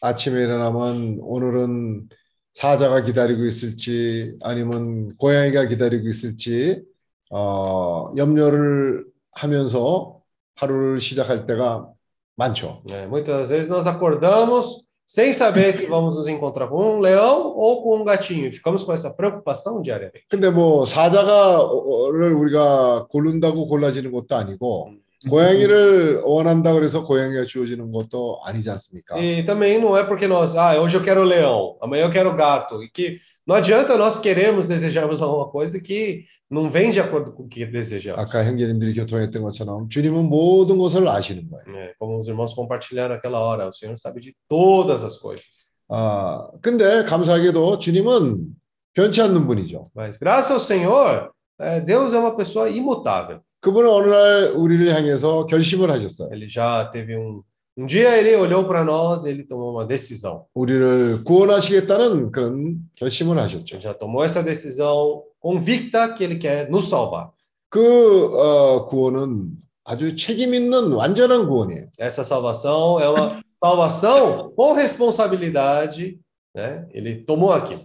[0.00, 2.08] 아침에 일어나면 오늘은
[2.54, 6.82] 사자가 기다리고 있을지 아니면 고양이가 기다리고 있을지
[7.30, 10.15] 어, 염려를 하면서
[10.55, 11.87] 하루를 시작할 때가
[12.35, 12.81] 많죠.
[12.89, 17.83] É, muitas vezes nós acordamos sem saber se vamos nos encontrar com um leão ou
[17.83, 18.51] com um gatinho.
[18.53, 20.25] Ficamos com essa preocupação diariamente.
[20.29, 24.93] 근데 뭐 사자가를 우리가 고른다고 골라지는 것도 아니고
[25.29, 29.17] 고양이를 원한다 그래서 고양이가 주어지는 것도 아니지 않습니까?
[29.17, 32.81] E também não é porque nós, ah, hoje eu quero leão, amanhã eu quero gato,
[32.83, 37.43] e que não adianta nós queremos desejarmos alguma coisa que não vem de acordo com
[37.43, 38.19] o que desejamos.
[38.19, 41.77] 아까 형제님들이 교통했던 것처럼 주님은 모든 것을 아시는 거예요.
[41.77, 45.69] É, como os irmãos compartilharam naquela hora, o Senhor sabe de todas as coisas.
[45.87, 48.55] 아, 근데 감사하게도 주님은
[48.93, 49.85] 변치 않는 분이죠.
[49.93, 53.39] Mas graças ao Senhor, é, Deus é uma pessoa imutável.
[53.60, 56.28] 그분은 어느 날 우리를 향해서 결심을 하셨어요.
[56.32, 57.42] Ele já teve um
[57.78, 60.46] um dia ele olhou para nós, ele tomou uma decisão.
[60.54, 63.76] 우리를 구원하시겠다는 그런 결심을 하셨죠.
[63.76, 67.30] Ele já tomou essa decisão convicta que ele quer nos salvar.
[67.68, 71.88] 그 어, 구원은 아주 책임 있는 완전한 구원이에요.
[71.98, 76.18] Essa salvação é uma salvação com responsabilidade,
[76.54, 76.86] né?
[76.92, 77.76] Ele tomou aqui.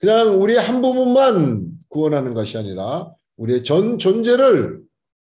[0.00, 4.80] 그냥 우리의 한 부분만 구원하는 것이 아니라 우리의 전 존재를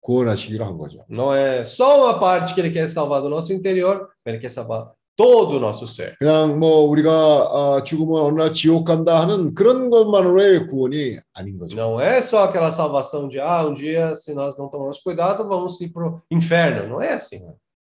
[0.01, 1.05] 구원하시기로 한 거죠.
[1.11, 4.93] Não é só uma parte que ele quer salvar do nosso interior, ele quer salvar
[5.17, 6.15] todo o nosso ser.
[6.19, 11.77] 그냥 뭐 우리가 아, 죽으면 어느 날 지옥 간다 하는 그런 것만으로의 구원이 아닌 거죠.
[11.77, 15.81] Não é só aquela salvação de ah, um dia se nós não tomarmos cuidado, vamos
[15.81, 16.89] ir para o inferno.
[16.89, 17.41] Não é assim.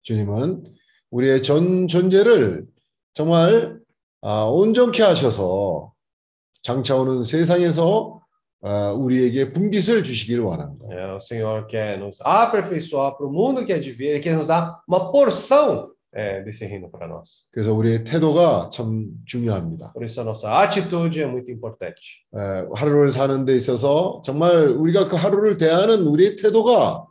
[0.03, 0.65] 주님은
[1.11, 2.65] 우리의 전 존재를
[3.13, 3.79] 정말
[4.21, 5.93] 아, 온전케 하셔서
[6.61, 8.22] 장차 오는 세상에서 아,
[8.95, 10.77] 우리에게 분깃을 주시기를 거예요.
[10.89, 14.37] É, o Senhor quer nos aperfeiçoar para o mundo que é de vir, ele quer
[14.37, 17.45] nos dar uma porção é, desse reino para nós.
[17.51, 19.91] 그래서 우리의 태도가 참 중요합니다.
[19.93, 22.23] Por isso a nossa atitude é muito importante.
[22.33, 27.07] 에, 하루를 사는 데 있어서 정말 우리가 그 하루를 대하는 우리의 태도가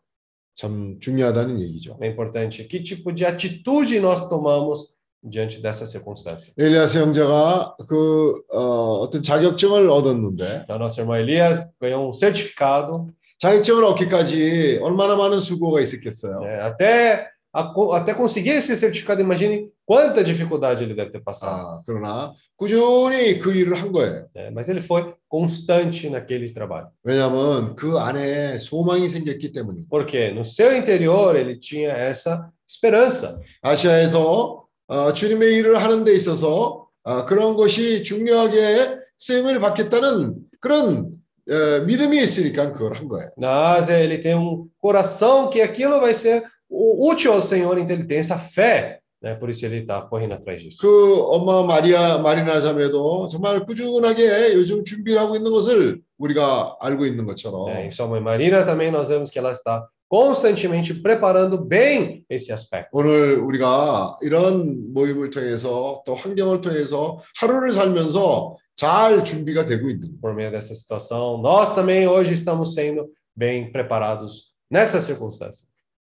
[0.55, 1.99] 참 중요하다는 얘기죠.
[2.01, 6.54] É importante que tipo de atitude nós tomamos diante dessa circunstância.
[6.58, 13.08] 엘리야스 형제가 그 어, 어떤 자격증을 얻었는데 Então, nosso irmão Elias ganhou um certificado
[13.40, 16.40] 자격증을 얻기까지 얼마나 많은 수고가 있었겠어요.
[16.42, 19.22] né, até, a co- até conseguir esse certificado.
[19.22, 21.80] Imagine quanta dificuldade ele deve ter passado.
[21.80, 24.28] 아, 그러나 꾸준히 그 일을 한 거예요.
[24.36, 26.88] né, mas ele foi constante naquele trabalho.
[27.04, 29.88] 왜냐하면 그 안에 소망이 생겼기 때문이에요.
[29.90, 33.40] Porque no seu interior ele tinha essa esperança.
[33.62, 41.11] 아시아에서 어, 주님의 일을 하는 데 있어서 어, 그런 것이 중요하게 쓰임을 받겠다는 그런
[41.51, 43.29] 어, 믿음이 있으니까 그걸 한 거예요.
[43.41, 48.19] Ásia ele tem um coração que aquilo vai ser útil ao Senhor, então ele tem
[48.19, 49.01] essa fé.
[49.23, 50.79] Né, por isso ele está correndo atrás disso.
[50.81, 57.25] 그 엄마 마리아 마리나 자매도 정말 꾸준하게 요즘 준비를 하고 있는 것을 우리가 알고 있는
[57.25, 62.53] 것처럼 em sua mãe Marina também nós vemos que ela está constantemente preparando bem esse
[62.53, 62.91] aspecto.
[62.93, 70.21] 오늘 우리가 이런 모임을 통해서 또 환경을 통해서 하루를 살면서 잘 준비가 되고 있는.
[70.21, 75.67] Por meio dessa situação, nós também hoje estamos sendo bem preparados nessa circunstância.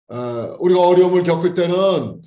[0.09, 2.23] 어, 우리가 어려움을 겪을 때는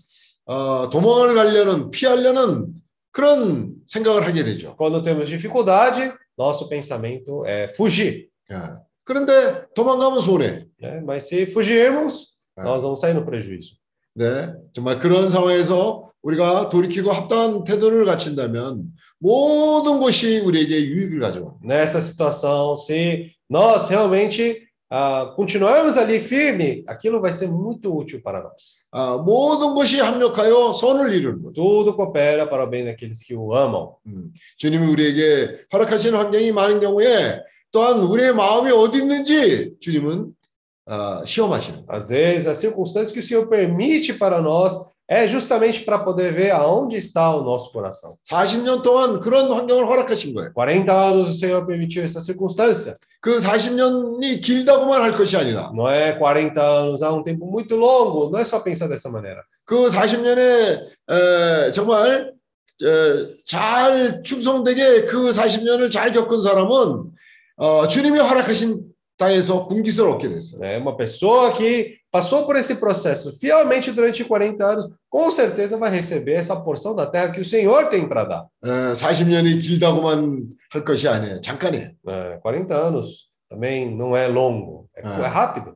[0.46, 2.72] 어, 도망을 가려는 피하려는
[3.10, 4.76] 그런 생각을 하게 되죠.
[4.76, 8.28] Quando temos dificuldade, nosso pensamento é fugir.
[8.52, 8.84] 예.
[9.04, 10.66] 그런데 도망가면 손해.
[10.80, 11.02] Né?
[11.04, 12.64] Mas se fugirmos, 아.
[12.64, 13.76] nós vamos sair no prejuízo.
[14.16, 18.84] 네, 정말 그런 상황에서 우리가 돌이키고 합당한 태도를 갖춘다면
[19.18, 21.60] 모든 것이 우리에게 유익을 가져옵니다.
[21.62, 28.40] Nessa situação, se nós realmente ah, continuarmos ali firme, aquilo vai ser muito útil para
[28.40, 28.76] nós.
[28.92, 31.52] 아, 모든 것이 합력하여 선을 이루는 것.
[31.52, 33.94] Tudo coopera para o bem daqueles que o amam.
[34.06, 37.42] 음, 주님이 우리에게 허락하시는 환경이 많은 경우에
[37.74, 40.32] 또한 우리의 마음이 어디 있는지 주님은
[40.86, 41.86] 아, 시험하시는.
[41.88, 44.78] Às vezes, as circunstâncias que o Senhor permite para nós
[45.08, 48.14] é justamente para poder ver aonde está o nosso coração.
[48.30, 50.52] 40년 동안 그런 환경을 허락하신 거예요.
[50.54, 52.96] 40 anos o Senhor permitiu essa circunstância.
[53.20, 58.30] 그 40년이 길다고만 할 것이 아니라 Não é 40 anos, há um tempo muito longo.
[58.30, 59.42] Não é só pensar dessa maneira.
[59.64, 60.78] 그 40년에
[61.10, 62.32] 에, 정말
[62.82, 67.13] 에, 잘 충성되게 그 40년을 잘 겪은 사람은
[67.57, 68.83] 어, 주님이 허락하신
[69.17, 70.61] 땅에서 분깃을 얻게 됐어요.
[70.61, 70.77] né?
[70.77, 76.33] Uma pessoa que passou por esse processo fielmente durante 40 anos, com certeza vai receber
[76.35, 78.45] essa porção da terra que o Senhor tem para dar.
[78.63, 81.41] 에, 40년이 길다고만 할 것이 아니에요.
[81.41, 81.91] 잠깐이에요.
[82.05, 82.39] né?
[82.41, 85.25] 40 anos também não é longo, é, Ah.
[85.25, 85.75] é rápido.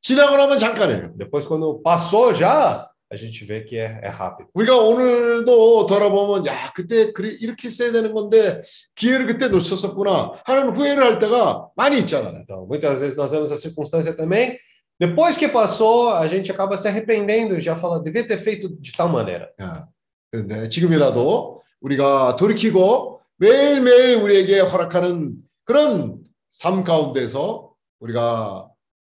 [0.00, 1.12] 지나고 나면 잠깐이에요.
[1.16, 4.49] Depois, quando passou já, a gente vê que é, é rápido.
[4.53, 8.61] 우리가 오늘도 돌아보면 야 그때 그리- 이렇게 써야 되는 건데
[8.95, 12.39] 기회를 그때 놓쳤었구나 하는 후회를 할 때가 많이 있잖아요.
[12.41, 14.57] Então, muitas vezes nós vemos a circunstância também.
[14.97, 19.09] Depois que passou, a gente acaba se arrependendo, já fala, devia ter feito de tal
[19.09, 19.49] maneira.
[19.59, 19.87] 야,
[20.31, 25.33] 그런데 지금이라도 우리가 돌이키고 매일매일 우리에게 허락하는
[25.65, 26.19] 그런
[26.49, 28.69] 삶 가운데서 우리가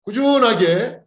[0.05, 1.02] 꾸준하게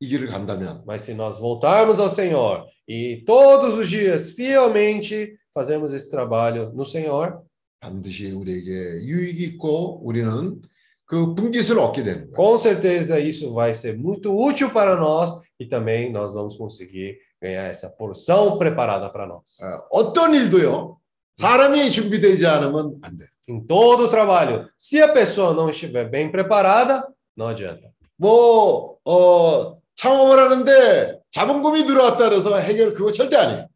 [0.00, 5.92] 이 길을 간다면 Mas se nós voltarmos ao Senhor e todos os dias fielmente fazermos
[5.92, 7.40] esse trabalho no Senhor,
[7.80, 10.60] 반드시 우리에게 유익이 있고 우리는
[11.06, 12.34] 그 분깃을 얻게 되는 거예요.
[12.34, 15.30] com certeza isso vai ser muito útil para nós
[15.60, 19.60] e também nós vamos conseguir ganhar essa porção preparada para nós.
[19.62, 20.98] 어, 어떤 일도요
[21.36, 23.26] 사람이 준비되지 않으면 안 돼.
[23.48, 27.92] Em todo o trabalho, se a pessoa não estiver bem preparada, não adianta.
[28.16, 33.67] 뭐, 어, 창업을 하는데 자본금이 들어왔다 그래서 해결 그거 절대 아니에요.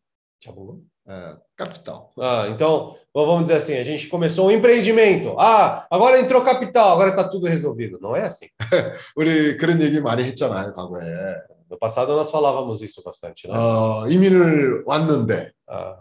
[0.55, 0.79] Bom?
[1.09, 2.07] 예, capital.
[2.17, 5.35] Ah, então, vamos dizer assim, a gente começou um empreendimento.
[5.37, 7.99] Ah, agora entrou capital, agora está tudo resolvido.
[8.01, 8.47] Não é assim.
[9.17, 11.03] 우리 그런 얘기 많이 했잖아요, 과거에.
[11.69, 13.53] No passado nós falávamos isso bastante, né?
[13.57, 15.97] 어, 이민을 왔는데 Ah,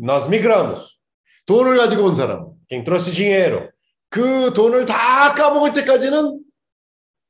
[0.00, 0.96] nós migramos.
[1.44, 2.52] 돈을 가지고 온 사람.
[2.68, 3.68] Quem trouxe dinheiro,
[4.08, 6.40] 그 돈을 다 까먹을 때까지는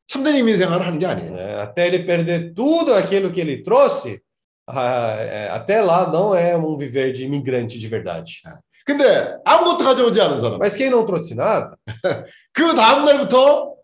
[0.07, 1.36] 참된 이민 생활을 하는 게 아니에요.
[1.56, 1.62] né?
[1.62, 4.22] até ele perder tudo aquilo que ele trouxe,
[4.68, 8.42] ah, é, até lá não é um viver de imigrante de verdade.
[8.86, 10.58] 근데 아무것도 가져오지 않은 사람.
[10.60, 11.76] Mas quem não trouxe nada,
[12.54, 13.76] 그 다음 날부터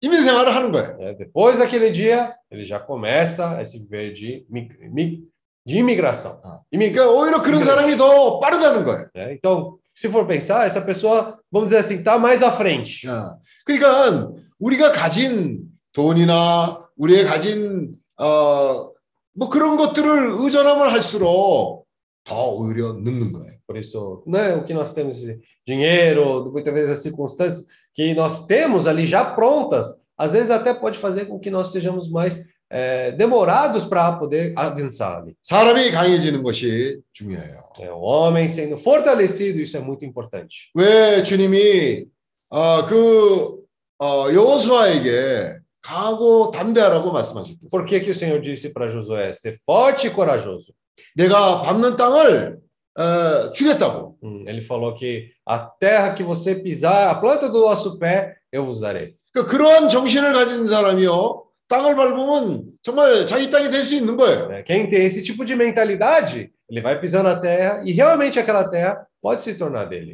[0.00, 0.96] 이민 생활을 하는 거예요.
[0.98, 5.24] né, depois daquele dia, ele já começa esse viver de, mi- mi-
[5.66, 6.40] de imigração.
[6.72, 9.08] Imigra- 그러니까 오히려 그런 사람이 더 빠르다는 거예요.
[9.14, 9.32] né?
[9.34, 13.04] Então, se for pensar, essa pessoa, vamos dizer assim, está mais à frente.
[13.08, 13.36] 야,
[13.66, 14.30] 그러니까
[14.60, 18.90] 우리가 가진 돈이나 우리의 가진 어,
[19.34, 21.86] 뭐 그런 것들을 의존하면 할수록
[22.24, 23.58] 더 오히려 늦는 거예요.
[23.66, 28.46] Por isso, né, o que nós temos, esse dinheiro, muitas vezes as circunstâncias que nós
[28.46, 29.86] temos ali já prontas,
[30.16, 35.18] às vezes até pode fazer com que nós sejamos mais eh, demorados para poder avançar
[35.18, 35.34] ali.
[35.42, 37.62] 사람이 강해지는 것이 중요해요.
[37.78, 40.70] É, o homem sendo fortalecido, isso é muito importante.
[40.74, 42.06] 왜 주님이
[42.50, 43.58] 어, 그
[44.00, 47.68] 어, 여호수아에게 강하고 담대하라고 말씀하셨겠어요?
[47.70, 50.72] Por que, que o Senhor disse para Josué ser forte e corajoso?
[51.16, 52.58] 내가 밟는 땅을
[52.98, 54.16] 어, 주겠다고.
[54.22, 58.64] Hum, ele falou que a terra que você pisar, a planta do vosso pé, eu
[58.64, 59.14] vos darei.
[59.32, 64.48] 그러니까 그러한 정신을 가진 사람이요 땅을 밟으면 정말 자기 땅이 될 수 있는 거예요.
[64.48, 64.64] né?
[64.64, 69.06] Quem tem esse tipo de mentalidade, ele vai pisar na terra e realmente aquela terra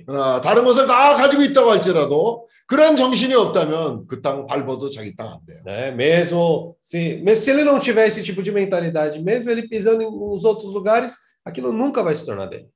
[0.05, 5.27] 그러나 다른 것을 다 가지고 있다고 할지라도 그런 정신이 없다면 그 땅 밟아도 자기 땅
[5.33, 5.63] 안 돼요.
[5.65, 5.91] né?
[5.91, 10.11] Mesmo se, mesmo se ele não tiver esse tipo de mentalidade, mesmo ele pisando em
[10.11, 12.69] nos outros lugares, aquilo nunca vai se tornar dele.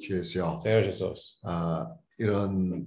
[0.00, 1.38] 주여서 Senhor Jesus.
[1.44, 1.86] 아,
[2.18, 2.84] 이런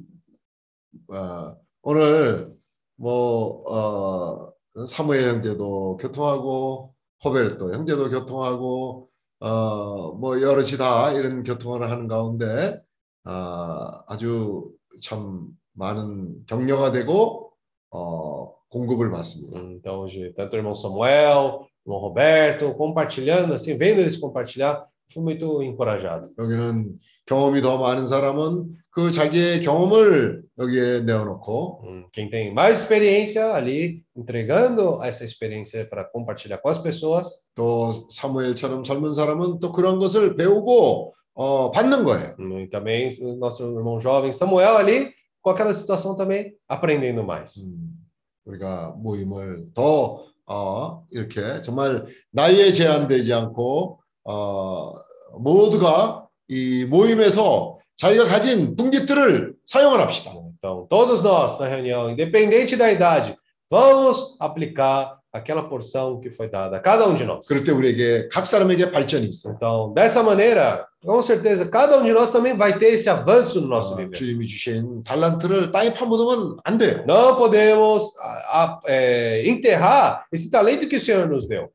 [1.08, 2.52] 어, 오늘
[2.98, 4.54] 뭐 어,
[4.88, 6.94] 사무엘 형제도 교통하고
[7.24, 9.09] 호벨도 형제도 교통하고
[9.40, 12.82] 어, 뭐 여럿이 다 이런 교통을 ha는 가운데
[13.24, 14.72] 아, 아주
[15.02, 17.54] 참 많은 격려가 되고
[17.92, 19.60] 어, 공급을 받습니다.
[19.60, 25.23] Então, hoje, tanto o irmão Samuel, o irmão Roberto, compartilhando, assim, vendo eles compartilhar, fui
[25.23, 26.31] muito encorajado.
[26.39, 33.55] 여기는 경험이 더 많은 사람은 그 자기의 경험을 여기에 내어놓고 Hum, Quem tem mais experiência
[33.55, 39.99] ali, entregando essa experiência para compartilhar com as pessoas, 또 사무엘처럼 젊은 사람은 또 그런
[39.99, 42.37] 것을 배우고 어, 받는 거예요.
[42.39, 45.13] Hum, e também o nosso irmão jovem Samuel ali,
[45.43, 47.57] com aquela situação também aprendendo mais.
[47.59, 47.99] 음,
[48.47, 53.99] 우리가 모임을 더 어, 이렇게 정말 나이에 제한되지 않고
[54.30, 54.94] 어,
[55.40, 60.32] 모두가 이 모임에서 자기가 가진 분깃들을 사용을 합시다.
[60.58, 63.36] Então, todos nós na reunião, independente da idade,
[63.72, 67.48] vamos aplicar aquela porção que foi dada a cada um de nós.
[67.48, 69.52] 그럴 때 우리에게 각 사람에게 발전이 있어.
[69.52, 73.68] Então, dessa maneira, com certeza, cada um de nós também vai ter esse avanço no
[73.68, 74.12] nosso 어, nível.
[74.14, 77.04] 주님이 주신 달란트를 땅에 파묻으면 안 돼요.
[77.08, 81.70] Não podemos a- a- é, enterrar esse talento que o Senhor nos deu.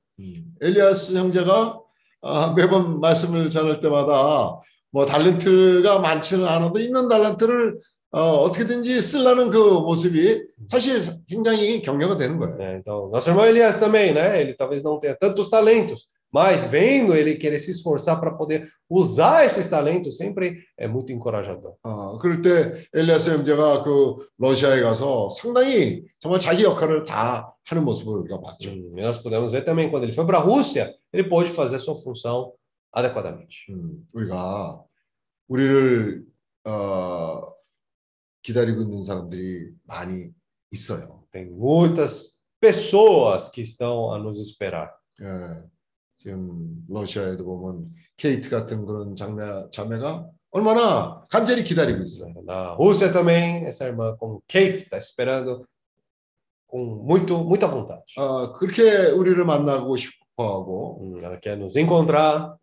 [0.63, 1.81] 엘리아스 형제가
[2.25, 4.61] 아, 매번 말씀을 전할 때마다
[4.91, 7.79] 뭐 달란트가 많지는 않아도 있는 달란트를
[8.13, 12.57] 어, 어떻게든지 쓰려는 그 모습이 사실 굉장히 격려가 되는 거예요.
[12.57, 12.77] né?
[12.79, 14.41] Então, nosso irmão Elias também, né?
[14.41, 19.46] Ele talvez não tenha tantos talentos, mas vendo ele querer se esforçar para poder usar
[19.46, 21.76] esses talentos sempre é muito encorajador.
[21.84, 28.14] 어, 그럴 때 엘리아스 형제가 그 러시아에 가서 상당히 정말 자기 역할을 다 하는 모습을
[28.20, 28.70] 우리가 봤죠.
[28.70, 31.78] Hum, e nós podemos ver também quando ele foi para a Rússia, ele pôde fazer
[31.78, 32.54] a sua função
[32.92, 33.66] adequadamente.
[33.70, 34.84] 음, 우리가
[35.48, 36.26] 우리를
[36.66, 37.42] 어,
[38.44, 40.32] 기다리고 있는 사람들이 많이
[40.72, 41.24] 있어요.
[41.32, 44.92] Tem muitas pessoas que estão a nos esperar.
[45.22, 45.64] 예,
[46.25, 47.87] 지금 러시아에도 보면
[48.17, 52.33] 케이트 같은 그런 자매, 자매가 얼마나 간절히 기다리고 있어요.
[52.47, 55.67] Na Rússia também, essa irmã como Kate está esperando
[56.67, 58.05] com muito, muita vontade.
[58.17, 62.57] 어, 그렇게 우리를 만나고 싶어하고 Hum, Ela quer nos encontrar,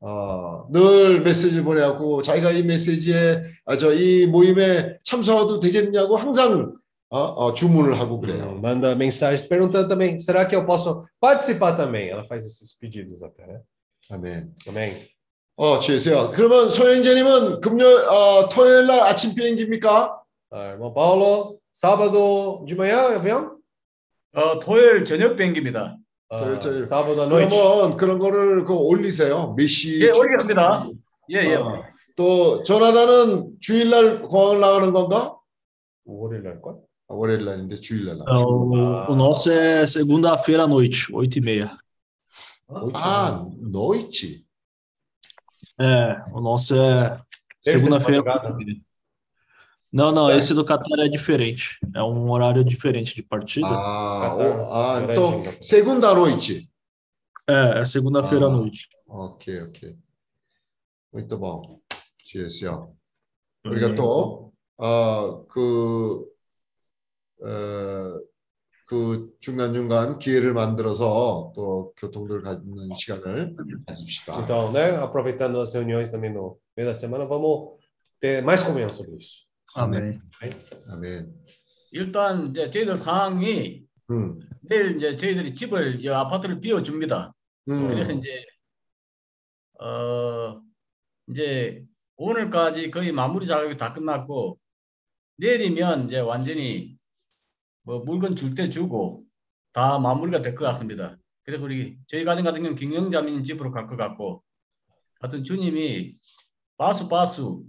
[0.00, 6.74] 어, 늘 메시지를 보내고 자기가 이 메시지에 아, 저이 모임에 참석해도 되겠냐고 항상
[7.10, 8.52] 어, 어, 주문을 하고 그래요.
[8.52, 12.10] hum, manda mensagens perguntando também: será que eu posso participar também?
[12.10, 13.60] Ela faz esses pedidos até, né?
[14.10, 14.52] 아멘.
[14.68, 14.94] Amém.
[15.56, 16.30] 어, 주세요.
[16.34, 20.16] 그러면 소현재님은 금요, 어, 토요일 날 아침 비행기입니까?
[20.50, 23.56] Ah, irmão Paulo, sábado de manhã, avião?
[24.34, 25.96] 어, 토요일 저녁 비행기입니다.
[26.30, 26.86] Ah, 토요일 저녁.
[26.86, 27.48] sábado à noite.
[27.50, 29.54] 그러면 그런 거를 그 올리세요.
[29.56, 30.00] 몇 시?
[30.00, 30.90] 예, 올리겠습니다.
[31.32, 31.54] 예, 예.
[31.56, 31.82] 어,
[32.16, 35.36] 또 조나단은 주일날 공항을 나가는 건가?
[36.04, 36.76] 월요일 날 걸?
[37.07, 41.75] 아, 월요일 날인데 주일날 É, o, o nosso é segunda-feira à noite, 8h30.
[42.93, 44.45] 아, 너 있지.
[45.79, 47.19] É, o nosso é
[47.63, 48.23] Terça de segunda-feira.
[48.23, 48.57] madrugada.
[49.91, 50.37] Não, não, É.
[50.37, 51.77] esse do Qatar é diferente.
[51.93, 53.67] É um horário diferente de partida.
[53.67, 54.59] 아, Qatar.
[54.59, 55.51] 오, 아, 열한 또 시인가?
[55.61, 56.67] 세군다로 있지.
[57.47, 58.55] É, é segunda-feira à Ah.
[58.55, 58.87] noite.
[59.05, 59.95] 오케이, 오케이.
[61.13, 61.61] Muito bom.
[62.23, 62.95] 주였어요.
[63.65, 66.25] 우리가 또, 어, 그,
[67.40, 68.20] 어,
[68.86, 73.54] 그 중간중간 기회를 만들어서 또 교통들 갖는 시간을
[73.86, 74.40] 가집시다.
[74.40, 77.78] Então, né, aproveitando as reuniões também no meio da semana, vamos
[78.18, 79.46] ter mais comunhão sobre isso.
[79.76, 80.18] Amém.
[80.88, 81.32] 아멘.
[81.92, 87.34] 일단 이제 저희들 상황이 음, 내일 이제 저희들이 집을 이 아파트를 비워 줍니다.
[87.68, 88.30] 음, 그래서 이제
[89.80, 90.60] 어
[91.28, 91.84] 이제
[92.16, 94.58] 오늘까지 거의 마무리 작업이 다 끝났고
[95.36, 96.97] 내일이면 이제 완전히
[97.88, 99.18] 뭐 물건 줄 때 주고
[99.72, 101.16] 다 마무리가 될 것 같습니다.
[101.42, 104.44] 그래서 우리 저희 가정 같은 경우는 김영자님 집으로 갈 것 같고
[105.20, 106.14] 하여튼 주님이
[106.76, 107.64] 바수 바수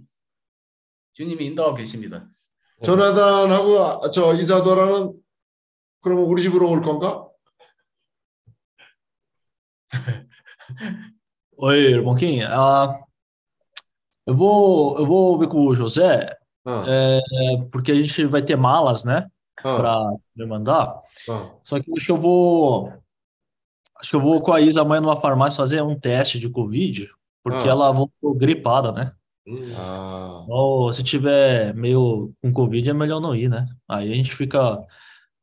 [1.14, 2.28] 주님이 인도하고 계십니다.
[2.84, 5.18] 조나단하고 아, 저 이사도라는
[6.02, 7.26] 그러면 우리 집으로 올 건가?
[11.56, 12.42] Oi, irmão Kim.
[12.46, 13.00] Ah,
[14.26, 17.20] eu vou, eu vou ver com o José, 어, é,
[17.72, 19.26] porque a gente vai ter malas, né,
[19.64, 19.76] ah.
[20.36, 21.00] para mandar.
[21.28, 21.50] Ah.
[21.62, 22.92] Só que acho que eu vou.
[23.96, 27.10] Acho que eu vou com a Isa amanhã numa farmácia fazer um teste de Covid,
[27.42, 27.72] porque ah.
[27.72, 29.12] ela voltou gripada, né?
[29.76, 30.44] Ah.
[30.48, 33.68] Ou se tiver meio com Covid, é melhor não ir, né?
[33.88, 34.78] Aí a gente fica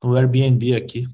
[0.03, 1.07] no Airbnb aqui.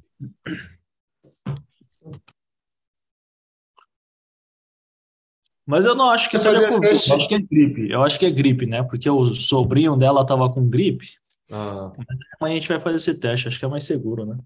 [5.66, 7.90] Mas eu não acho que seja Covid, eu acho que é gripe.
[7.90, 8.84] Eu acho que é gripe, né?
[8.84, 11.23] Porque o sobrinho dela tava com gripe.
[11.54, 11.94] 아.
[12.40, 14.38] Amanhã a gente vai fazer esse teste, acho que é mais seguro, né?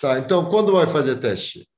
[0.00, 1.68] Tá, então quando vai fazer teste?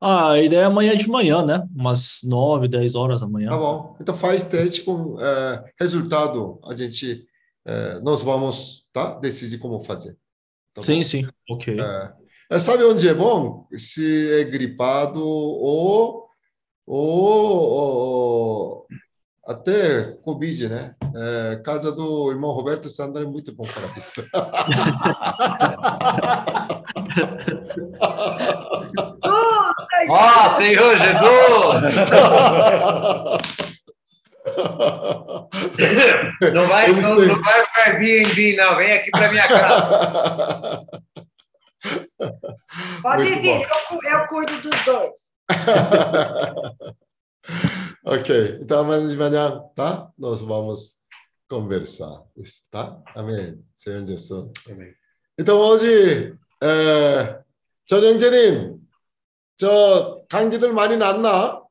[0.00, 1.62] Ah, a ideia é amanhã de manhã, né?
[1.74, 3.50] Umas 9, 10 horas da manhã.
[3.50, 3.96] Tá bom.
[4.00, 6.58] Então faz teste com eh, resultado.
[6.64, 7.26] A gente,
[7.66, 9.18] eh, nós vamos, tá?
[9.18, 10.16] Decidir como fazer.
[10.72, 11.02] Tá Sim, bom?
[11.02, 11.80] sim, ok.
[11.80, 12.12] É.
[12.52, 13.68] É, sabe onde é bom?
[13.76, 16.28] Se é gripado ou,
[16.84, 18.86] ou, ou
[19.50, 20.92] até Covid, né?
[21.14, 24.24] É, casa do irmão Roberto Sandra é muito bom para isso.
[30.08, 31.82] Ó, Senhor Jesus!
[36.54, 38.76] Não vai, não, não vai para Airbnb, não.
[38.76, 40.86] Vem aqui para minha casa.
[43.02, 45.30] Pode Muito vir, eu, eu cuido dos dois.
[48.04, 50.10] ok, então amanhã, tá?
[50.18, 50.98] Nós vamos
[51.48, 52.22] conversar,
[52.70, 53.00] tá?
[53.14, 53.62] Amém.
[53.74, 54.50] Senhor Jesus.
[54.70, 54.94] Amém.
[55.38, 57.40] Então hoje 에,
[57.86, 58.78] 전영재님,
[59.56, 61.62] 저 강기들 많이 났나?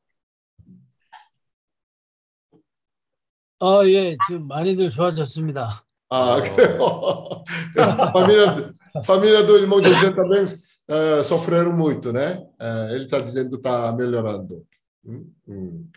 [3.62, 5.84] 아, 예, 지금 많이들 좋아졌습니다.
[6.12, 7.44] Ah, creio.
[8.12, 8.74] família,
[9.06, 10.46] família do irmão José também
[10.88, 12.44] eh, sofreram muito, né?
[12.60, 14.66] Eh, ele está dizendo que está melhorando.
[15.06, 15.90] 음, 음.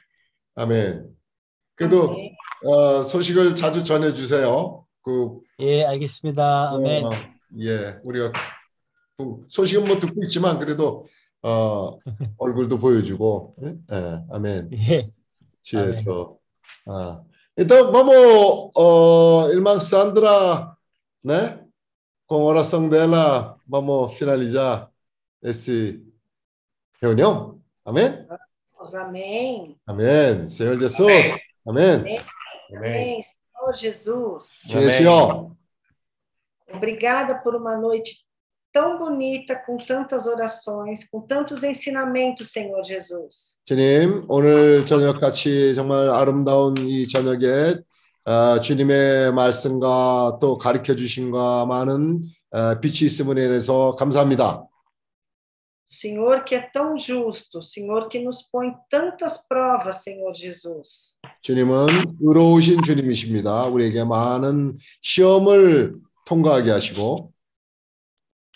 [0.54, 1.14] 아멘.
[1.74, 2.16] 그래도
[2.64, 4.86] 어, 소식을 자주 전해주세요.
[5.02, 6.70] 그, 예, 알겠습니다.
[6.70, 7.06] 아멘.
[7.06, 7.10] 어,
[7.60, 8.32] 예, 우리가
[9.16, 11.06] 그 소식은 뭐 듣고 있지만 그래도
[11.42, 11.98] 어,
[12.38, 13.76] 얼굴도 보여주고, 예?
[13.92, 14.70] 예, 아멘.
[14.72, 15.10] 예.
[16.86, 17.22] Ah.
[17.56, 20.76] Então, vamos, ó, irmã Sandra,
[21.24, 21.60] né?
[22.26, 24.90] Com a oração dela, vamos finalizar
[25.42, 26.02] esse
[27.00, 27.60] reunião.
[27.84, 28.26] Amém?
[28.94, 29.76] Amém.
[29.86, 30.48] Amém.
[30.48, 31.36] Senhor Jesus.
[31.66, 32.18] Amém.
[32.74, 33.22] Amém.
[33.22, 34.42] Senhor Jesus.
[34.66, 35.52] Sim, Senhor.
[36.72, 38.24] Obrigada por uma noite
[38.72, 43.56] tão bonita, com tantas orações, com tantos ensinamentos, Senhor Jesus.
[43.68, 47.76] 주님, 오늘 저녁 같이 정말 아름다운 이 저녁에
[48.24, 54.66] 아, 주님의 말씀과 또 가르쳐 주신과 많은 아, 빛이 있음으로 인해서 감사합니다.
[55.91, 61.15] Senhor que é tão justo, Senhor que nos põe tantas provas, Senhor Jesus.
[61.41, 63.67] 주님은 의로우신 주님이십니다.
[63.67, 65.95] 우리에게 많은 시험을
[66.25, 67.31] 통과하게 하시고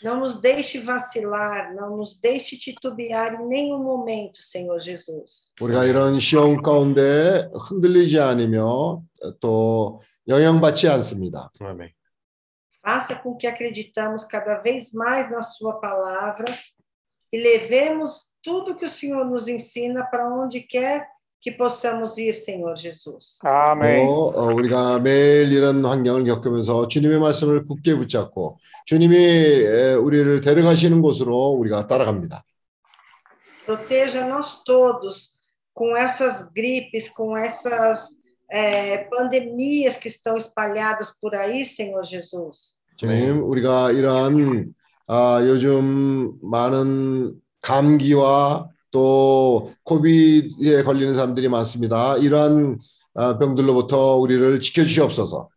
[0.03, 5.51] Não nos deixe vacilar, não nos deixe titubear em nenhum momento, Senhor Jesus.
[5.61, 9.03] 우리가 이런 시험 가운데 흔들리지 않으며
[9.39, 11.51] 또 영향받지 않습니다.
[11.59, 11.91] 아멘.
[12.83, 16.45] Faça com que acreditamos cada vez mais na Sua palavra
[17.31, 21.07] e levemos tudo que o Senhor nos ensina para onde quer
[21.41, 23.39] que possamos ir, Senhor Jesus.
[23.41, 31.01] 또 어, 우리가 매일 이런 환경을 겪으면서 주님의 말씀을 굳게 붙잡고 주님이 에, 우리를 데려가시는
[31.01, 32.43] 곳으로 우리가 따라갑니다.
[33.65, 35.31] Proteja nós todos
[35.73, 38.09] com essas gripes, com essas
[38.51, 42.75] eh, pandemias que estão espalhadas por aí, Senhor Jesus.
[42.97, 44.74] 주님, 우리가 이러한
[45.07, 52.17] 아, 요즘 많은 감기와 또 코비드에 걸리는 사람들이 많습니다.
[52.17, 52.79] 이러한
[53.13, 55.49] 아, 병들로부터 우리를 지켜주시옵소서.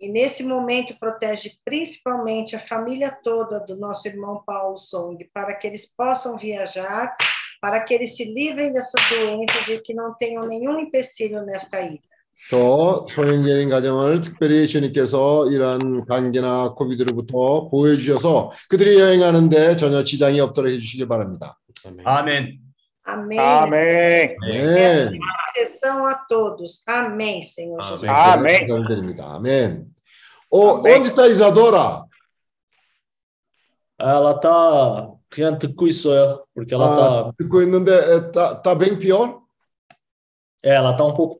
[0.00, 5.66] E nesse momento protege principalmente a família toda do nosso irmão Paulo Song, para que
[5.66, 7.16] eles possam viajar,
[7.60, 12.06] para que eles se livrem dessas doenças e que não tenham nenhum empecilho nesta ida.
[12.51, 20.71] 또 소형제인 가정을 특별히 주님께서 이러한 감기나 코비드로부터 보호해 주셔서 그들이 여행하는데 전혀 지장이 없도록
[20.71, 21.59] 해주시길 바랍니다.
[22.03, 22.59] 아멘.
[23.05, 23.37] Amém.
[23.37, 24.37] 아멘.
[24.39, 25.11] Peço
[25.53, 26.83] proteção a todos.
[26.87, 28.07] Amém, Senhor Jesus.
[28.07, 29.35] 감사드립니다.
[29.35, 29.85] 아멘.
[30.49, 32.05] 어, onde está Isadora?
[33.99, 36.45] Ela tá 그냥 듣고 있어요.
[36.53, 39.41] Porque ela 아, tá, 듣고 있는데 에, 따, 따 bem pior?
[40.63, 41.31] é, ela tá um pouco